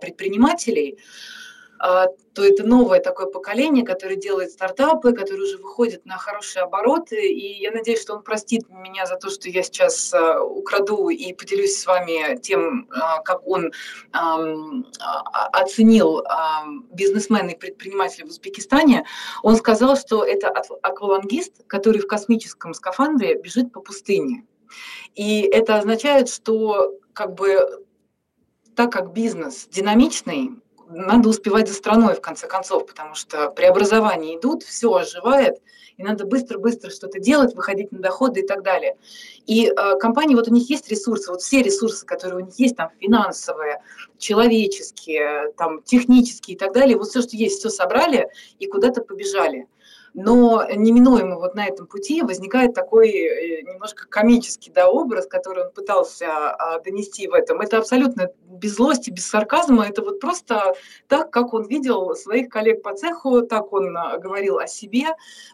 предпринимателей, 0.00 0.98
а, 0.98 1.41
то 1.82 2.44
это 2.44 2.64
новое 2.64 3.00
такое 3.00 3.26
поколение, 3.26 3.84
которое 3.84 4.14
делает 4.14 4.52
стартапы, 4.52 5.12
которые 5.12 5.42
уже 5.42 5.58
выходят 5.58 6.06
на 6.06 6.16
хорошие 6.16 6.62
обороты. 6.62 7.28
И 7.28 7.60
я 7.60 7.72
надеюсь, 7.72 8.00
что 8.00 8.14
он 8.14 8.22
простит 8.22 8.68
меня 8.70 9.04
за 9.06 9.16
то, 9.16 9.30
что 9.30 9.48
я 9.48 9.64
сейчас 9.64 10.14
а, 10.14 10.40
украду 10.42 11.08
и 11.08 11.32
поделюсь 11.32 11.76
с 11.76 11.84
вами 11.84 12.38
тем, 12.38 12.88
а, 12.90 13.20
как 13.22 13.46
он 13.46 13.72
оценил 15.52 16.22
бизнесмены 16.92 17.50
и 17.50 17.58
предприниматели 17.58 18.24
в 18.24 18.28
Узбекистане. 18.28 19.04
Он 19.42 19.56
сказал, 19.56 19.96
что 19.96 20.24
это 20.24 20.48
аквалангист, 20.48 21.64
который 21.66 22.00
в 22.00 22.06
космическом 22.06 22.74
скафандре 22.74 23.40
бежит 23.40 23.72
по 23.72 23.80
пустыне. 23.80 24.44
И 25.14 25.42
это 25.42 25.76
означает, 25.76 26.28
что 26.28 26.94
как 27.12 27.34
бы 27.34 27.84
так 28.74 28.92
как 28.92 29.12
бизнес 29.12 29.66
динамичный, 29.66 30.62
надо 30.94 31.28
успевать 31.28 31.68
за 31.68 31.74
страной, 31.74 32.14
в 32.14 32.20
конце 32.20 32.46
концов, 32.46 32.86
потому 32.86 33.14
что 33.14 33.50
преобразования 33.50 34.36
идут, 34.36 34.62
все 34.62 34.92
оживает, 34.94 35.60
и 35.96 36.02
надо 36.02 36.24
быстро-быстро 36.24 36.90
что-то 36.90 37.18
делать, 37.18 37.54
выходить 37.54 37.92
на 37.92 37.98
доходы 37.98 38.40
и 38.40 38.46
так 38.46 38.62
далее. 38.62 38.96
И 39.46 39.66
э, 39.66 39.98
компании, 39.98 40.34
вот 40.34 40.48
у 40.48 40.52
них 40.52 40.68
есть 40.70 40.88
ресурсы, 40.90 41.30
вот 41.30 41.42
все 41.42 41.62
ресурсы, 41.62 42.06
которые 42.06 42.42
у 42.42 42.46
них 42.46 42.58
есть, 42.58 42.76
там 42.76 42.90
финансовые, 43.00 43.82
человеческие, 44.18 45.52
там 45.56 45.82
технические 45.82 46.56
и 46.56 46.58
так 46.58 46.72
далее, 46.72 46.96
вот 46.96 47.08
все, 47.08 47.22
что 47.22 47.36
есть, 47.36 47.58
все 47.58 47.70
собрали 47.70 48.28
и 48.58 48.66
куда-то 48.66 49.02
побежали. 49.02 49.66
Но 50.14 50.66
неминуемо 50.70 51.36
вот 51.36 51.54
на 51.54 51.66
этом 51.66 51.86
пути 51.86 52.22
возникает 52.22 52.74
такой 52.74 53.10
э, 53.10 53.62
немножко 53.62 54.06
комический 54.06 54.70
да, 54.70 54.90
образ, 54.90 55.26
который 55.26 55.64
он 55.64 55.72
пытался 55.72 56.50
а, 56.50 56.80
донести 56.80 57.28
в 57.28 57.32
этом. 57.32 57.60
Это 57.60 57.78
абсолютно 57.78 58.30
без 58.44 58.76
злости, 58.76 59.10
без 59.10 59.26
сарказма. 59.26 59.86
Это 59.86 60.02
вот 60.02 60.20
просто 60.20 60.74
так, 61.08 61.30
как 61.30 61.54
он 61.54 61.66
видел 61.66 62.14
своих 62.14 62.50
коллег 62.50 62.82
по 62.82 62.94
цеху, 62.94 63.42
так 63.42 63.72
он 63.72 63.96
а, 63.96 64.18
говорил 64.18 64.58
о 64.58 64.66
себе. 64.66 65.06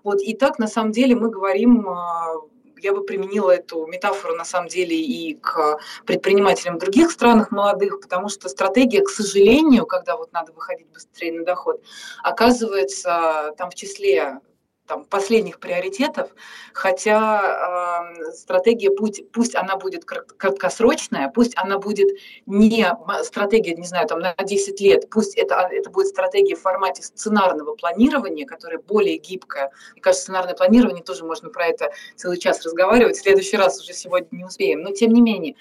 Вот, 0.02 0.20
и 0.20 0.34
так 0.34 0.58
на 0.58 0.66
самом 0.66 0.90
деле 0.90 1.14
мы 1.14 1.30
говорим 1.30 1.88
а, 1.88 2.34
я 2.80 2.92
бы 2.92 3.04
применила 3.04 3.50
эту 3.50 3.86
метафору 3.86 4.34
на 4.34 4.44
самом 4.44 4.68
деле 4.68 4.96
и 4.96 5.34
к 5.34 5.78
предпринимателям 6.06 6.76
в 6.76 6.80
других 6.80 7.10
странах 7.10 7.50
молодых, 7.50 8.00
потому 8.00 8.28
что 8.28 8.48
стратегия, 8.48 9.02
к 9.02 9.08
сожалению, 9.08 9.86
когда 9.86 10.16
вот 10.16 10.32
надо 10.32 10.52
выходить 10.52 10.88
быстрее 10.88 11.32
на 11.32 11.44
доход, 11.44 11.82
оказывается 12.22 13.52
там 13.56 13.70
в 13.70 13.74
числе 13.74 14.40
там, 14.88 15.04
последних 15.04 15.60
приоритетов, 15.60 16.30
хотя 16.72 18.08
э, 18.18 18.32
стратегия 18.32 18.90
путь, 18.90 19.30
пусть 19.32 19.54
она 19.54 19.76
будет 19.76 20.04
краткосрочная, 20.04 21.28
пусть 21.28 21.52
она 21.56 21.78
будет 21.78 22.08
не 22.46 22.88
стратегия, 23.22 23.74
не 23.74 23.86
знаю, 23.86 24.08
там 24.08 24.20
на 24.20 24.34
10 24.34 24.80
лет, 24.80 25.10
пусть 25.10 25.36
это, 25.36 25.68
это 25.70 25.90
будет 25.90 26.08
стратегия 26.08 26.56
в 26.56 26.60
формате 26.60 27.02
сценарного 27.02 27.74
планирования, 27.74 28.46
которая 28.46 28.80
более 28.80 29.18
гибкая. 29.18 29.70
Мне 29.92 30.00
кажется, 30.00 30.24
сценарное 30.24 30.54
планирование 30.54 31.04
тоже 31.04 31.24
можно 31.24 31.50
про 31.50 31.66
это 31.66 31.90
целый 32.16 32.38
час 32.38 32.64
разговаривать, 32.64 33.16
в 33.16 33.22
следующий 33.22 33.56
раз 33.56 33.80
уже 33.80 33.92
сегодня 33.92 34.28
не 34.32 34.44
успеем, 34.44 34.80
но 34.80 34.90
тем 34.92 35.12
не 35.12 35.20
менее. 35.20 35.54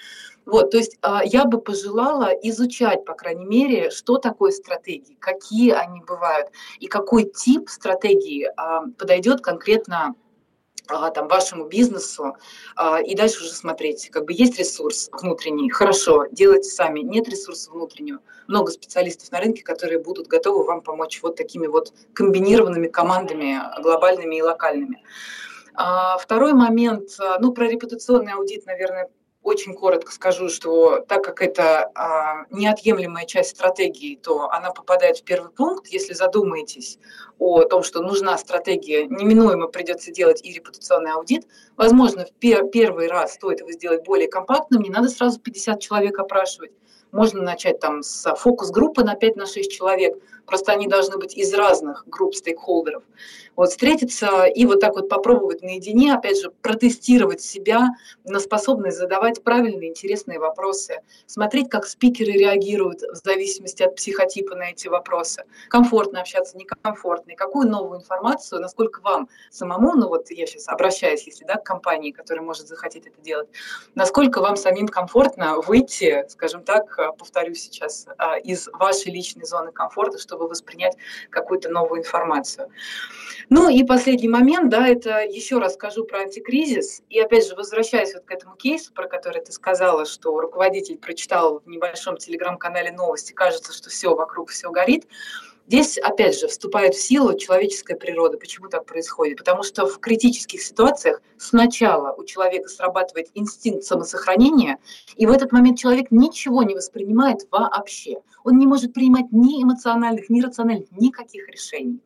Вот, 0.48 0.70
то 0.70 0.78
есть 0.78 0.96
а, 1.02 1.20
я 1.22 1.44
бы 1.44 1.60
пожелала 1.60 2.30
изучать, 2.42 3.04
по 3.04 3.12
крайней 3.12 3.44
мере, 3.44 3.90
что 3.90 4.16
такое 4.16 4.50
стратегии, 4.50 5.14
какие 5.20 5.72
они 5.72 6.00
бывают 6.00 6.48
и 6.80 6.86
какой 6.86 7.24
тип 7.24 7.68
стратегии 7.68 8.50
а, 8.56 8.84
подойдет 8.96 9.42
конкретно 9.42 10.14
а, 10.86 11.10
там, 11.10 11.28
вашему 11.28 11.66
бизнесу, 11.66 12.34
и 13.04 13.14
дальше 13.14 13.42
уже 13.42 13.50
смотреть, 13.50 14.08
как 14.08 14.24
бы 14.24 14.32
есть 14.32 14.58
ресурс 14.58 15.10
внутренний, 15.12 15.68
хорошо, 15.68 16.24
делайте 16.32 16.70
сами, 16.70 17.00
нет 17.00 17.28
ресурса 17.28 17.70
внутреннего, 17.70 18.20
много 18.46 18.70
специалистов 18.70 19.30
на 19.30 19.40
рынке, 19.40 19.62
которые 19.62 20.02
будут 20.02 20.28
готовы 20.28 20.64
вам 20.64 20.80
помочь 20.80 21.20
вот 21.22 21.36
такими 21.36 21.66
вот 21.66 21.92
комбинированными 22.14 22.88
командами, 22.88 23.60
глобальными 23.82 24.36
и 24.36 24.42
локальными. 24.42 25.04
Второй 26.18 26.54
момент, 26.54 27.10
ну, 27.38 27.52
про 27.52 27.68
репутационный 27.68 28.32
аудит, 28.32 28.64
наверное, 28.64 29.10
очень 29.48 29.74
коротко 29.74 30.12
скажу, 30.12 30.48
что 30.50 31.00
так 31.00 31.24
как 31.24 31.40
это 31.42 31.90
а, 31.94 32.44
неотъемлемая 32.50 33.24
часть 33.24 33.50
стратегии, 33.50 34.16
то 34.16 34.50
она 34.50 34.70
попадает 34.70 35.18
в 35.18 35.24
первый 35.24 35.50
пункт. 35.50 35.88
Если 35.88 36.12
задумаетесь 36.12 36.98
о 37.38 37.62
том, 37.62 37.82
что 37.82 38.02
нужна 38.02 38.36
стратегия, 38.36 39.06
неминуемо 39.06 39.66
придется 39.66 40.12
делать 40.12 40.44
и 40.44 40.52
репутационный 40.52 41.12
аудит. 41.12 41.46
Возможно, 41.76 42.26
в 42.26 42.32
пер 42.32 42.66
первый 42.68 43.08
раз 43.08 43.34
стоит 43.34 43.60
его 43.60 43.72
сделать 43.72 44.04
более 44.04 44.28
компактным, 44.28 44.82
не 44.82 44.90
надо 44.90 45.08
сразу 45.08 45.40
50 45.40 45.80
человек 45.80 46.18
опрашивать. 46.18 46.72
Можно 47.10 47.42
начать 47.42 47.80
там 47.80 48.02
с 48.02 48.34
фокус-группы 48.34 49.02
на 49.02 49.14
5 49.14 49.36
на 49.36 49.46
6 49.46 49.72
человек, 49.72 50.14
просто 50.48 50.72
они 50.72 50.88
должны 50.88 51.18
быть 51.18 51.36
из 51.36 51.52
разных 51.54 52.04
групп 52.08 52.34
стейкхолдеров. 52.34 53.04
Вот 53.54 53.70
встретиться 53.70 54.44
и 54.44 54.66
вот 54.66 54.80
так 54.80 54.94
вот 54.94 55.08
попробовать 55.08 55.62
наедине, 55.62 56.14
опять 56.14 56.40
же, 56.40 56.50
протестировать 56.62 57.40
себя 57.40 57.88
на 58.24 58.38
способность 58.38 58.96
задавать 58.96 59.42
правильные, 59.42 59.90
интересные 59.90 60.38
вопросы, 60.38 61.02
смотреть, 61.26 61.68
как 61.68 61.86
спикеры 61.86 62.32
реагируют 62.32 63.02
в 63.02 63.16
зависимости 63.16 63.82
от 63.82 63.96
психотипа 63.96 64.54
на 64.54 64.70
эти 64.70 64.86
вопросы. 64.86 65.44
Комфортно 65.68 66.20
общаться, 66.20 66.56
некомфортно, 66.56 67.32
и 67.32 67.34
какую 67.34 67.68
новую 67.68 67.98
информацию, 67.98 68.60
насколько 68.60 69.00
вам 69.00 69.28
самому, 69.50 69.94
ну 69.94 70.08
вот 70.08 70.30
я 70.30 70.46
сейчас 70.46 70.68
обращаюсь, 70.68 71.26
если 71.26 71.44
да, 71.44 71.54
к 71.54 71.64
компании, 71.64 72.12
которая 72.12 72.44
может 72.44 72.68
захотеть 72.68 73.06
это 73.06 73.20
делать, 73.20 73.48
насколько 73.94 74.40
вам 74.40 74.56
самим 74.56 74.86
комфортно 74.86 75.60
выйти, 75.60 76.24
скажем 76.28 76.62
так, 76.62 76.96
повторюсь 77.18 77.62
сейчас, 77.64 78.06
а, 78.18 78.38
из 78.38 78.68
вашей 78.72 79.10
личной 79.10 79.44
зоны 79.44 79.72
комфорта, 79.72 80.18
чтобы 80.38 80.48
воспринять 80.48 80.96
какую-то 81.30 81.68
новую 81.68 82.00
информацию. 82.00 82.70
Ну 83.50 83.68
и 83.68 83.82
последний 83.82 84.28
момент, 84.28 84.68
да, 84.68 84.86
это 84.86 85.24
еще 85.24 85.58
раз 85.58 85.74
скажу 85.74 86.04
про 86.04 86.20
антикризис. 86.20 87.02
И 87.08 87.18
опять 87.18 87.48
же, 87.48 87.56
возвращаясь 87.56 88.14
вот 88.14 88.24
к 88.24 88.30
этому 88.30 88.54
кейсу, 88.56 88.92
про 88.92 89.08
который 89.08 89.42
ты 89.42 89.52
сказала, 89.52 90.04
что 90.04 90.38
руководитель 90.38 90.98
прочитал 90.98 91.60
в 91.60 91.68
небольшом 91.68 92.18
телеграм-канале 92.18 92.92
новости, 92.92 93.32
кажется, 93.32 93.72
что 93.72 93.90
все 93.90 94.14
вокруг, 94.14 94.50
все 94.50 94.70
горит. 94.70 95.06
Здесь, 95.68 95.98
опять 95.98 96.40
же, 96.40 96.48
вступает 96.48 96.94
в 96.94 97.00
силу 97.00 97.36
человеческая 97.36 97.94
природа. 97.94 98.38
Почему 98.38 98.68
так 98.68 98.86
происходит? 98.86 99.36
Потому 99.36 99.62
что 99.62 99.86
в 99.86 99.98
критических 100.00 100.62
ситуациях 100.62 101.20
сначала 101.36 102.14
у 102.14 102.24
человека 102.24 102.70
срабатывает 102.70 103.28
инстинкт 103.34 103.84
самосохранения, 103.84 104.78
и 105.16 105.26
в 105.26 105.30
этот 105.30 105.52
момент 105.52 105.78
человек 105.78 106.10
ничего 106.10 106.62
не 106.62 106.74
воспринимает 106.74 107.46
вообще. 107.50 108.16
Он 108.44 108.56
не 108.56 108.66
может 108.66 108.94
принимать 108.94 109.26
ни 109.30 109.62
эмоциональных, 109.62 110.30
ни 110.30 110.40
рациональных, 110.40 110.90
никаких 110.92 111.46
решений. 111.50 112.00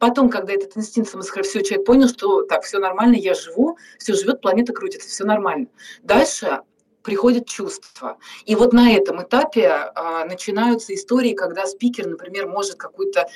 Потом, 0.00 0.28
когда 0.28 0.52
этот 0.52 0.76
инстинкт 0.76 1.08
самосохранения, 1.08 1.50
все, 1.50 1.62
человек 1.62 1.86
понял, 1.86 2.08
что 2.08 2.42
так, 2.42 2.64
все 2.64 2.80
нормально, 2.80 3.14
я 3.14 3.34
живу, 3.34 3.78
все 3.96 4.14
живет, 4.14 4.40
планета 4.40 4.72
крутится, 4.72 5.08
все 5.08 5.24
нормально. 5.24 5.68
Дальше 6.02 6.62
приходят 7.04 7.46
чувства. 7.46 8.18
И 8.46 8.56
вот 8.56 8.72
на 8.72 8.92
этом 8.92 9.22
этапе 9.22 9.68
а, 9.68 10.24
начинаются 10.24 10.94
истории, 10.94 11.34
когда 11.34 11.66
спикер, 11.66 12.08
например, 12.08 12.48
может 12.48 12.76
какую-то 12.76 13.28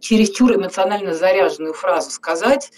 чересчур 0.00 0.54
эмоционально 0.54 1.12
заряженную 1.12 1.74
фразу 1.74 2.10
сказать, 2.10 2.70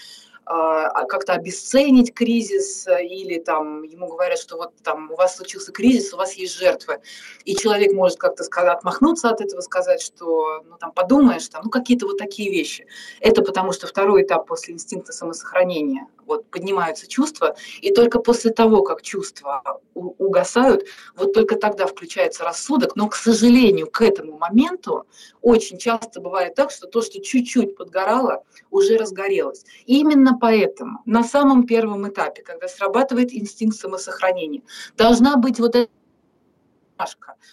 как-то 0.48 1.32
обесценить 1.34 2.14
кризис, 2.14 2.86
э, 2.86 3.04
или 3.04 3.38
там 3.38 3.82
ему 3.82 4.06
говорят, 4.08 4.38
что 4.38 4.56
вот 4.56 4.72
там 4.82 5.10
у 5.10 5.16
вас 5.16 5.36
случился 5.36 5.72
кризис, 5.72 6.14
у 6.14 6.16
вас 6.16 6.34
есть 6.34 6.54
жертвы, 6.54 7.00
и 7.44 7.54
человек 7.54 7.92
может 7.92 8.18
как-то 8.18 8.44
сказать, 8.44 8.78
отмахнуться 8.78 9.30
от 9.30 9.40
этого, 9.40 9.60
сказать, 9.60 10.00
что 10.00 10.62
ну 10.68 10.76
там 10.78 10.92
подумаешь, 10.92 11.48
там, 11.48 11.62
ну 11.64 11.70
какие-то 11.70 12.06
вот 12.06 12.18
такие 12.18 12.50
вещи. 12.50 12.86
Это 13.20 13.42
потому 13.42 13.72
что 13.72 13.86
второй 13.86 14.22
этап 14.22 14.46
после 14.46 14.74
инстинкта 14.74 15.12
самосохранения, 15.12 16.06
вот 16.26 16.48
поднимаются 16.50 17.06
чувства, 17.06 17.56
и 17.80 17.92
только 17.92 18.18
после 18.20 18.50
того, 18.52 18.82
как 18.82 19.02
чувства 19.02 19.80
угасают, 19.94 20.86
вот 21.16 21.32
только 21.32 21.56
тогда 21.56 21.86
включается 21.86 22.44
рассудок, 22.44 22.96
но, 22.96 23.08
к 23.08 23.16
сожалению, 23.16 23.90
к 23.90 24.02
этому 24.02 24.38
моменту 24.38 25.06
очень 25.42 25.78
часто 25.78 26.20
бывает 26.20 26.54
так, 26.54 26.70
что 26.70 26.86
то, 26.86 27.02
что 27.02 27.20
чуть-чуть 27.20 27.76
подгорало, 27.76 28.44
уже 28.70 28.96
разгорелось. 28.96 29.64
И 29.86 29.98
именно 30.00 30.37
поэтому 30.38 31.00
на 31.06 31.22
самом 31.22 31.66
первом 31.66 32.08
этапе, 32.08 32.42
когда 32.42 32.68
срабатывает 32.68 33.32
инстинкт 33.32 33.76
самосохранения, 33.76 34.62
должна 34.96 35.36
быть 35.36 35.60
вот 35.60 35.74
эта 35.74 35.90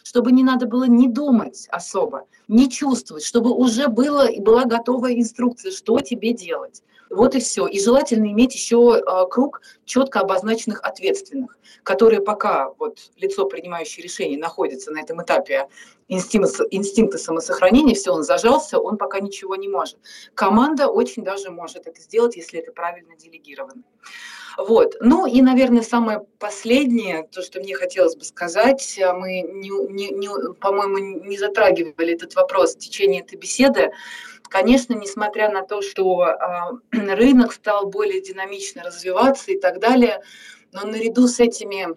чтобы 0.03 0.31
не 0.31 0.43
надо 0.43 0.65
было 0.65 0.85
не 0.85 1.07
думать 1.07 1.67
особо, 1.69 2.27
не 2.47 2.67
чувствовать, 2.67 3.23
чтобы 3.23 3.51
уже 3.51 3.89
было, 3.89 4.27
и 4.27 4.39
была 4.39 4.65
готовая 4.65 5.13
инструкция, 5.13 5.71
что 5.71 5.99
тебе 5.99 6.33
делать. 6.33 6.81
Вот 7.15 7.33
и 7.33 7.39
все. 7.39 7.65
И 7.65 7.79
желательно 7.79 8.25
иметь 8.25 8.53
еще 8.53 9.01
а, 9.05 9.25
круг 9.25 9.61
четко 9.85 10.19
обозначенных 10.19 10.81
ответственных, 10.83 11.57
которые 11.83 12.21
пока 12.21 12.71
вот 12.77 12.99
лицо, 13.15 13.45
принимающее 13.45 14.03
решение, 14.03 14.37
находится 14.37 14.91
на 14.91 14.99
этом 14.99 15.21
этапе 15.21 15.67
инстинкта 16.07 17.17
самосохранения, 17.17 17.95
все, 17.95 18.11
он 18.11 18.23
зажался, 18.23 18.79
он 18.79 18.97
пока 18.97 19.19
ничего 19.19 19.55
не 19.55 19.67
может. 19.67 19.97
Команда 20.35 20.87
очень 20.87 21.23
даже 21.23 21.49
может 21.49 21.87
это 21.87 21.99
сделать, 21.99 22.35
если 22.35 22.59
это 22.59 22.71
правильно 22.71 23.15
делегировано. 23.15 23.81
Вот. 24.57 24.95
Ну 25.01 25.25
и, 25.25 25.41
наверное, 25.41 25.81
самое 25.81 26.25
последнее, 26.39 27.27
то, 27.31 27.41
что 27.41 27.59
мне 27.59 27.75
хотелось 27.75 28.15
бы 28.15 28.23
сказать, 28.23 28.99
мы, 29.15 29.41
не, 29.41 29.69
не, 29.91 30.09
не, 30.11 30.53
по-моему, 30.53 31.25
не 31.25 31.37
затрагивали 31.37 32.13
этот 32.13 32.35
вопрос 32.35 32.75
в 32.75 32.79
течение 32.79 33.21
этой 33.21 33.37
беседы. 33.37 33.91
Конечно, 34.49 34.93
несмотря 34.93 35.49
на 35.49 35.63
то, 35.63 35.81
что 35.81 36.25
э, 36.25 36.35
рынок 37.15 37.53
стал 37.53 37.87
более 37.87 38.21
динамично 38.21 38.83
развиваться 38.83 39.51
и 39.51 39.59
так 39.59 39.79
далее, 39.79 40.21
но 40.71 40.85
наряду 40.85 41.27
с 41.27 41.39
этими 41.39 41.95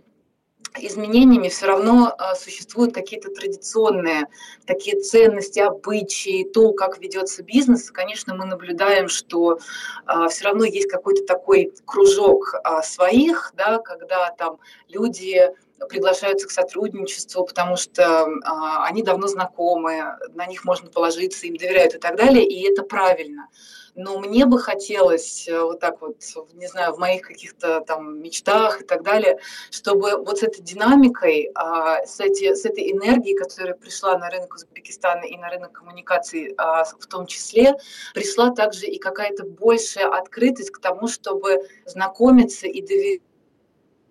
изменениями 0.76 1.48
все 1.48 1.66
равно 1.66 2.14
а, 2.18 2.34
существуют 2.34 2.94
какие-то 2.94 3.30
традиционные 3.30 4.26
такие 4.66 5.00
ценности, 5.00 5.60
обычаи, 5.60 6.44
то, 6.44 6.72
как 6.72 6.98
ведется 6.98 7.42
бизнес. 7.42 7.90
Конечно, 7.90 8.34
мы 8.34 8.44
наблюдаем, 8.44 9.08
что 9.08 9.58
а, 10.04 10.28
все 10.28 10.44
равно 10.44 10.64
есть 10.64 10.88
какой-то 10.88 11.24
такой 11.24 11.72
кружок 11.84 12.54
а, 12.64 12.82
своих, 12.82 13.52
да, 13.56 13.78
когда 13.78 14.30
там 14.32 14.58
люди 14.88 15.50
приглашаются 15.88 16.46
к 16.46 16.50
сотрудничеству, 16.50 17.44
потому 17.44 17.76
что 17.76 18.26
а, 18.44 18.86
они 18.86 19.02
давно 19.02 19.26
знакомы, 19.26 20.16
на 20.34 20.46
них 20.46 20.64
можно 20.64 20.90
положиться, 20.90 21.46
им 21.46 21.56
доверяют 21.56 21.94
и 21.94 21.98
так 21.98 22.16
далее, 22.16 22.46
и 22.46 22.68
это 22.70 22.82
правильно. 22.82 23.48
но 23.94 24.18
мне 24.18 24.46
бы 24.46 24.60
хотелось 24.60 25.48
э, 25.48 25.60
вот 25.60 25.80
так 25.80 26.00
вот, 26.00 26.22
не 26.54 26.68
знаю, 26.68 26.92
в 26.94 26.98
моих 26.98 27.22
каких-то 27.22 27.80
там 27.80 28.20
мечтах 28.20 28.82
и 28.82 28.84
так 28.84 29.02
далее, 29.02 29.40
чтобы 29.70 30.16
вот 30.18 30.38
с 30.38 30.42
этой 30.44 30.62
динамикой, 30.62 31.50
а, 31.54 32.04
с, 32.06 32.20
эти, 32.20 32.54
с 32.54 32.64
этой 32.64 32.92
энергией, 32.92 33.36
которая 33.36 33.74
пришла 33.74 34.16
на 34.16 34.30
рынок 34.30 34.54
Узбекистана 34.54 35.24
и 35.24 35.36
на 35.36 35.50
рынок 35.50 35.72
коммуникаций 35.72 36.54
а, 36.56 36.84
в 36.84 37.06
том 37.06 37.26
числе, 37.26 37.74
пришла 38.14 38.50
также 38.50 38.86
и 38.86 38.98
какая-то 38.98 39.44
большая 39.44 40.08
открытость 40.08 40.70
к 40.70 40.78
тому, 40.78 41.08
чтобы 41.08 41.66
знакомиться 41.84 42.68
и 42.68 42.80
доверять 42.80 43.22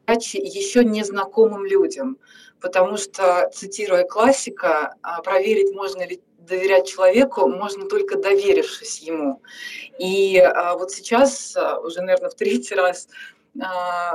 еще 0.07 0.83
незнакомым 0.83 1.65
людям. 1.65 2.17
Потому 2.59 2.97
что, 2.97 3.49
цитируя 3.53 4.03
классика, 4.03 4.95
а, 5.01 5.21
проверить, 5.21 5.75
можно 5.75 6.07
ли 6.07 6.21
доверять 6.39 6.87
человеку 6.87 7.47
можно 7.49 7.87
только 7.87 8.17
доверившись 8.17 8.99
ему. 8.99 9.41
И 9.99 10.39
а, 10.39 10.75
вот 10.75 10.91
сейчас, 10.91 11.55
а, 11.55 11.79
уже, 11.79 12.01
наверное, 12.01 12.29
в 12.29 12.35
третий 12.35 12.75
раз 12.75 13.09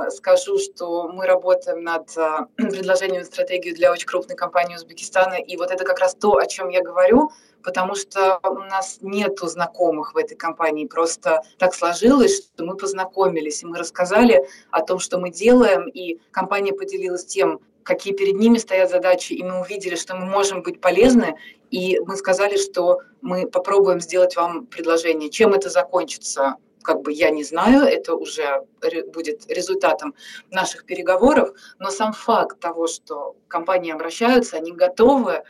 скажу, 0.09 0.57
что 0.57 1.09
мы 1.09 1.25
работаем 1.25 1.83
над 1.83 2.07
предложением 2.55 3.25
стратегии 3.25 3.73
для 3.73 3.91
очень 3.91 4.07
крупной 4.07 4.37
компании 4.37 4.75
Узбекистана, 4.75 5.33
и 5.33 5.57
вот 5.57 5.69
это 5.69 5.83
как 5.83 5.99
раз 5.99 6.15
то, 6.15 6.37
о 6.37 6.45
чем 6.45 6.69
я 6.69 6.81
говорю, 6.81 7.29
потому 7.63 7.95
что 7.95 8.39
у 8.43 8.59
нас 8.59 8.99
нету 9.01 9.47
знакомых 9.47 10.13
в 10.13 10.17
этой 10.17 10.35
компании, 10.35 10.85
просто 10.85 11.41
так 11.57 11.73
сложилось, 11.73 12.37
что 12.37 12.65
мы 12.65 12.75
познакомились, 12.75 13.63
и 13.63 13.65
мы 13.65 13.77
рассказали 13.77 14.47
о 14.71 14.81
том, 14.81 14.99
что 14.99 15.19
мы 15.19 15.29
делаем, 15.29 15.87
и 15.87 16.19
компания 16.31 16.73
поделилась 16.73 17.25
тем, 17.25 17.59
какие 17.83 18.13
перед 18.13 18.35
ними 18.35 18.57
стоят 18.57 18.89
задачи, 18.89 19.33
и 19.33 19.43
мы 19.43 19.61
увидели, 19.61 19.95
что 19.95 20.15
мы 20.15 20.25
можем 20.25 20.61
быть 20.63 20.81
полезны, 20.81 21.37
и 21.69 21.99
мы 22.05 22.15
сказали, 22.15 22.57
что 22.57 22.99
мы 23.21 23.47
попробуем 23.47 23.99
сделать 23.99 24.35
вам 24.35 24.65
предложение. 24.67 25.29
Чем 25.29 25.53
это 25.53 25.69
закончится, 25.69 26.55
как 26.81 27.01
бы 27.01 27.11
я 27.11 27.29
не 27.29 27.43
знаю, 27.43 27.83
это 27.83 28.15
уже 28.15 28.65
будет 29.13 29.49
результатом 29.49 30.13
наших 30.51 30.85
переговоров, 30.85 31.53
но 31.79 31.89
сам 31.89 32.13
факт 32.13 32.59
того, 32.59 32.87
что 32.87 33.35
компании 33.47 33.91
обращаются, 33.91 34.57
они 34.57 34.71
готовы 34.71 35.43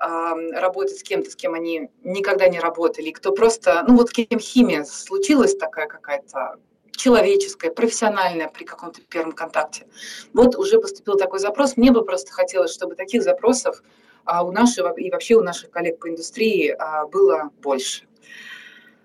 работать 0.00 0.98
с 0.98 1.02
кем-то, 1.02 1.30
с 1.30 1.36
кем 1.36 1.54
они 1.54 1.90
никогда 2.02 2.48
не 2.48 2.58
работали, 2.58 3.10
кто 3.10 3.32
просто, 3.32 3.84
ну 3.86 3.96
вот 3.96 4.10
кем 4.10 4.38
химия 4.38 4.84
случилась 4.84 5.54
такая 5.54 5.86
какая-то 5.86 6.56
человеческая, 6.92 7.70
профессиональная 7.70 8.48
при 8.48 8.64
каком-то 8.64 9.00
первом 9.02 9.32
контакте. 9.32 9.86
Вот 10.32 10.56
уже 10.56 10.80
поступил 10.80 11.16
такой 11.16 11.38
запрос. 11.38 11.76
Мне 11.76 11.90
бы 11.90 12.04
просто 12.04 12.32
хотелось, 12.32 12.72
чтобы 12.72 12.94
таких 12.94 13.22
запросов 13.22 13.82
а 14.24 14.42
у 14.42 14.52
наших 14.52 14.98
и 14.98 15.10
вообще 15.10 15.34
у 15.34 15.42
наших 15.42 15.70
коллег 15.70 15.98
по 15.98 16.08
индустрии 16.08 16.68
а, 16.68 17.06
было 17.06 17.50
больше. 17.62 18.04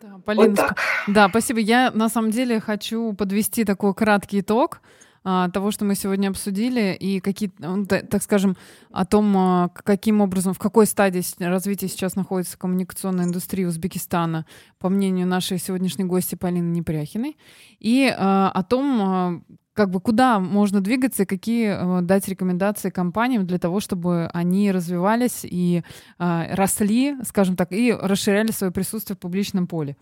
Да, 0.02 0.20
Полина, 0.24 0.50
вот 0.50 0.56
так. 0.56 0.78
да, 1.08 1.30
спасибо. 1.30 1.60
Я 1.60 1.92
на 1.92 2.10
самом 2.10 2.32
деле 2.32 2.60
хочу 2.60 3.14
подвести 3.14 3.64
такой 3.64 3.94
краткий 3.94 4.42
итог 4.42 4.82
того, 5.26 5.72
что 5.72 5.86
мы 5.86 5.96
сегодня 5.96 6.30
обсудили, 6.30 6.96
и 7.00 7.20
какие, 7.20 7.52
ну, 7.58 7.86
так 7.86 8.22
скажем, 8.22 8.56
о 8.92 9.06
том, 9.06 9.36
а, 9.36 9.70
каким 9.70 10.22
образом, 10.22 10.54
в 10.54 10.60
какой 10.60 10.86
стадии 10.86 11.24
развития 11.40 11.88
сейчас 11.88 12.16
находится 12.16 12.58
коммуникационная 12.58 13.26
индустрия 13.26 13.68
Узбекистана, 13.68 14.46
по 14.78 14.88
мнению 14.90 15.26
нашей 15.26 15.58
сегодняшней 15.58 16.06
гости 16.06 16.36
Полины 16.36 16.72
Непряхиной, 16.72 17.38
и 17.80 18.14
а, 18.16 18.52
о 18.54 18.64
том, 18.64 19.44
как 19.76 19.92
бы 19.92 20.00
куда 20.00 20.40
можно 20.40 20.80
двигаться 20.80 21.24
и 21.24 21.26
какие 21.26 22.00
э, 22.00 22.02
дать 22.02 22.28
рекомендации 22.30 22.90
компаниям 22.90 23.46
для 23.46 23.60
того, 23.60 23.82
чтобы 23.82 24.30
они 24.34 24.72
развивались 24.72 25.42
и 25.44 25.84
э, 26.18 26.56
росли, 26.56 27.18
скажем 27.24 27.58
так, 27.58 27.74
и 27.74 27.92
расширяли 27.92 28.52
свое 28.52 28.72
присутствие 28.72 29.18
в 29.18 29.20
публичном 29.20 29.68
поле. 29.68 29.98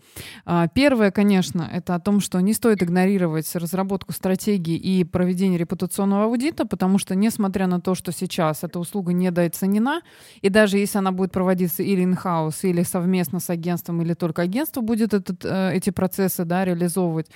Э, 0.46 0.68
первое, 0.72 1.10
конечно, 1.10 1.68
это 1.70 1.96
о 1.96 2.00
том, 2.00 2.20
что 2.20 2.40
не 2.40 2.52
стоит 2.52 2.84
игнорировать 2.84 3.52
разработку 3.56 4.12
стратегии 4.12 4.76
и 4.76 5.02
проведение 5.02 5.58
репутационного 5.58 6.26
аудита, 6.26 6.66
потому 6.66 6.98
что, 6.98 7.16
несмотря 7.16 7.66
на 7.66 7.80
то, 7.80 7.96
что 7.96 8.12
сейчас 8.12 8.62
эта 8.62 8.78
услуга 8.78 9.12
недооценена, 9.12 10.02
и 10.40 10.50
даже 10.50 10.78
если 10.78 10.98
она 10.98 11.10
будет 11.10 11.32
проводиться 11.32 11.82
или 11.82 12.04
in-house, 12.04 12.60
или 12.62 12.84
совместно 12.84 13.40
с 13.40 13.50
агентством, 13.50 14.02
или 14.02 14.14
только 14.14 14.42
агентство 14.42 14.82
будет 14.82 15.14
этот, 15.14 15.44
э, 15.44 15.72
эти 15.74 15.90
процессы 15.90 16.44
да, 16.44 16.64
реализовывать, 16.64 17.26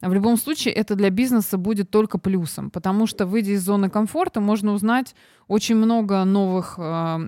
в 0.00 0.12
любом 0.12 0.36
случае 0.36 0.74
это 0.74 0.94
для 0.94 1.10
бизнеса 1.10 1.58
будет 1.58 1.90
только 1.90 2.18
плюсом, 2.18 2.70
потому 2.70 3.06
что, 3.06 3.26
выйдя 3.26 3.52
из 3.52 3.62
зоны 3.62 3.90
комфорта, 3.90 4.40
можно 4.40 4.72
узнать 4.72 5.14
очень 5.48 5.76
много 5.76 6.24
новых 6.24 6.74
э, 6.78 6.82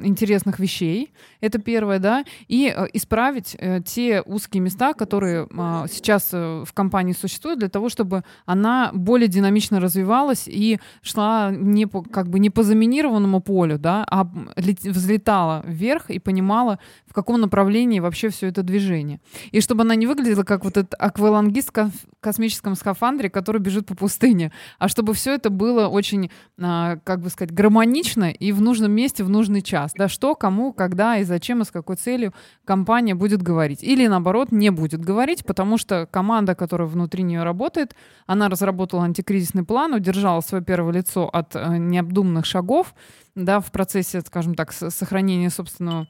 интересных 0.05 0.59
вещей. 0.59 1.13
Это 1.41 1.59
первое, 1.59 1.99
да, 1.99 2.25
и 2.49 2.73
э, 2.75 2.87
исправить 2.93 3.57
э, 3.59 3.81
те 3.85 4.23
узкие 4.23 4.61
места, 4.61 4.93
которые 4.93 5.49
э, 5.51 5.87
сейчас 5.91 6.29
э, 6.33 6.65
в 6.67 6.73
компании 6.75 7.15
существуют, 7.15 7.59
для 7.59 7.71
того, 7.71 7.89
чтобы 7.89 8.23
она 8.45 8.91
более 8.93 9.29
динамично 9.29 9.81
развивалась 9.81 10.45
и 10.47 10.79
шла 11.03 11.51
не 11.51 11.87
по, 11.87 12.03
как 12.03 12.29
бы 12.29 12.39
не 12.39 12.51
по 12.51 12.63
заминированному 12.63 13.41
полю, 13.41 13.79
да, 13.79 14.05
а 14.09 14.31
взлетала 14.57 15.63
вверх 15.67 16.11
и 16.11 16.19
понимала, 16.19 16.79
в 17.07 17.15
каком 17.15 17.41
направлении 17.41 18.01
вообще 18.01 18.29
все 18.29 18.49
это 18.49 18.63
движение. 18.63 19.21
И 19.51 19.63
чтобы 19.63 19.83
она 19.83 19.95
не 19.95 20.07
выглядела 20.07 20.45
как 20.45 20.65
вот 20.65 20.77
этот 20.77 20.95
аквалангист 20.99 21.71
в 21.75 21.91
космическом 22.21 22.75
скафандре, 22.75 23.31
который 23.31 23.61
бежит 23.61 23.87
по 23.87 23.95
пустыне, 23.95 24.53
а 24.79 24.89
чтобы 24.89 25.15
все 25.15 25.35
это 25.35 25.49
было 25.49 25.89
очень, 25.89 26.31
э, 26.59 26.97
как 27.03 27.21
бы 27.23 27.31
сказать, 27.31 27.55
гармонично 27.55 28.10
логично 28.17 28.31
и 28.31 28.53
в 28.53 28.61
нужном 28.61 28.93
месте 28.93 29.25
в 29.25 29.29
нужный 29.29 29.63
час. 29.63 29.93
Да, 29.97 30.09
что, 30.09 30.35
кому, 30.35 30.73
когда 30.73 31.19
и 31.19 31.25
зачем 31.25 31.63
и 31.63 31.65
с 31.65 31.71
какой 31.71 31.97
целью 31.97 32.33
компания 32.65 33.15
будет 33.15 33.43
говорить. 33.43 33.83
Или 33.83 34.07
наоборот, 34.09 34.53
не 34.53 34.71
будет 34.71 35.01
говорить, 35.01 35.45
потому 35.45 35.79
что 35.79 36.07
команда, 36.11 36.55
которая 36.55 36.89
внутри 36.89 37.23
нее 37.23 37.43
работает, 37.43 37.95
она 38.27 38.49
разработала 38.49 39.05
антикризисный 39.05 39.65
план, 39.65 39.95
удержала 39.95 40.41
свое 40.41 40.65
первое 40.65 40.95
лицо 40.95 41.29
от 41.29 41.57
э, 41.57 41.79
необдуманных 41.79 42.47
шагов 42.47 42.95
да, 43.35 43.61
в 43.61 43.71
процессе, 43.71 44.21
скажем 44.21 44.55
так, 44.55 44.73
сохранения 44.73 45.51
собственного 45.51 46.07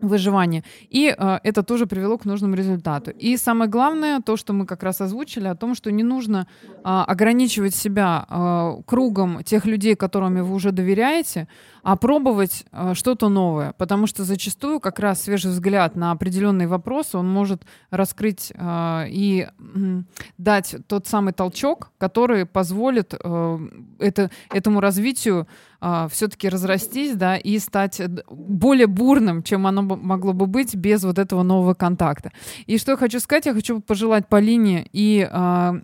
выживания. 0.00 0.64
И 0.90 1.14
э, 1.16 1.38
это 1.42 1.62
тоже 1.62 1.86
привело 1.86 2.18
к 2.18 2.24
нужному 2.24 2.54
результату. 2.54 3.10
И 3.10 3.36
самое 3.36 3.70
главное, 3.70 4.20
то, 4.20 4.36
что 4.36 4.52
мы 4.52 4.66
как 4.66 4.82
раз 4.82 5.00
озвучили, 5.00 5.48
о 5.48 5.54
том, 5.54 5.74
что 5.74 5.90
не 5.90 6.02
нужно 6.02 6.46
э, 6.66 6.80
ограничивать 6.84 7.74
себя 7.74 8.26
э, 8.28 8.82
кругом 8.86 9.42
тех 9.42 9.66
людей, 9.66 9.96
которыми 9.96 10.40
вы 10.40 10.54
уже 10.54 10.72
доверяете, 10.72 11.48
а 11.82 11.96
пробовать 11.96 12.64
э, 12.72 12.94
что-то 12.94 13.28
новое. 13.28 13.72
Потому 13.72 14.06
что 14.06 14.24
зачастую 14.24 14.80
как 14.80 14.98
раз 14.98 15.22
свежий 15.22 15.50
взгляд 15.50 15.96
на 15.96 16.12
определенные 16.12 16.68
вопросы, 16.68 17.18
он 17.18 17.28
может 17.28 17.62
раскрыть 17.90 18.52
э, 18.54 19.04
и 19.08 19.48
э, 19.48 20.02
дать 20.38 20.76
тот 20.86 21.06
самый 21.06 21.32
толчок, 21.32 21.90
который 21.98 22.46
позволит 22.46 23.14
э, 23.14 23.58
это, 23.98 24.30
этому 24.50 24.80
развитию 24.80 25.46
э, 25.80 26.08
все-таки 26.10 26.48
разрастись, 26.48 27.14
да, 27.14 27.36
и 27.36 27.58
стать 27.58 28.00
более 28.28 28.86
бурным, 28.86 29.42
чем 29.42 29.66
оно 29.66 29.82
могло 29.82 30.32
бы 30.32 30.46
быть 30.46 30.74
без 30.74 31.04
вот 31.04 31.18
этого 31.18 31.42
нового 31.42 31.74
контакта. 31.74 32.32
И 32.66 32.78
что 32.78 32.92
я 32.92 32.96
хочу 32.96 33.20
сказать, 33.20 33.46
я 33.46 33.54
хочу 33.54 33.80
пожелать 33.80 34.28
Полине 34.28 34.86
и 34.92 35.28
э, 35.30 35.34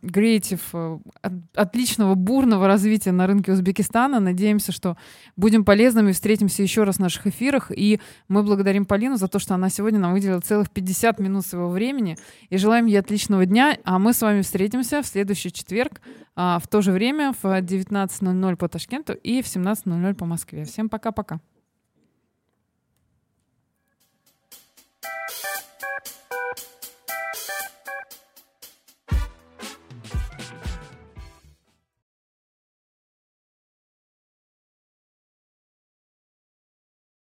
Creative 0.03 0.61
э, 1.22 1.30
отличного 1.55 2.14
бурного 2.14 2.66
развития 2.66 3.12
на 3.12 3.26
рынке 3.26 3.53
Узбекистана. 3.53 4.20
Надеемся, 4.20 4.72
что 4.72 4.97
будем 5.36 5.64
полезными, 5.64 6.12
встретимся 6.12 6.62
еще 6.62 6.84
раз 6.84 6.97
в 6.97 7.01
наших 7.01 7.26
эфирах. 7.26 7.70
И 7.74 8.01
мы 8.28 8.42
благодарим 8.42 8.84
Полину 8.84 9.16
за 9.16 9.28
то, 9.28 9.38
что 9.38 9.55
она 9.55 9.68
сегодня 9.68 9.99
нам 9.99 10.12
выделила 10.12 10.40
целых 10.40 10.70
50 10.70 11.18
минут 11.20 11.47
своего 11.47 11.68
времени. 11.68 12.16
И 12.51 12.57
желаем 12.57 12.86
ей 12.86 12.99
отличного 12.99 13.47
дня. 13.47 13.76
А 13.84 13.99
мы 13.99 14.12
с 14.12 14.22
вами 14.22 14.42
встретимся 14.42 15.03
в 15.03 15.07
следующий 15.07 15.53
четверг 15.53 16.01
в 16.37 16.62
то 16.68 16.80
же 16.80 16.93
время 16.93 17.32
в 17.32 17.45
19.00 17.45 18.57
по 18.57 18.68
Ташкенту 18.68 19.12
и 19.12 19.43
в 19.43 19.47
17.00 19.47 20.14
по 20.14 20.24
Москве. 20.26 20.64
Всем 20.64 20.89
пока-пока. 20.89 21.41